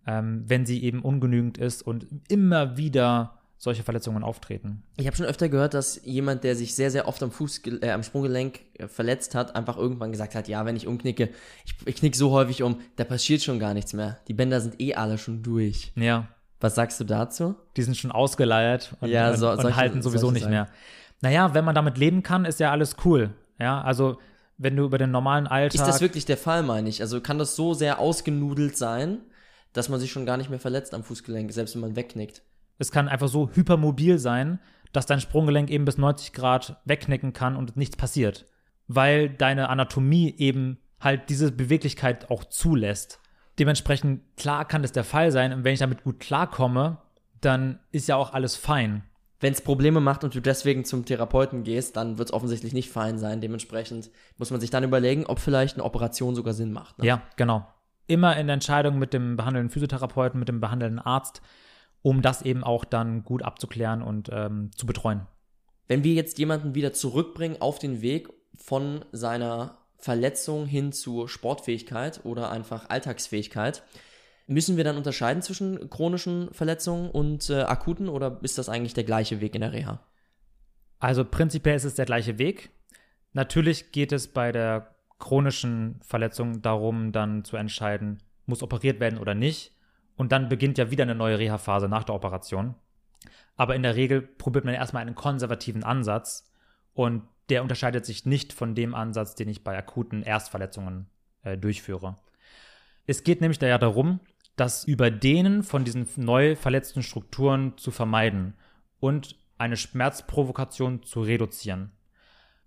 ähm, 0.08 0.44
wenn 0.48 0.66
sie 0.66 0.84
eben 0.84 1.04
ungenügend 1.04 1.60
ist 1.60 1.84
und 1.84 2.08
immer 2.28 2.76
wieder 2.76 3.38
solche 3.58 3.84
Verletzungen 3.84 4.24
auftreten. 4.24 4.82
Ich 4.98 5.06
habe 5.06 5.16
schon 5.16 5.28
öfter 5.28 5.48
gehört, 5.48 5.76
dass 5.76 6.02
jemand, 6.04 6.44
der 6.44 6.56
sich 6.56 6.74
sehr, 6.74 6.90
sehr 6.90 7.08
oft 7.08 7.22
am 7.22 7.30
Fuß, 7.30 7.62
äh, 7.84 7.92
am 7.92 8.02
Sprunggelenk 8.02 8.62
äh, 8.80 8.88
verletzt 8.88 9.36
hat, 9.36 9.56
einfach 9.56 9.78
irgendwann 9.78 10.12
gesagt 10.12 10.34
hat, 10.34 10.48
ja, 10.48 10.66
wenn 10.66 10.76
ich 10.76 10.88
umknicke, 10.88 11.30
ich, 11.66 11.76
ich 11.86 11.96
knicke 11.98 12.18
so 12.18 12.32
häufig 12.32 12.64
um, 12.64 12.80
da 12.96 13.04
passiert 13.04 13.44
schon 13.44 13.60
gar 13.60 13.76
nichts 13.76 13.94
mehr. 13.94 14.18
Die 14.28 14.34
Bänder 14.34 14.60
sind 14.60 14.82
eh 14.82 14.96
alle 14.96 15.20
schon 15.20 15.44
durch. 15.44 15.92
Ja. 15.96 16.28
Was 16.60 16.74
sagst 16.74 17.00
du 17.00 17.04
dazu? 17.04 17.54
Die 17.78 17.84
sind 17.84 17.96
schon 17.96 18.12
ausgeleiert 18.12 18.96
und, 19.02 19.10
ja, 19.10 19.38
so, 19.38 19.50
und, 19.50 19.58
und 19.58 19.62
solche, 19.62 19.78
halten 19.78 20.02
sowieso 20.02 20.32
nicht 20.32 20.50
mehr. 20.50 20.68
Naja, 21.22 21.54
wenn 21.54 21.66
man 21.66 21.76
damit 21.76 21.98
leben 21.98 22.24
kann, 22.24 22.46
ist 22.46 22.60
ja 22.60 22.72
alles 22.72 22.98
cool. 23.06 23.34
Ja, 23.60 23.82
also 23.82 24.18
wenn 24.58 24.76
du 24.76 24.84
über 24.84 24.98
den 24.98 25.12
normalen 25.12 25.48
Alltag. 25.48 25.76
Ist 25.76 25.88
das 25.88 26.02
wirklich 26.02 26.26
der 26.26 26.38
Fall, 26.38 26.64
meine 26.64 26.90
ich? 26.90 27.02
Also 27.02 27.22
kann 27.22 27.40
das 27.40 27.56
so 27.56 27.74
sehr 27.74 28.00
ausgenudelt 28.00 28.78
sein, 28.78 29.20
dass 29.74 29.90
man 29.90 30.00
sich 30.00 30.12
schon 30.12 30.26
gar 30.26 30.38
nicht 30.38 30.50
mehr 30.50 30.60
verletzt 30.60 30.94
am 30.94 31.04
Fußgelenk, 31.04 31.52
selbst 31.52 31.76
wenn 31.76 31.82
man 31.82 31.96
wegknickt? 31.96 32.44
Es 32.78 32.92
kann 32.92 33.08
einfach 33.08 33.28
so 33.28 33.50
hypermobil 33.54 34.18
sein, 34.20 34.60
dass 34.92 35.06
dein 35.06 35.22
Sprunggelenk 35.22 35.70
eben 35.70 35.86
bis 35.86 35.98
90 35.98 36.34
Grad 36.34 36.82
wegknicken 36.86 37.34
kann 37.34 37.56
und 37.56 37.78
nichts 37.78 37.96
passiert. 37.96 38.48
Weil 38.88 39.30
deine 39.30 39.70
Anatomie 39.70 40.36
eben 40.38 40.80
halt 41.00 41.30
diese 41.30 41.52
Beweglichkeit 41.52 42.30
auch 42.30 42.44
zulässt. 42.44 43.20
Dementsprechend, 43.60 44.22
klar 44.38 44.66
kann 44.66 44.82
das 44.82 44.92
der 44.92 45.04
Fall 45.04 45.32
sein. 45.32 45.54
Und 45.54 45.64
wenn 45.64 45.74
ich 45.74 45.80
damit 45.80 46.04
gut 46.04 46.20
klarkomme, 46.20 46.98
dann 47.40 47.80
ist 47.92 48.08
ja 48.08 48.16
auch 48.16 48.34
alles 48.34 48.56
fein. 48.56 49.04
Wenn 49.42 49.54
es 49.54 49.62
Probleme 49.62 50.00
macht 50.00 50.24
und 50.24 50.34
du 50.34 50.40
deswegen 50.40 50.86
zum 50.86 51.04
Therapeuten 51.04 51.64
gehst, 51.64 51.98
dann 51.98 52.18
wird 52.18 52.30
es 52.30 52.34
offensichtlich 52.34 52.74
nicht 52.74 52.90
fein 52.90 53.18
sein. 53.18 53.42
Dementsprechend 53.42 54.10
muss 54.38 54.52
man 54.52 54.62
sich 54.62 54.70
dann 54.70 54.84
überlegen, 54.84 55.26
ob 55.26 55.40
vielleicht 55.40 55.76
eine 55.76 55.84
Operation 55.84 56.36
sogar 56.36 56.54
Sinn 56.54 56.72
macht. 56.72 57.00
Ne? 57.00 57.08
Ja, 57.08 57.22
genau. 57.36 57.68
Immer 58.08 58.38
in 58.38 58.48
der 58.48 58.54
Entscheidung 58.54 59.00
mit 59.00 59.14
dem 59.14 59.38
behandelnden 59.38 59.70
Physiotherapeuten, 59.72 60.40
mit 60.40 60.48
dem 60.48 60.62
behandelnden 60.62 61.00
Arzt 61.00 61.42
um 62.02 62.22
das 62.22 62.42
eben 62.42 62.64
auch 62.64 62.86
dann 62.86 63.24
gut 63.24 63.44
abzuklären 63.44 64.02
und 64.02 64.30
ähm, 64.32 64.72
zu 64.76 64.86
betreuen. 64.86 65.28
Wenn 65.88 66.04
wir 66.04 66.14
jetzt 66.14 66.40
jemanden 66.40 66.76
wieder 66.76 66.94
zurückbringen 66.94 67.58
auf 67.60 67.80
den 67.80 68.02
Weg 68.02 68.30
von 68.56 69.06
seiner 69.12 69.78
Verletzung 69.98 70.66
hin 70.66 70.92
zu 70.94 71.28
Sportfähigkeit 71.28 72.22
oder 72.24 72.50
einfach 72.50 72.90
Alltagsfähigkeit, 72.90 73.84
müssen 74.52 74.78
wir 74.78 74.84
dann 74.84 74.98
unterscheiden 74.98 75.42
zwischen 75.42 75.90
chronischen 75.90 76.54
Verletzungen 76.54 77.10
und 77.10 77.50
äh, 77.50 77.62
akuten 77.62 78.10
oder 78.10 78.40
ist 78.42 78.58
das 78.58 78.70
eigentlich 78.70 78.94
der 78.94 79.06
gleiche 79.06 79.42
Weg 79.42 79.56
in 79.56 79.62
der 79.62 79.72
Reha? 79.72 80.00
Also 81.00 81.26
prinzipiell 81.26 81.76
ist 81.76 81.86
es 81.86 81.96
der 81.96 82.06
gleiche 82.06 82.38
Weg. 82.38 82.70
Natürlich 83.34 83.92
geht 83.92 84.12
es 84.12 84.28
bei 84.28 84.52
der 84.52 84.96
chronischen 85.20 86.00
Verletzung 86.04 86.62
darum, 86.62 87.12
dann 87.12 87.46
zu 87.46 87.56
entscheiden, 87.56 88.22
muss 88.46 88.62
operiert 88.62 89.00
werden 89.00 89.20
oder 89.20 89.36
nicht. 89.36 89.74
Und 90.18 90.32
dann 90.32 90.50
beginnt 90.50 90.78
ja 90.78 90.92
wieder 90.92 91.04
eine 91.04 91.16
neue 91.16 91.40
Reha-Phase 91.40 91.88
nach 91.88 92.04
der 92.04 92.16
Operation. 92.16 92.76
Aber 93.56 93.76
in 93.76 93.84
der 93.84 93.96
Regel 93.96 94.22
probiert 94.22 94.66
man 94.66 94.74
erstmal 94.74 95.02
einen 95.02 95.16
konservativen 95.16 95.84
Ansatz 95.84 96.52
und 96.94 97.24
der 97.50 97.62
unterscheidet 97.62 98.06
sich 98.06 98.26
nicht 98.26 98.54
von 98.54 98.76
dem 98.76 98.94
Ansatz, 98.94 99.36
den 99.36 99.50
ich 99.50 99.64
bei 99.64 99.78
akuten 99.78 100.24
Erstverletzungen 100.24 101.08
äh, 101.44 101.58
durchführe. 101.58 102.18
Es 103.08 103.24
geht 103.24 103.42
nämlich 103.42 103.60
da 103.60 103.68
ja 103.68 103.78
darum, 103.78 104.20
das 104.56 104.84
Überdehnen 104.84 105.64
von 105.64 105.84
diesen 105.84 106.08
neu 106.18 106.56
verletzten 106.56 107.04
Strukturen 107.04 107.78
zu 107.78 107.92
vermeiden 107.92 108.54
und 109.00 109.38
eine 109.58 109.78
Schmerzprovokation 109.78 111.04
zu 111.04 111.22
reduzieren. 111.22 111.92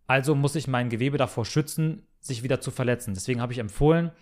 Also 0.07 0.35
muss 0.35 0.55
ich 0.55 0.69
mein 0.69 0.91
Gewebe 0.91 1.19
davor 1.19 1.45
schützen, 1.45 2.07
sich 2.21 2.43
wieder 2.43 2.61
zu 2.61 2.71
verletzen. 2.71 3.15
Deswegen 3.15 3.41
habe 3.41 3.53
ich 3.53 3.59
empfohlen, 3.59 4.13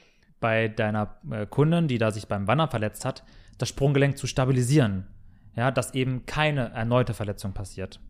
bei 0.41 0.69
deiner 0.69 1.17
äh, 1.31 1.47
Kundin, 1.47 1.89
die 1.89 1.99
da 1.99 2.11
sich 2.11 2.29
beim 2.29 2.47
Wandern 2.47 2.69
verletzt 2.69 3.05
hat, 3.05 3.25
das 3.59 3.69
Sprunggelenk 3.69 4.19
zu 4.19 4.27
stabilisieren. 4.27 5.07
Ja, 5.55 5.71
dass 5.71 5.95
eben 5.95 6.27
keine 6.27 6.73
erneute 6.73 7.15
Verletzung 7.15 7.53
passiert. 7.53 8.01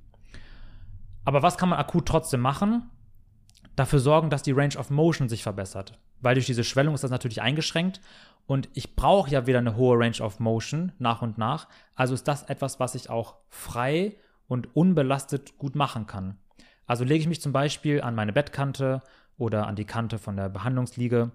Aber 1.24 1.42
was 1.42 1.56
kann 1.58 1.68
man 1.68 1.78
akut 1.78 2.06
trotzdem 2.06 2.40
machen? 2.40 2.90
Dafür 3.76 3.98
sorgen, 3.98 4.30
dass 4.30 4.42
die 4.42 4.52
Range 4.52 4.76
of 4.76 4.90
Motion 4.90 5.28
sich 5.28 5.42
verbessert. 5.42 5.98
Weil 6.20 6.34
durch 6.34 6.46
diese 6.46 6.64
Schwellung 6.64 6.94
ist 6.94 7.04
das 7.04 7.10
natürlich 7.10 7.42
eingeschränkt 7.42 8.00
und 8.46 8.68
ich 8.74 8.96
brauche 8.96 9.30
ja 9.30 9.46
wieder 9.46 9.58
eine 9.58 9.76
hohe 9.76 9.98
Range 9.98 10.20
of 10.20 10.40
Motion 10.40 10.92
nach 10.98 11.22
und 11.22 11.38
nach. 11.38 11.68
Also 11.94 12.14
ist 12.14 12.28
das 12.28 12.44
etwas, 12.44 12.80
was 12.80 12.94
ich 12.94 13.10
auch 13.10 13.36
frei 13.48 14.16
und 14.48 14.76
unbelastet 14.76 15.58
gut 15.58 15.74
machen 15.74 16.06
kann. 16.06 16.38
Also 16.86 17.04
lege 17.04 17.20
ich 17.20 17.28
mich 17.28 17.40
zum 17.40 17.52
Beispiel 17.52 18.02
an 18.02 18.14
meine 18.14 18.32
Bettkante 18.32 19.02
oder 19.38 19.66
an 19.66 19.76
die 19.76 19.84
Kante 19.84 20.18
von 20.18 20.36
der 20.36 20.48
Behandlungsliege, 20.48 21.30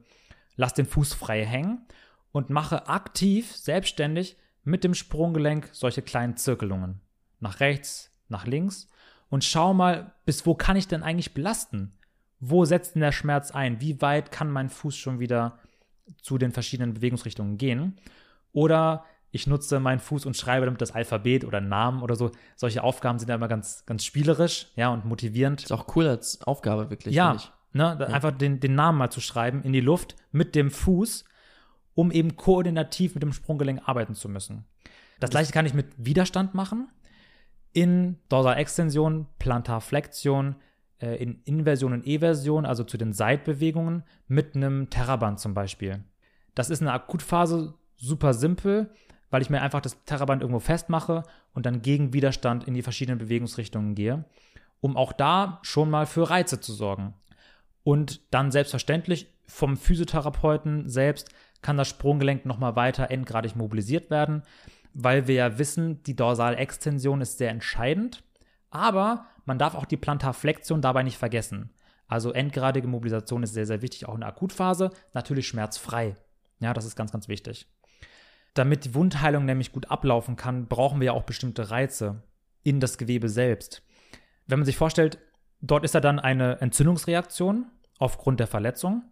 lasse 0.56 0.76
den 0.76 0.86
Fuß 0.86 1.14
frei 1.14 1.46
hängen 1.46 1.88
und 2.32 2.50
mache 2.50 2.88
aktiv, 2.88 3.56
selbstständig 3.56 4.38
mit 4.64 4.84
dem 4.84 4.94
Sprunggelenk 4.94 5.70
solche 5.72 6.02
kleinen 6.02 6.38
Zirkelungen. 6.38 7.02
Nach 7.40 7.60
rechts, 7.60 8.12
nach 8.28 8.46
links 8.46 8.90
und 9.30 9.44
schau 9.44 9.74
mal, 9.74 10.14
bis 10.26 10.46
wo 10.46 10.56
kann 10.56 10.78
ich 10.78 10.88
denn 10.88 11.04
eigentlich 11.04 11.34
belasten? 11.34 11.97
Wo 12.40 12.66
setzt 12.66 12.96
denn 12.96 13.02
der 13.02 13.12
Schmerz 13.12 13.52
ein? 13.52 13.82
Wie 13.82 14.02
weit 14.02 14.32
kann 14.32 14.52
mein 14.52 14.70
Fuß 14.70 14.96
schon 14.96 15.20
wieder 15.20 15.60
zu 16.22 16.38
den 16.38 16.52
verschiedenen 16.52 16.94
Bewegungsrichtungen 16.94 17.58
gehen? 17.58 18.00
Oder 18.54 19.06
ich 19.32 19.48
nutze 19.48 19.80
meinen 19.80 20.00
Fuß 20.00 20.26
und 20.26 20.38
schreibe 20.38 20.66
damit 20.66 20.82
das 20.82 20.92
Alphabet 20.92 21.46
oder 21.46 21.60
Namen 21.62 22.02
oder 22.02 22.16
so. 22.16 22.32
Solche 22.56 22.84
Aufgaben 22.84 23.20
sind 23.20 23.30
ja 23.30 23.36
immer 23.36 23.48
ganz, 23.48 23.86
ganz 23.86 24.06
spielerisch, 24.06 24.68
ja, 24.76 24.90
und 24.90 25.06
motivierend. 25.06 25.64
Ist 25.64 25.72
auch 25.72 25.96
cool 25.96 26.08
als 26.08 26.42
Aufgabe, 26.42 26.90
wirklich. 26.90 27.14
Ja, 27.14 27.38
ne, 27.74 27.98
ja. 28.00 28.08
einfach 28.08 28.32
den, 28.32 28.60
den 28.60 28.76
Namen 28.76 28.98
mal 28.98 29.10
zu 29.10 29.20
schreiben 29.20 29.64
in 29.64 29.74
die 29.74 29.82
Luft 29.82 30.16
mit 30.32 30.56
dem 30.56 30.72
Fuß, 30.72 31.26
um 31.94 32.12
eben 32.12 32.38
koordinativ 32.38 33.16
mit 33.16 33.24
dem 33.24 33.34
Sprunggelenk 33.34 33.82
arbeiten 33.86 34.16
zu 34.16 34.30
müssen. 34.30 34.66
Das 35.20 35.30
gleiche 35.30 35.52
kann 35.52 35.66
ich 35.66 35.74
mit 35.74 35.88
Widerstand 35.98 36.54
machen. 36.54 36.88
In 37.74 38.18
Dorsalextension, 38.30 39.28
Plantarflexion, 39.40 40.56
äh, 41.02 41.16
in 41.22 41.42
Inversion 41.44 41.94
und 41.94 42.06
Eversion, 42.06 42.66
also 42.66 42.84
zu 42.84 42.98
den 42.98 43.14
Seitbewegungen, 43.14 44.04
mit 44.28 44.56
einem 44.56 44.90
Terraband 44.90 45.40
zum 45.40 45.54
Beispiel. 45.54 46.04
Das 46.56 46.70
ist 46.70 46.82
eine 46.82 46.94
Akutphase 46.94 47.74
super 47.96 48.34
simpel 48.34 48.92
weil 49.30 49.42
ich 49.42 49.50
mir 49.50 49.62
einfach 49.62 49.82
das 49.82 50.04
Terraband 50.06 50.42
irgendwo 50.42 50.60
festmache 50.60 51.24
und 51.54 51.66
dann 51.66 51.82
gegen 51.82 52.14
Widerstand 52.14 52.66
in 52.66 52.74
die 52.74 52.82
verschiedenen 52.82 53.20
Bewegungsrichtungen 53.20 53.96
gehe, 53.96 54.26
um 54.80 54.96
auch 54.96 55.14
da 55.14 55.60
schon 55.64 55.90
mal 55.90 56.06
für 56.06 56.30
Reize 56.30 56.60
zu 56.60 56.74
sorgen. 56.74 57.14
Und 57.84 58.22
dann 58.34 58.52
selbstverständlich 58.52 59.28
vom 59.46 59.78
Physiotherapeuten 59.78 60.90
selbst 60.90 61.30
kann 61.62 61.78
das 61.78 61.88
Sprunggelenk 61.88 62.46
nochmal 62.46 62.76
weiter 62.76 63.10
endgradig 63.12 63.56
mobilisiert 63.56 64.10
werden, 64.10 64.44
weil 64.94 65.28
wir 65.28 65.36
ja 65.36 65.58
wissen, 65.58 66.04
die 66.04 66.16
Dorsalextension 66.16 67.22
ist 67.22 67.38
sehr 67.38 67.50
entscheidend, 67.50 68.24
aber 68.70 69.26
man 69.48 69.58
darf 69.58 69.76
auch 69.76 69.86
die 69.86 69.98
Plantarflexion 69.98 70.82
dabei 70.82 71.04
nicht 71.04 71.18
vergessen. 71.18 71.72
Also 72.08 72.32
endgradige 72.32 72.88
Mobilisation 72.88 73.44
ist 73.44 73.54
sehr, 73.54 73.66
sehr 73.66 73.82
wichtig, 73.82 74.08
auch 74.08 74.14
in 74.14 74.22
der 74.22 74.30
Akutphase, 74.30 74.92
natürlich 75.14 75.48
schmerzfrei. 75.48 76.16
Ja, 76.60 76.74
das 76.74 76.86
ist 76.86 76.96
ganz, 76.96 77.12
ganz 77.12 77.28
wichtig. 77.28 77.68
Damit 78.54 78.86
die 78.86 78.96
Wundheilung 78.96 79.46
nämlich 79.46 79.72
gut 79.72 79.92
ablaufen 79.92 80.36
kann, 80.36 80.68
brauchen 80.68 81.00
wir 81.00 81.08
ja 81.08 81.12
auch 81.14 81.24
bestimmte 81.24 81.70
Reize 81.70 82.24
in 82.64 82.80
das 82.80 82.98
Gewebe 82.98 83.30
selbst. 83.30 83.84
Wenn 84.48 84.60
man 84.60 84.66
sich 84.66 84.78
vorstellt, 84.78 85.20
dort 85.62 85.84
ist 85.84 85.94
ja 85.94 86.00
dann 86.00 86.20
eine 86.20 86.60
Entzündungsreaktion 86.62 87.68
aufgrund 88.00 88.40
der 88.40 88.48
Verletzung 88.48 89.04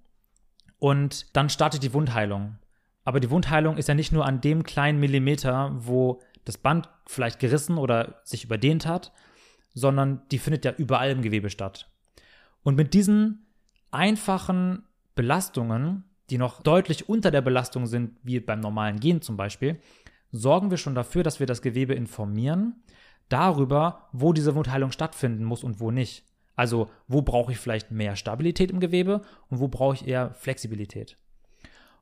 und 0.79 1.35
dann 1.35 1.49
startet 1.49 1.83
die 1.83 1.93
Wundheilung. 1.93 2.57
Aber 3.03 3.19
die 3.19 3.29
Wundheilung 3.29 3.77
ist 3.77 3.87
ja 3.87 3.93
nicht 3.93 4.11
nur 4.11 4.25
an 4.25 4.41
dem 4.41 4.63
kleinen 4.63 4.99
Millimeter, 4.99 5.71
wo 5.75 6.21
das 6.43 6.57
Band 6.57 6.89
vielleicht 7.05 7.39
gerissen 7.39 7.77
oder 7.77 8.21
sich 8.23 8.43
überdehnt 8.43 8.85
hat, 8.85 9.11
sondern 9.75 10.21
die 10.31 10.39
findet 10.39 10.65
ja 10.65 10.73
überall 10.75 11.11
im 11.11 11.21
Gewebe 11.21 11.51
statt. 11.51 11.91
Und 12.63 12.75
mit 12.75 12.95
diesen 12.95 13.45
einfachen 13.91 14.81
Belastungen 15.13 16.03
die 16.29 16.37
noch 16.37 16.61
deutlich 16.61 17.07
unter 17.09 17.31
der 17.31 17.41
Belastung 17.41 17.85
sind, 17.85 18.17
wie 18.23 18.39
beim 18.39 18.59
normalen 18.59 18.99
Gehen 18.99 19.21
zum 19.21 19.37
Beispiel, 19.37 19.79
sorgen 20.31 20.71
wir 20.71 20.77
schon 20.77 20.95
dafür, 20.95 21.23
dass 21.23 21.39
wir 21.39 21.47
das 21.47 21.61
Gewebe 21.61 21.93
informieren 21.93 22.75
darüber, 23.29 24.09
wo 24.11 24.33
diese 24.33 24.55
Wundheilung 24.55 24.91
stattfinden 24.91 25.43
muss 25.43 25.63
und 25.63 25.79
wo 25.79 25.91
nicht. 25.91 26.23
Also, 26.55 26.89
wo 27.07 27.21
brauche 27.21 27.51
ich 27.51 27.57
vielleicht 27.57 27.91
mehr 27.91 28.15
Stabilität 28.15 28.71
im 28.71 28.79
Gewebe 28.79 29.21
und 29.49 29.59
wo 29.59 29.67
brauche 29.67 29.95
ich 29.95 30.07
eher 30.07 30.33
Flexibilität. 30.35 31.17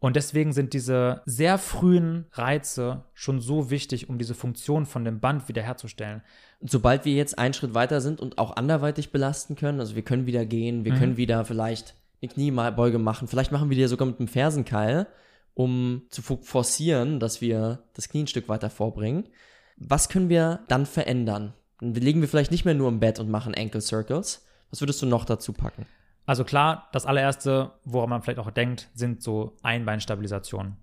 Und 0.03 0.17
deswegen 0.17 0.51
sind 0.51 0.73
diese 0.73 1.21
sehr 1.25 1.57
frühen 1.57 2.25
Reize 2.33 3.05
schon 3.13 3.39
so 3.39 3.69
wichtig, 3.69 4.09
um 4.09 4.17
diese 4.17 4.35
Funktion 4.35 4.85
von 4.85 5.05
dem 5.05 5.21
Band 5.21 5.47
wiederherzustellen. 5.47 6.21
Sobald 6.59 7.05
wir 7.05 7.13
jetzt 7.13 7.39
einen 7.39 7.53
Schritt 7.53 7.73
weiter 7.73 8.01
sind 8.01 8.19
und 8.19 8.37
auch 8.37 8.57
anderweitig 8.57 9.13
belasten 9.13 9.55
können, 9.55 9.79
also 9.79 9.95
wir 9.95 10.01
können 10.01 10.25
wieder 10.25 10.45
gehen, 10.45 10.83
wir 10.83 10.91
mhm. 10.91 10.97
können 10.97 11.15
wieder 11.15 11.45
vielleicht 11.45 11.95
eine 12.21 12.27
Kniebeuge 12.27 12.99
machen. 12.99 13.29
Vielleicht 13.29 13.53
machen 13.53 13.69
wir 13.69 13.77
die 13.77 13.87
sogar 13.87 14.05
mit 14.05 14.19
einem 14.19 14.27
Fersenkeil, 14.27 15.07
um 15.53 16.01
zu 16.09 16.21
forcieren, 16.21 17.21
dass 17.21 17.39
wir 17.39 17.79
das 17.93 18.09
Knie 18.09 18.23
ein 18.23 18.27
Stück 18.27 18.49
weiter 18.49 18.69
vorbringen. 18.69 19.29
Was 19.77 20.09
können 20.09 20.27
wir 20.27 20.65
dann 20.67 20.85
verändern? 20.85 21.53
Dann 21.79 21.93
legen 21.93 22.19
wir 22.19 22.27
vielleicht 22.27 22.51
nicht 22.51 22.65
mehr 22.65 22.73
nur 22.73 22.89
im 22.89 22.99
Bett 22.99 23.21
und 23.21 23.29
machen 23.29 23.55
Ankle 23.55 23.79
Circles. 23.79 24.45
Was 24.69 24.81
würdest 24.81 25.01
du 25.01 25.05
noch 25.05 25.23
dazu 25.23 25.53
packen? 25.53 25.85
Also 26.25 26.43
klar, 26.43 26.89
das 26.93 27.05
allererste, 27.05 27.71
woran 27.83 28.09
man 28.09 28.21
vielleicht 28.21 28.39
auch 28.39 28.51
denkt, 28.51 28.89
sind 28.93 29.21
so 29.21 29.57
Einbeinstabilisationen. 29.61 30.77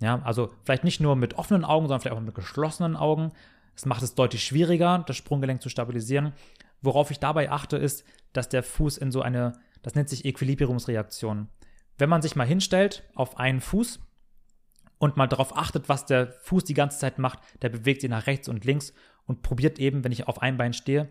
Ja, 0.00 0.22
also 0.22 0.50
vielleicht 0.64 0.84
nicht 0.84 1.00
nur 1.00 1.16
mit 1.16 1.34
offenen 1.36 1.64
Augen, 1.64 1.86
sondern 1.86 2.00
vielleicht 2.00 2.16
auch 2.16 2.22
mit 2.22 2.34
geschlossenen 2.34 2.96
Augen. 2.96 3.32
Es 3.74 3.84
macht 3.84 4.02
es 4.02 4.14
deutlich 4.14 4.44
schwieriger, 4.44 5.04
das 5.06 5.16
Sprunggelenk 5.16 5.60
zu 5.60 5.68
stabilisieren. 5.68 6.32
Worauf 6.80 7.10
ich 7.10 7.18
dabei 7.18 7.50
achte, 7.50 7.76
ist, 7.76 8.04
dass 8.32 8.48
der 8.48 8.62
Fuß 8.62 8.96
in 8.98 9.10
so 9.10 9.20
eine 9.20 9.54
das 9.82 9.94
nennt 9.94 10.08
sich 10.08 10.24
Equilibriumsreaktion. 10.24 11.48
Wenn 11.96 12.08
man 12.08 12.22
sich 12.22 12.36
mal 12.36 12.46
hinstellt 12.46 13.08
auf 13.14 13.38
einen 13.38 13.60
Fuß 13.60 14.00
und 14.98 15.16
mal 15.16 15.26
darauf 15.26 15.56
achtet, 15.56 15.88
was 15.88 16.06
der 16.06 16.32
Fuß 16.42 16.64
die 16.64 16.74
ganze 16.74 16.98
Zeit 16.98 17.18
macht, 17.18 17.38
der 17.62 17.68
bewegt 17.68 18.00
sich 18.00 18.10
nach 18.10 18.26
rechts 18.26 18.48
und 18.48 18.64
links 18.64 18.92
und 19.26 19.42
probiert 19.42 19.78
eben, 19.78 20.04
wenn 20.04 20.12
ich 20.12 20.28
auf 20.28 20.42
einem 20.42 20.58
Bein 20.58 20.72
stehe, 20.72 21.08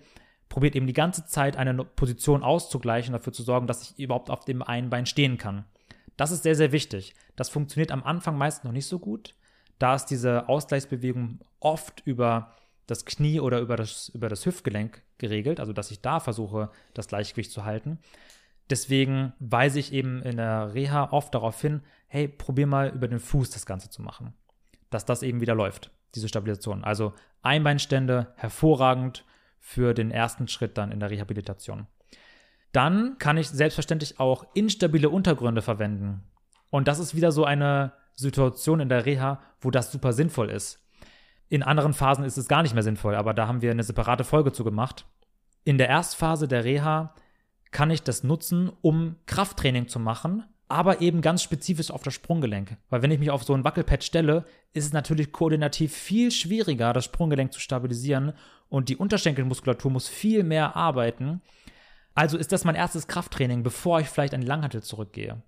probiert 0.49 0.75
eben 0.75 0.87
die 0.87 0.93
ganze 0.93 1.25
Zeit 1.25 1.57
eine 1.57 1.83
Position 1.83 2.43
auszugleichen, 2.43 3.13
dafür 3.13 3.33
zu 3.33 3.43
sorgen, 3.43 3.67
dass 3.67 3.83
ich 3.83 3.99
überhaupt 3.99 4.29
auf 4.29 4.45
dem 4.45 4.61
einen 4.61 4.89
Bein 4.89 5.05
stehen 5.05 5.37
kann. 5.37 5.65
Das 6.15 6.31
ist 6.31 6.43
sehr, 6.43 6.55
sehr 6.55 6.71
wichtig. 6.71 7.13
Das 7.35 7.49
funktioniert 7.49 7.91
am 7.91 8.03
Anfang 8.03 8.37
meist 8.37 8.63
noch 8.63 8.71
nicht 8.71 8.87
so 8.87 8.99
gut. 8.99 9.35
Da 9.79 9.95
ist 9.95 10.07
diese 10.07 10.49
Ausgleichsbewegung 10.49 11.39
oft 11.59 12.01
über 12.05 12.53
das 12.87 13.05
Knie 13.05 13.39
oder 13.39 13.59
über 13.59 13.75
das, 13.75 14.09
über 14.09 14.29
das 14.29 14.45
Hüftgelenk 14.45 15.03
geregelt, 15.17 15.59
also 15.59 15.73
dass 15.73 15.91
ich 15.91 16.01
da 16.01 16.19
versuche, 16.19 16.71
das 16.93 17.07
Gleichgewicht 17.07 17.51
zu 17.51 17.65
halten. 17.65 17.99
Deswegen 18.69 19.33
weise 19.39 19.79
ich 19.79 19.93
eben 19.93 20.21
in 20.23 20.37
der 20.37 20.73
Reha 20.73 21.11
oft 21.11 21.33
darauf 21.33 21.61
hin, 21.61 21.81
hey, 22.07 22.27
probier 22.27 22.67
mal 22.67 22.89
über 22.89 23.07
den 23.07 23.19
Fuß 23.19 23.51
das 23.51 23.65
Ganze 23.65 23.89
zu 23.89 24.01
machen. 24.01 24.33
Dass 24.89 25.05
das 25.05 25.21
eben 25.21 25.41
wieder 25.41 25.55
läuft, 25.55 25.91
diese 26.15 26.27
Stabilisation. 26.27 26.83
Also 26.83 27.13
Einbeinstände, 27.41 28.33
hervorragend 28.35 29.25
für 29.59 29.93
den 29.93 30.11
ersten 30.11 30.47
Schritt 30.47 30.77
dann 30.77 30.91
in 30.91 30.99
der 30.99 31.09
Rehabilitation. 31.09 31.87
Dann 32.71 33.17
kann 33.17 33.37
ich 33.37 33.49
selbstverständlich 33.49 34.19
auch 34.19 34.45
instabile 34.53 35.09
Untergründe 35.09 35.61
verwenden. 35.61 36.23
Und 36.69 36.87
das 36.87 36.99
ist 36.99 37.15
wieder 37.15 37.31
so 37.31 37.45
eine 37.45 37.93
Situation 38.15 38.79
in 38.79 38.89
der 38.89 39.05
Reha, 39.05 39.41
wo 39.61 39.71
das 39.71 39.91
super 39.91 40.13
sinnvoll 40.13 40.49
ist. 40.49 40.83
In 41.49 41.63
anderen 41.63 41.93
Phasen 41.93 42.25
ist 42.25 42.37
es 42.37 42.47
gar 42.47 42.61
nicht 42.61 42.73
mehr 42.73 42.83
sinnvoll, 42.83 43.15
aber 43.15 43.33
da 43.33 43.47
haben 43.47 43.61
wir 43.61 43.71
eine 43.71 43.83
separate 43.83 44.23
Folge 44.23 44.51
zu 44.51 44.63
gemacht. 44.63 45.05
In 45.63 45.77
der 45.77 45.87
Erstphase 45.87 46.47
der 46.47 46.65
Reha 46.65 47.13
kann 47.71 47.91
ich 47.91 48.03
das 48.03 48.23
nutzen, 48.23 48.71
um 48.81 49.15
Krafttraining 49.25 49.87
zu 49.87 49.99
machen, 49.99 50.43
aber 50.67 51.01
eben 51.01 51.21
ganz 51.21 51.43
spezifisch 51.43 51.91
auf 51.91 52.03
das 52.03 52.13
Sprunggelenk. 52.13 52.77
Weil 52.89 53.01
wenn 53.01 53.11
ich 53.11 53.19
mich 53.19 53.31
auf 53.31 53.43
so 53.43 53.53
ein 53.53 53.63
Wackelpad 53.63 54.03
stelle, 54.03 54.45
ist 54.73 54.85
es 54.85 54.93
natürlich 54.93 55.31
koordinativ 55.31 55.93
viel 55.93 56.31
schwieriger, 56.31 56.93
das 56.93 57.05
Sprunggelenk 57.05 57.53
zu 57.53 57.59
stabilisieren 57.59 58.33
und 58.69 58.89
die 58.89 58.97
Unterschenkelmuskulatur 58.97 59.91
muss 59.91 60.07
viel 60.07 60.43
mehr 60.43 60.75
arbeiten. 60.75 61.41
Also 62.15 62.37
ist 62.37 62.51
das 62.51 62.65
mein 62.65 62.75
erstes 62.75 63.07
Krafttraining, 63.07 63.63
bevor 63.63 63.99
ich 63.99 64.07
vielleicht 64.07 64.33
an 64.33 64.41
die 64.41 64.47
Langhantel 64.47 64.83
zurückgehe. 64.83 65.41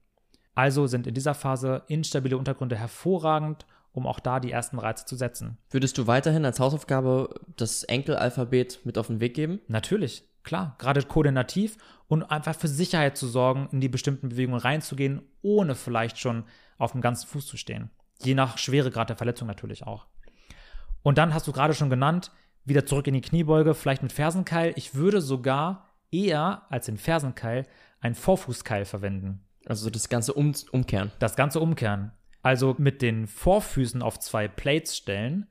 Also 0.55 0.87
sind 0.87 1.07
in 1.07 1.13
dieser 1.13 1.33
Phase 1.33 1.83
instabile 1.87 2.37
Untergründe 2.37 2.75
hervorragend, 2.75 3.65
um 3.91 4.05
auch 4.05 4.19
da 4.19 4.39
die 4.39 4.51
ersten 4.51 4.77
Reize 4.77 5.05
zu 5.05 5.15
setzen. 5.15 5.57
Würdest 5.69 5.97
du 5.97 6.07
weiterhin 6.07 6.45
als 6.45 6.59
Hausaufgabe 6.59 7.33
das 7.57 7.83
Enkelalphabet 7.83 8.81
mit 8.83 8.97
auf 8.97 9.07
den 9.07 9.19
Weg 9.19 9.33
geben? 9.33 9.59
Natürlich. 9.67 10.28
Klar, 10.43 10.75
gerade 10.79 11.03
koordinativ 11.03 11.77
und 12.07 12.23
einfach 12.23 12.55
für 12.55 12.67
Sicherheit 12.67 13.17
zu 13.17 13.27
sorgen, 13.27 13.69
in 13.71 13.81
die 13.81 13.89
bestimmten 13.89 14.29
Bewegungen 14.29 14.59
reinzugehen, 14.59 15.21
ohne 15.41 15.75
vielleicht 15.75 16.17
schon 16.17 16.45
auf 16.77 16.93
dem 16.93 17.01
ganzen 17.01 17.27
Fuß 17.27 17.45
zu 17.45 17.57
stehen. 17.57 17.91
Je 18.21 18.33
nach 18.33 18.57
Schweregrad 18.57 19.09
der 19.09 19.17
Verletzung 19.17 19.47
natürlich 19.47 19.85
auch. 19.85 20.07
Und 21.03 21.17
dann 21.17 21.33
hast 21.33 21.47
du 21.47 21.51
gerade 21.51 21.73
schon 21.73 21.89
genannt, 21.89 22.31
wieder 22.65 22.85
zurück 22.85 23.07
in 23.07 23.13
die 23.13 23.21
Kniebeuge, 23.21 23.73
vielleicht 23.73 24.03
mit 24.03 24.11
Fersenkeil. 24.11 24.73
Ich 24.75 24.95
würde 24.95 25.21
sogar 25.21 25.89
eher 26.11 26.63
als 26.69 26.87
den 26.87 26.97
Fersenkeil 26.97 27.65
einen 27.99 28.15
Vorfußkeil 28.15 28.85
verwenden. 28.85 29.45
Also 29.65 29.89
das 29.89 30.09
ganze 30.09 30.33
um 30.33 30.53
Umkehren. 30.71 31.11
Das 31.19 31.35
ganze 31.35 31.59
Umkehren. 31.59 32.11
Also 32.41 32.75
mit 32.77 33.01
den 33.01 33.27
Vorfüßen 33.27 34.01
auf 34.01 34.19
zwei 34.19 34.47
Plates 34.47 34.95
stellen, 34.95 35.47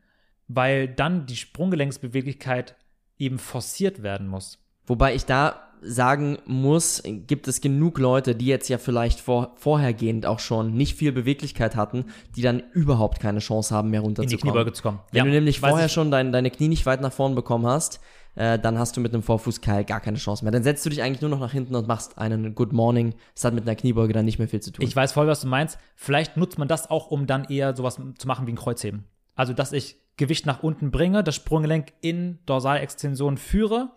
weil 0.49 0.89
dann 0.89 1.27
die 1.27 1.37
Sprunggelenksbeweglichkeit 1.37 2.77
eben 3.19 3.39
forciert 3.39 4.03
werden 4.03 4.27
muss. 4.27 4.65
Wobei 4.89 5.15
ich 5.15 5.25
da 5.27 5.69
sagen 5.81 6.39
muss, 6.45 7.03
gibt 7.05 7.47
es 7.49 7.61
genug 7.61 7.99
Leute, 7.99 8.35
die 8.35 8.47
jetzt 8.47 8.69
ja 8.69 8.79
vielleicht 8.79 9.21
vor, 9.21 9.53
vorhergehend 9.57 10.27
auch 10.27 10.41
schon 10.41 10.75
nicht 10.75 10.97
viel 10.97 11.13
Beweglichkeit 11.13 11.77
hatten, 11.77 12.07
die 12.37 12.43
dann 12.43 12.63
überhaupt 12.73 13.21
keine 13.21 13.39
Chance 13.39 13.75
haben, 13.75 13.91
mehr 13.91 14.01
runterzukommen. 14.01 14.33
In 14.33 14.37
die 14.39 14.43
Kniebeuge 14.43 14.73
zu 14.73 14.83
kommen. 14.83 14.99
Wenn 15.13 15.19
ja, 15.19 15.25
du 15.25 15.31
nämlich 15.31 15.61
vorher 15.61 15.89
schon 15.89 16.11
dein, 16.11 16.33
deine 16.33 16.51
Knie 16.51 16.69
nicht 16.69 16.87
weit 16.87 17.01
nach 17.01 17.13
vorn 17.13 17.35
bekommen 17.35 17.67
hast, 17.67 18.01
äh, 18.35 18.59
dann 18.59 18.79
hast 18.79 18.97
du 18.97 19.01
mit 19.01 19.13
einem 19.13 19.23
Vorfußkeil 19.23 19.85
gar 19.85 20.01
keine 20.01 20.19
Chance 20.19 20.45
mehr. 20.45 20.53
Dann 20.53 20.63
setzt 20.63 20.85
du 20.85 20.91
dich 20.91 21.03
eigentlich 21.03 21.21
nur 21.21 21.31
noch 21.31 21.41
nach 21.41 21.53
hinten 21.53 21.75
und 21.75 21.89
machst 21.89 22.19
einen 22.19 22.55
Good 22.55 22.73
Morning. 22.73 23.15
Das 23.35 23.45
hat 23.45 23.55
mit 23.55 23.65
einer 23.65 23.77
Kniebeuge 23.77 24.13
dann 24.13 24.25
nicht 24.25 24.39
mehr 24.39 24.49
viel 24.49 24.61
zu 24.61 24.73
tun. 24.73 24.85
Ich 24.85 24.95
weiß 24.95 25.13
voll, 25.13 25.27
was 25.27 25.41
du 25.41 25.49
meinst. 25.49 25.79
Vielleicht 25.97 26.37
nutzt 26.37 26.59
man 26.59 26.69
das 26.69 26.91
auch, 26.91 27.11
um 27.11 27.27
dann 27.27 27.45
eher 27.45 27.75
sowas 27.77 28.01
zu 28.17 28.29
machen 28.29 28.47
wie 28.47 28.53
ein 28.53 28.57
Kreuzheben. 28.57 29.05
Also, 29.35 29.53
dass 29.53 29.73
ich 29.73 29.97
Gewicht 30.17 30.47
nach 30.47 30.63
unten 30.63 30.91
bringe, 30.91 31.23
das 31.23 31.37
Sprunggelenk 31.37 31.93
in 32.01 32.41
Dorsalextension 32.47 33.39
führe, 33.39 33.91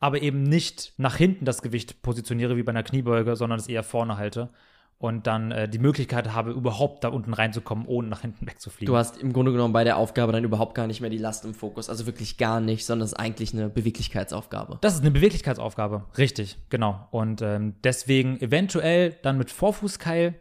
aber 0.00 0.22
eben 0.22 0.42
nicht 0.42 0.92
nach 0.96 1.16
hinten 1.16 1.44
das 1.44 1.62
Gewicht 1.62 2.02
positioniere 2.02 2.56
wie 2.56 2.62
bei 2.62 2.70
einer 2.70 2.82
Kniebeuge, 2.82 3.36
sondern 3.36 3.58
es 3.58 3.68
eher 3.68 3.82
vorne 3.82 4.16
halte 4.16 4.50
und 4.98 5.28
dann 5.28 5.52
äh, 5.52 5.68
die 5.68 5.78
Möglichkeit 5.78 6.32
habe, 6.32 6.50
überhaupt 6.50 7.04
da 7.04 7.08
unten 7.08 7.32
reinzukommen, 7.32 7.86
ohne 7.86 8.08
nach 8.08 8.22
hinten 8.22 8.46
wegzufliegen. 8.46 8.92
Du 8.92 8.98
hast 8.98 9.16
im 9.18 9.32
Grunde 9.32 9.52
genommen 9.52 9.72
bei 9.72 9.84
der 9.84 9.96
Aufgabe 9.96 10.32
dann 10.32 10.42
überhaupt 10.42 10.74
gar 10.74 10.88
nicht 10.88 11.00
mehr 11.00 11.10
die 11.10 11.18
Last 11.18 11.44
im 11.44 11.54
Fokus, 11.54 11.88
also 11.88 12.06
wirklich 12.06 12.36
gar 12.36 12.60
nicht, 12.60 12.84
sondern 12.84 13.06
es 13.06 13.12
ist 13.12 13.18
eigentlich 13.18 13.54
eine 13.54 13.68
Beweglichkeitsaufgabe. 13.68 14.78
Das 14.80 14.94
ist 14.94 15.02
eine 15.02 15.12
Beweglichkeitsaufgabe, 15.12 16.04
richtig, 16.16 16.58
genau. 16.68 17.06
Und 17.12 17.42
ähm, 17.42 17.76
deswegen 17.84 18.40
eventuell 18.40 19.16
dann 19.22 19.38
mit 19.38 19.50
Vorfußkeil 19.50 20.34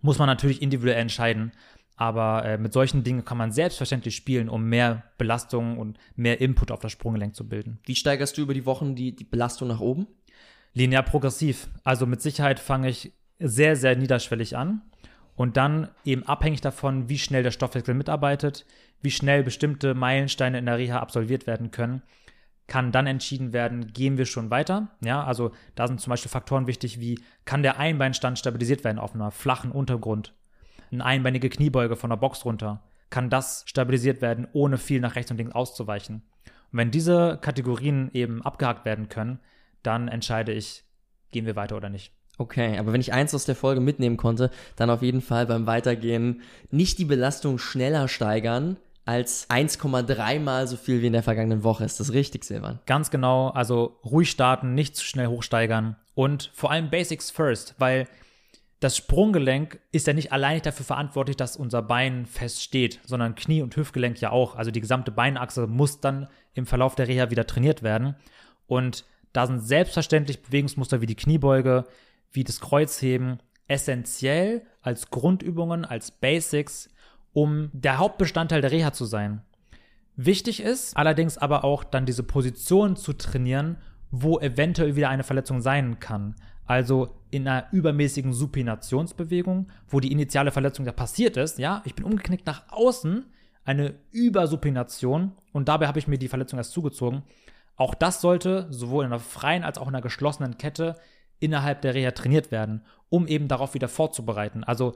muss 0.00 0.18
man 0.18 0.26
natürlich 0.26 0.62
individuell 0.62 0.98
entscheiden. 0.98 1.52
Aber 1.96 2.44
äh, 2.44 2.58
mit 2.58 2.72
solchen 2.72 3.04
Dingen 3.04 3.24
kann 3.24 3.38
man 3.38 3.52
selbstverständlich 3.52 4.16
spielen, 4.16 4.48
um 4.48 4.64
mehr 4.64 5.04
Belastung 5.16 5.78
und 5.78 5.98
mehr 6.16 6.40
Input 6.40 6.70
auf 6.70 6.80
das 6.80 6.92
Sprunggelenk 6.92 7.34
zu 7.36 7.48
bilden. 7.48 7.78
Wie 7.84 7.94
steigerst 7.94 8.36
du 8.36 8.42
über 8.42 8.54
die 8.54 8.66
Wochen 8.66 8.96
die, 8.96 9.14
die 9.14 9.24
Belastung 9.24 9.68
nach 9.68 9.80
oben? 9.80 10.06
Linear 10.72 11.04
progressiv. 11.04 11.68
Also 11.84 12.06
mit 12.06 12.20
Sicherheit 12.20 12.58
fange 12.58 12.88
ich 12.88 13.12
sehr, 13.38 13.76
sehr 13.76 13.96
niederschwellig 13.96 14.56
an 14.56 14.82
und 15.36 15.56
dann 15.56 15.88
eben 16.04 16.24
abhängig 16.24 16.60
davon, 16.60 17.08
wie 17.08 17.18
schnell 17.18 17.42
der 17.42 17.50
Stoffwechsel 17.52 17.94
mitarbeitet, 17.94 18.66
wie 19.00 19.10
schnell 19.10 19.42
bestimmte 19.42 19.94
Meilensteine 19.94 20.58
in 20.58 20.66
der 20.66 20.78
Reha 20.78 20.98
absolviert 20.98 21.46
werden 21.46 21.70
können, 21.70 22.02
kann 22.66 22.92
dann 22.92 23.06
entschieden 23.06 23.52
werden, 23.52 23.92
gehen 23.92 24.16
wir 24.16 24.26
schon 24.26 24.50
weiter. 24.50 24.88
Ja, 25.04 25.22
also 25.24 25.52
da 25.74 25.86
sind 25.86 26.00
zum 26.00 26.10
Beispiel 26.10 26.30
Faktoren 26.30 26.66
wichtig 26.66 26.98
wie, 27.00 27.20
kann 27.44 27.62
der 27.62 27.78
Einbeinstand 27.78 28.38
stabilisiert 28.38 28.84
werden 28.84 28.98
auf 28.98 29.14
einer 29.14 29.30
flachen 29.30 29.70
Untergrund? 29.70 30.34
Eine 30.94 31.04
einbeinige 31.04 31.48
Kniebeuge 31.48 31.96
von 31.96 32.10
der 32.10 32.16
Box 32.16 32.44
runter, 32.44 32.82
kann 33.10 33.30
das 33.30 33.64
stabilisiert 33.66 34.22
werden, 34.22 34.48
ohne 34.52 34.78
viel 34.78 35.00
nach 35.00 35.14
rechts 35.14 35.30
und 35.30 35.36
links 35.36 35.54
auszuweichen. 35.54 36.22
Und 36.72 36.78
wenn 36.78 36.90
diese 36.90 37.38
Kategorien 37.40 38.10
eben 38.12 38.42
abgehakt 38.42 38.84
werden 38.84 39.08
können, 39.08 39.38
dann 39.82 40.08
entscheide 40.08 40.52
ich, 40.52 40.84
gehen 41.30 41.46
wir 41.46 41.56
weiter 41.56 41.76
oder 41.76 41.90
nicht. 41.90 42.12
Okay, 42.36 42.78
aber 42.78 42.92
wenn 42.92 43.00
ich 43.00 43.12
eins 43.12 43.34
aus 43.34 43.44
der 43.44 43.54
Folge 43.54 43.80
mitnehmen 43.80 44.16
konnte, 44.16 44.50
dann 44.74 44.90
auf 44.90 45.02
jeden 45.02 45.20
Fall 45.20 45.46
beim 45.46 45.66
Weitergehen 45.66 46.42
nicht 46.70 46.98
die 46.98 47.04
Belastung 47.04 47.58
schneller 47.58 48.08
steigern 48.08 48.76
als 49.04 49.48
1,3 49.50 50.40
mal 50.40 50.66
so 50.66 50.76
viel 50.76 51.02
wie 51.02 51.06
in 51.06 51.12
der 51.12 51.22
vergangenen 51.22 51.62
Woche. 51.62 51.84
Ist 51.84 52.00
das 52.00 52.12
richtig, 52.12 52.44
Silvan? 52.44 52.80
Ganz 52.86 53.10
genau. 53.10 53.50
Also 53.50 53.98
ruhig 54.04 54.30
starten, 54.30 54.74
nicht 54.74 54.96
zu 54.96 55.04
schnell 55.04 55.28
hochsteigern 55.28 55.96
und 56.14 56.50
vor 56.54 56.70
allem 56.70 56.90
Basics 56.90 57.30
first, 57.30 57.74
weil 57.78 58.08
das 58.84 58.98
Sprunggelenk 58.98 59.80
ist 59.92 60.06
ja 60.06 60.12
nicht 60.12 60.30
allein 60.30 60.60
dafür 60.60 60.84
verantwortlich, 60.84 61.38
dass 61.38 61.56
unser 61.56 61.80
Bein 61.80 62.26
fest 62.26 62.62
steht, 62.62 63.00
sondern 63.06 63.34
Knie- 63.34 63.62
und 63.62 63.74
Hüftgelenk 63.74 64.20
ja 64.20 64.30
auch. 64.30 64.56
Also 64.56 64.70
die 64.70 64.82
gesamte 64.82 65.10
Beinachse 65.10 65.66
muss 65.66 66.00
dann 66.00 66.28
im 66.52 66.66
Verlauf 66.66 66.94
der 66.94 67.08
Reha 67.08 67.30
wieder 67.30 67.46
trainiert 67.46 67.82
werden. 67.82 68.14
Und 68.66 69.06
da 69.32 69.46
sind 69.46 69.60
selbstverständlich 69.60 70.42
Bewegungsmuster 70.42 71.00
wie 71.00 71.06
die 71.06 71.16
Kniebeuge, 71.16 71.86
wie 72.30 72.44
das 72.44 72.60
Kreuzheben 72.60 73.38
essentiell 73.68 74.66
als 74.82 75.08
Grundübungen, 75.08 75.86
als 75.86 76.10
Basics, 76.10 76.90
um 77.32 77.70
der 77.72 77.96
Hauptbestandteil 77.96 78.60
der 78.60 78.70
Reha 78.70 78.92
zu 78.92 79.06
sein. 79.06 79.40
Wichtig 80.14 80.60
ist 80.60 80.94
allerdings 80.94 81.38
aber 81.38 81.64
auch 81.64 81.84
dann 81.84 82.04
diese 82.04 82.22
Position 82.22 82.96
zu 82.96 83.14
trainieren, 83.14 83.78
wo 84.10 84.38
eventuell 84.38 84.96
wieder 84.96 85.08
eine 85.08 85.24
Verletzung 85.24 85.60
sein 85.60 85.98
kann. 86.00 86.36
Also 86.66 87.14
in 87.30 87.46
einer 87.46 87.66
übermäßigen 87.72 88.32
Supinationsbewegung, 88.32 89.68
wo 89.88 90.00
die 90.00 90.12
initiale 90.12 90.50
Verletzung 90.50 90.86
ja 90.86 90.92
passiert 90.92 91.36
ist, 91.36 91.58
ja, 91.58 91.82
ich 91.84 91.94
bin 91.94 92.04
umgeknickt 92.04 92.46
nach 92.46 92.64
außen, 92.70 93.26
eine 93.64 93.94
Übersupination 94.12 95.32
und 95.52 95.68
dabei 95.68 95.88
habe 95.88 95.98
ich 95.98 96.08
mir 96.08 96.18
die 96.18 96.28
Verletzung 96.28 96.58
erst 96.58 96.72
zugezogen. 96.72 97.22
Auch 97.76 97.94
das 97.94 98.20
sollte 98.20 98.66
sowohl 98.70 99.04
in 99.04 99.12
einer 99.12 99.20
freien 99.20 99.64
als 99.64 99.78
auch 99.78 99.88
in 99.88 99.94
einer 99.94 100.02
geschlossenen 100.02 100.58
Kette 100.58 100.96
innerhalb 101.40 101.82
der 101.82 101.94
Reha 101.94 102.12
trainiert 102.12 102.50
werden, 102.50 102.84
um 103.08 103.26
eben 103.26 103.48
darauf 103.48 103.74
wieder 103.74 103.88
vorzubereiten. 103.88 104.64
Also 104.64 104.94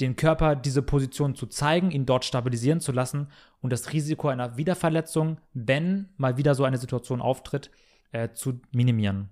den 0.00 0.16
Körper 0.16 0.56
diese 0.56 0.82
Position 0.82 1.34
zu 1.34 1.46
zeigen, 1.46 1.90
ihn 1.90 2.06
dort 2.06 2.24
stabilisieren 2.24 2.80
zu 2.80 2.92
lassen 2.92 3.28
und 3.60 3.72
das 3.72 3.92
Risiko 3.92 4.28
einer 4.28 4.56
Wiederverletzung, 4.56 5.38
wenn 5.52 6.08
mal 6.16 6.36
wieder 6.36 6.54
so 6.54 6.64
eine 6.64 6.78
Situation 6.78 7.20
auftritt, 7.20 7.70
äh, 8.12 8.30
zu 8.32 8.60
minimieren. 8.72 9.30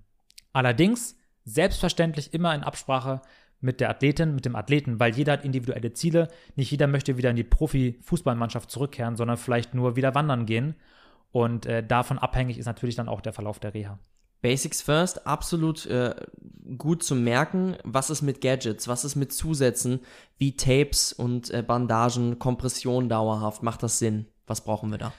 Allerdings 0.53 1.17
selbstverständlich 1.45 2.35
immer 2.35 2.55
in 2.55 2.63
Absprache 2.63 3.23
mit 3.61 3.81
der 3.81 3.91
Athletin, 3.91 4.35
mit 4.35 4.45
dem 4.45 4.57
Athleten, 4.57 4.99
weil 4.99 5.15
jeder 5.15 5.35
hat 5.35 5.45
individuelle 5.45 5.93
Ziele. 5.93 6.29
Nicht 6.57 6.71
jeder 6.71 6.87
möchte 6.87 7.17
wieder 7.19 7.31
in 7.31 7.37
die 7.37 7.45
Profi-Fußballmannschaft 7.45 8.71
zurückkehren, 8.71 9.17
sondern 9.17 9.37
vielleicht 9.37 9.75
nur 9.75 9.97
wieder 9.97 10.15
wandern 10.15 10.47
gehen. 10.47 10.75
Und 11.31 11.67
äh, 11.67 11.87
davon 11.87 12.19
abhängig 12.19 12.59
ist 12.59 12.67
natürlich 12.67 12.97
dann 12.97 13.09
auch 13.09 13.21
der 13.21 13.33
Verlauf 13.33 13.61
der 13.61 13.75
Reha. 13.75 13.99
Basics 14.43 14.81
first, 14.81 15.27
absolut 15.27 15.85
äh, 15.87 16.15
gut 16.79 17.03
zu 17.03 17.15
merken. 17.15 17.77
Was 17.85 18.09
ist 18.09 18.23
mit 18.23 18.41
Gadgets? 18.41 18.89
Was 18.89 19.05
ist 19.05 19.15
mit 19.15 19.33
Zusätzen 19.33 20.01
wie 20.39 20.57
Tapes 20.57 21.13
und 21.13 21.51
äh, 21.51 21.63
Bandagen, 21.63 22.39
Kompression 22.39 23.11
dauerhaft? 23.11 23.63
Macht 23.63 23.83
das 23.83 23.99
Sinn? 23.99 24.27
Was 24.47 24.65
brauchen 24.65 24.91
wir 24.91 24.99
da? 24.99 25.13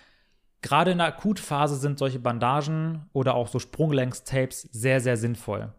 Gerade 0.62 0.92
in 0.92 1.00
der 1.00 1.08
Akutphase 1.08 1.76
sind 1.76 1.98
solche 1.98 2.20
Bandagen 2.20 3.10
oder 3.14 3.34
auch 3.34 3.48
so 3.48 3.60
Sprunggelenks-Tapes 3.60 4.70
sehr, 4.72 5.02
sehr 5.02 5.18
sinnvoll. 5.18 5.74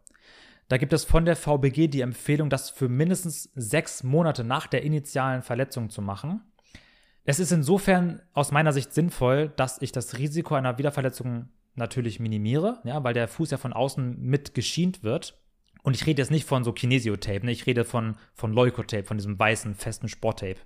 Da 0.68 0.78
gibt 0.78 0.93
es 0.93 1.05
von 1.05 1.24
der 1.24 1.37
VBG 1.37 1.89
die 1.89 2.01
Empfehlung, 2.01 2.49
das 2.49 2.70
für 2.70 2.89
mindestens 2.89 3.51
sechs 3.55 4.03
Monate 4.03 4.43
nach 4.43 4.66
der 4.66 4.83
initialen 4.83 5.43
Verletzung 5.43 5.91
zu 5.91 6.03
machen. 6.03 6.41
Es 7.24 7.39
ist 7.39 7.53
insofern 7.53 8.22
aus 8.33 8.51
meiner 8.51 8.72
Sicht 8.72 8.93
sinnvoll, 8.93 9.53
dass 9.57 9.80
ich 9.80 9.93
das 9.93 10.18
Risiko 10.18 10.55
einer 10.55 10.78
Wiederverletzung 10.78 11.49
natürlich 11.74 12.20
minimiere, 12.20 12.80
ja, 12.85 13.05
weil 13.05 13.14
der 13.14 13.28
Fuß 13.28 13.51
ja 13.51 13.59
von 13.59 13.72
außen 13.72 14.20
mit 14.20 14.55
geschient 14.55 15.03
wird. 15.03 15.39
Und 15.83 15.95
ich 15.95 16.07
rede 16.07 16.22
jetzt 16.22 16.30
nicht 16.30 16.47
von 16.47 16.64
so 16.64 16.72
Kinesiotape, 16.72 17.45
ne? 17.45 17.53
ich 17.53 17.66
rede 17.66 17.85
von, 17.85 18.16
von 18.35 18.53
Leukotape, 18.53 19.05
von 19.05 19.18
diesem 19.18 19.39
weißen, 19.39 19.74
festen 19.74 20.09
Sporttape. 20.09 20.61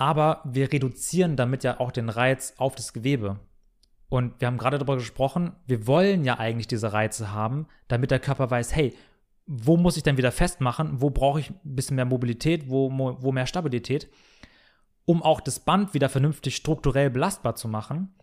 Aber 0.00 0.40
wir 0.46 0.72
reduzieren 0.72 1.36
damit 1.36 1.62
ja 1.62 1.78
auch 1.78 1.92
den 1.92 2.08
Reiz 2.08 2.54
auf 2.56 2.74
das 2.74 2.94
Gewebe. 2.94 3.38
Und 4.08 4.40
wir 4.40 4.46
haben 4.46 4.56
gerade 4.56 4.78
darüber 4.78 4.96
gesprochen, 4.96 5.52
wir 5.66 5.86
wollen 5.86 6.24
ja 6.24 6.38
eigentlich 6.38 6.66
diese 6.66 6.94
Reize 6.94 7.34
haben, 7.34 7.66
damit 7.86 8.10
der 8.10 8.18
Körper 8.18 8.50
weiß, 8.50 8.74
hey, 8.74 8.96
wo 9.46 9.76
muss 9.76 9.98
ich 9.98 10.02
denn 10.02 10.16
wieder 10.16 10.32
festmachen, 10.32 11.02
wo 11.02 11.10
brauche 11.10 11.40
ich 11.40 11.50
ein 11.50 11.60
bisschen 11.62 11.96
mehr 11.96 12.06
Mobilität, 12.06 12.70
wo, 12.70 12.90
wo 12.90 13.30
mehr 13.30 13.44
Stabilität, 13.44 14.08
um 15.04 15.22
auch 15.22 15.42
das 15.42 15.60
Band 15.60 15.92
wieder 15.92 16.08
vernünftig 16.08 16.56
strukturell 16.56 17.10
belastbar 17.10 17.54
zu 17.54 17.68
machen. 17.68 18.14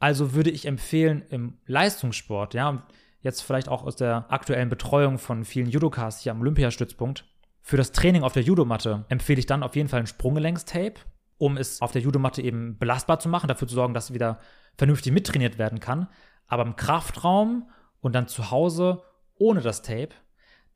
Also 0.00 0.34
würde 0.34 0.50
ich 0.50 0.66
empfehlen, 0.66 1.22
im 1.30 1.58
Leistungssport, 1.66 2.54
ja, 2.54 2.88
jetzt 3.20 3.42
vielleicht 3.42 3.68
auch 3.68 3.84
aus 3.84 3.94
der 3.94 4.26
aktuellen 4.32 4.68
Betreuung 4.68 5.18
von 5.18 5.44
vielen 5.44 5.70
Judokas 5.70 6.22
hier 6.22 6.32
am 6.32 6.40
Olympiastützpunkt, 6.40 7.24
für 7.64 7.76
das 7.76 7.90
Training 7.90 8.22
auf 8.22 8.34
der 8.34 8.42
Judomatte 8.42 9.04
empfehle 9.08 9.40
ich 9.40 9.46
dann 9.46 9.62
auf 9.62 9.74
jeden 9.74 9.88
Fall 9.88 10.00
ein 10.00 10.06
Sprunggelenkstape, 10.06 11.00
um 11.38 11.56
es 11.56 11.80
auf 11.80 11.90
der 11.90 12.02
Judomatte 12.02 12.42
eben 12.42 12.78
belastbar 12.78 13.18
zu 13.18 13.28
machen, 13.28 13.48
dafür 13.48 13.66
zu 13.66 13.74
sorgen, 13.74 13.94
dass 13.94 14.04
es 14.04 14.14
wieder 14.14 14.38
vernünftig 14.76 15.12
mittrainiert 15.12 15.58
werden 15.58 15.80
kann. 15.80 16.08
Aber 16.46 16.62
im 16.62 16.76
Kraftraum 16.76 17.68
und 18.00 18.14
dann 18.14 18.28
zu 18.28 18.52
Hause 18.52 19.02
ohne 19.36 19.62
das 19.62 19.82
Tape 19.82 20.14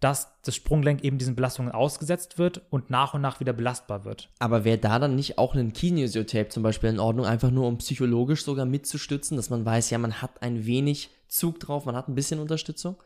dass 0.01 0.41
das 0.43 0.55
Sprunggelenk 0.55 1.03
eben 1.03 1.19
diesen 1.19 1.35
Belastungen 1.35 1.73
ausgesetzt 1.73 2.39
wird 2.39 2.63
und 2.71 2.89
nach 2.89 3.15
und 3.15 3.21
nach 3.21 3.41
wieder 3.41 3.53
belastbar 3.53 4.05
wird. 4.05 4.31
Aber 4.39 4.65
wäre 4.65 4.79
da 4.79 4.99
dann 4.99 5.17
nicht 5.17 5.39
auch 5.39 5.55
ein 5.55 5.73
Kinesiotape 5.73 6.51
zum 6.51 6.63
Beispiel 6.63 6.91
in 6.91 7.01
Ordnung, 7.01 7.27
einfach 7.27 7.51
nur 7.51 7.67
um 7.67 7.79
psychologisch 7.79 8.45
sogar 8.45 8.65
mitzustützen, 8.65 9.37
dass 9.37 9.51
man 9.51 9.65
weiß, 9.65 9.91
ja, 9.91 9.99
man 9.99 10.23
hat 10.23 10.43
ein 10.43 10.67
wenig 10.67 11.11
Zug 11.27 11.59
drauf, 11.59 11.85
man 11.85 11.97
hat 11.97 12.09
ein 12.09 12.15
bisschen 12.15 12.39
Unterstützung? 12.39 12.97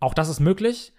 Auch 0.00 0.14
das 0.14 0.28
ist 0.28 0.40
möglich. 0.40 0.92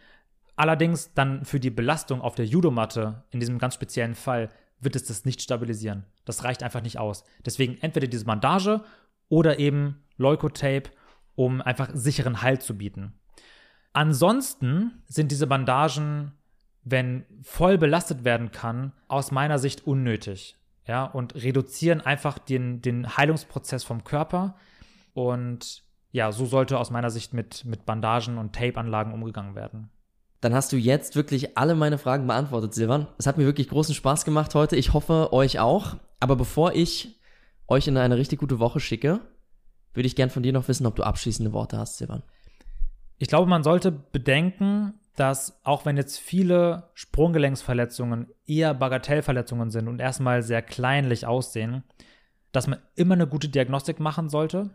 Allerdings 0.55 1.13
dann 1.13 1.45
für 1.45 1.59
die 1.59 1.71
Belastung 1.71 2.21
auf 2.21 2.35
der 2.35 2.45
Judomatte, 2.45 3.23
in 3.31 3.39
diesem 3.39 3.57
ganz 3.57 3.73
speziellen 3.73 4.15
Fall, 4.15 4.49
wird 4.79 4.95
es 4.95 5.05
das 5.05 5.25
nicht 5.25 5.41
stabilisieren. 5.41 6.05
Das 6.25 6.43
reicht 6.43 6.61
einfach 6.61 6.81
nicht 6.81 6.99
aus. 6.99 7.23
Deswegen 7.45 7.77
entweder 7.81 8.07
diese 8.07 8.25
Bandage 8.25 8.83
oder 9.29 9.59
eben 9.59 10.03
Leukotape, 10.17 10.91
um 11.35 11.61
einfach 11.61 11.89
sicheren 11.93 12.41
Halt 12.41 12.61
zu 12.61 12.77
bieten. 12.77 13.13
Ansonsten 13.93 15.03
sind 15.05 15.31
diese 15.31 15.47
Bandagen, 15.47 16.33
wenn 16.83 17.25
voll 17.43 17.77
belastet 17.77 18.23
werden 18.23 18.51
kann, 18.51 18.91
aus 19.07 19.31
meiner 19.31 19.59
Sicht 19.59 19.87
unnötig. 19.87 20.57
Ja, 20.85 21.05
und 21.05 21.35
reduzieren 21.35 22.01
einfach 22.01 22.37
den, 22.39 22.81
den 22.81 23.15
Heilungsprozess 23.15 23.85
vom 23.85 24.03
Körper. 24.03 24.55
Und 25.13 25.83
ja, 26.11 26.31
so 26.31 26.45
sollte 26.45 26.77
aus 26.77 26.91
meiner 26.91 27.09
Sicht 27.09 27.33
mit, 27.33 27.63
mit 27.63 27.85
Bandagen 27.85 28.37
und 28.37 28.53
Tape-Anlagen 28.53 29.13
umgegangen 29.13 29.55
werden. 29.55 29.89
Dann 30.43 30.53
hast 30.53 30.73
du 30.73 30.75
jetzt 30.75 31.15
wirklich 31.15 31.57
alle 31.57 31.73
meine 31.73 31.97
Fragen 31.97 32.27
beantwortet, 32.27 32.73
Silvan. 32.73 33.07
Es 33.17 33.27
hat 33.27 33.37
mir 33.37 33.45
wirklich 33.45 33.69
großen 33.69 33.95
Spaß 33.95 34.25
gemacht 34.25 34.53
heute. 34.55 34.75
Ich 34.75 34.91
hoffe, 34.91 35.31
euch 35.31 35.61
auch. 35.61 35.95
Aber 36.19 36.35
bevor 36.35 36.73
ich 36.73 37.17
euch 37.69 37.87
in 37.87 37.95
eine 37.95 38.17
richtig 38.17 38.39
gute 38.39 38.59
Woche 38.59 38.81
schicke, 38.81 39.21
würde 39.93 40.05
ich 40.05 40.17
gern 40.17 40.29
von 40.29 40.43
dir 40.43 40.51
noch 40.51 40.67
wissen, 40.67 40.85
ob 40.85 40.97
du 40.97 41.03
abschließende 41.03 41.53
Worte 41.53 41.77
hast, 41.77 41.97
Silvan. 41.97 42.23
Ich 43.19 43.29
glaube, 43.29 43.49
man 43.49 43.63
sollte 43.63 43.89
bedenken, 43.93 44.95
dass 45.15 45.61
auch 45.63 45.85
wenn 45.85 45.95
jetzt 45.95 46.19
viele 46.19 46.89
Sprunggelenksverletzungen 46.93 48.27
eher 48.45 48.73
Bagatellverletzungen 48.73 49.71
sind 49.71 49.87
und 49.87 50.01
erstmal 50.01 50.43
sehr 50.43 50.61
kleinlich 50.61 51.25
aussehen, 51.25 51.83
dass 52.51 52.67
man 52.67 52.79
immer 52.95 53.13
eine 53.13 53.27
gute 53.27 53.47
Diagnostik 53.47 54.01
machen 54.01 54.27
sollte 54.27 54.71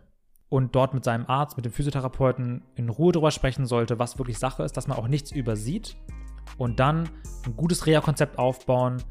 und 0.49 0.75
dort 0.75 0.93
mit 0.93 1.03
seinem 1.03 1.25
Arzt, 1.27 1.57
mit 1.57 1.65
dem 1.65 1.71
Physiotherapeuten 1.71 2.63
in 2.75 2.89
Ruhe 2.89 3.11
darüber 3.11 3.31
sprechen 3.31 3.65
sollte, 3.65 3.99
was 3.99 4.17
wirklich 4.17 4.39
Sache 4.39 4.63
ist, 4.63 4.75
dass 4.75 4.87
man 4.87 4.97
auch 4.97 5.07
nichts 5.07 5.31
übersieht 5.31 5.95
und 6.57 6.79
dann 6.79 7.09
ein 7.45 7.55
gutes 7.55 7.85
Reha-Konzept 7.85 8.39
aufbauen, 8.39 9.01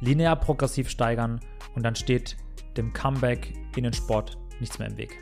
linear 0.00 0.36
progressiv 0.36 0.90
steigern 0.90 1.40
und 1.74 1.84
dann 1.84 1.94
steht 1.94 2.36
dem 2.76 2.92
Comeback 2.92 3.54
in 3.76 3.84
den 3.84 3.92
Sport 3.92 4.38
nichts 4.60 4.78
mehr 4.78 4.88
im 4.88 4.96
Weg. 4.96 5.16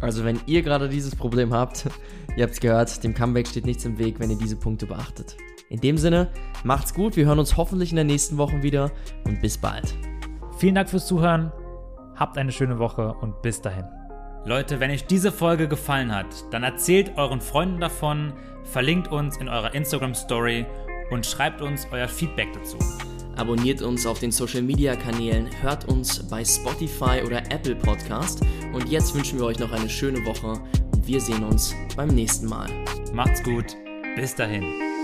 Also 0.00 0.24
wenn 0.24 0.40
ihr 0.46 0.62
gerade 0.62 0.88
dieses 0.88 1.16
Problem 1.16 1.52
habt, 1.52 1.86
ihr 2.36 2.44
habt 2.44 2.54
es 2.54 2.60
gehört, 2.60 3.02
dem 3.02 3.14
Comeback 3.14 3.48
steht 3.48 3.66
nichts 3.66 3.84
im 3.84 3.98
Weg, 3.98 4.20
wenn 4.20 4.30
ihr 4.30 4.38
diese 4.38 4.56
Punkte 4.56 4.86
beachtet. 4.86 5.36
In 5.70 5.80
dem 5.80 5.98
Sinne, 5.98 6.30
macht's 6.64 6.94
gut, 6.94 7.16
wir 7.16 7.26
hören 7.26 7.38
uns 7.38 7.56
hoffentlich 7.56 7.90
in 7.90 7.96
der 7.96 8.04
nächsten 8.04 8.38
Woche 8.38 8.62
wieder 8.62 8.90
und 9.24 9.40
bis 9.42 9.58
bald. 9.58 9.94
Vielen 10.56 10.74
Dank 10.74 10.88
fürs 10.88 11.06
Zuhören, 11.06 11.52
habt 12.14 12.38
eine 12.38 12.52
schöne 12.52 12.78
Woche 12.78 13.14
und 13.14 13.42
bis 13.42 13.60
dahin. 13.60 13.97
Leute, 14.44 14.80
wenn 14.80 14.90
euch 14.90 15.06
diese 15.06 15.32
Folge 15.32 15.68
gefallen 15.68 16.14
hat, 16.14 16.26
dann 16.50 16.62
erzählt 16.62 17.12
euren 17.16 17.40
Freunden 17.40 17.80
davon, 17.80 18.32
verlinkt 18.64 19.08
uns 19.08 19.36
in 19.36 19.48
eurer 19.48 19.74
Instagram 19.74 20.14
Story 20.14 20.66
und 21.10 21.26
schreibt 21.26 21.60
uns 21.60 21.86
euer 21.90 22.08
Feedback 22.08 22.48
dazu. 22.52 22.78
Abonniert 23.36 23.82
uns 23.82 24.04
auf 24.04 24.18
den 24.18 24.32
Social 24.32 24.62
Media 24.62 24.96
Kanälen, 24.96 25.48
hört 25.62 25.86
uns 25.86 26.28
bei 26.28 26.44
Spotify 26.44 27.22
oder 27.24 27.38
Apple 27.50 27.76
Podcast 27.76 28.40
und 28.72 28.88
jetzt 28.88 29.14
wünschen 29.14 29.38
wir 29.38 29.46
euch 29.46 29.58
noch 29.58 29.70
eine 29.70 29.88
schöne 29.88 30.24
Woche 30.24 30.60
und 30.92 31.06
wir 31.06 31.20
sehen 31.20 31.44
uns 31.44 31.74
beim 31.96 32.08
nächsten 32.08 32.46
Mal. 32.46 32.68
Macht's 33.12 33.42
gut, 33.42 33.76
bis 34.16 34.34
dahin. 34.34 34.97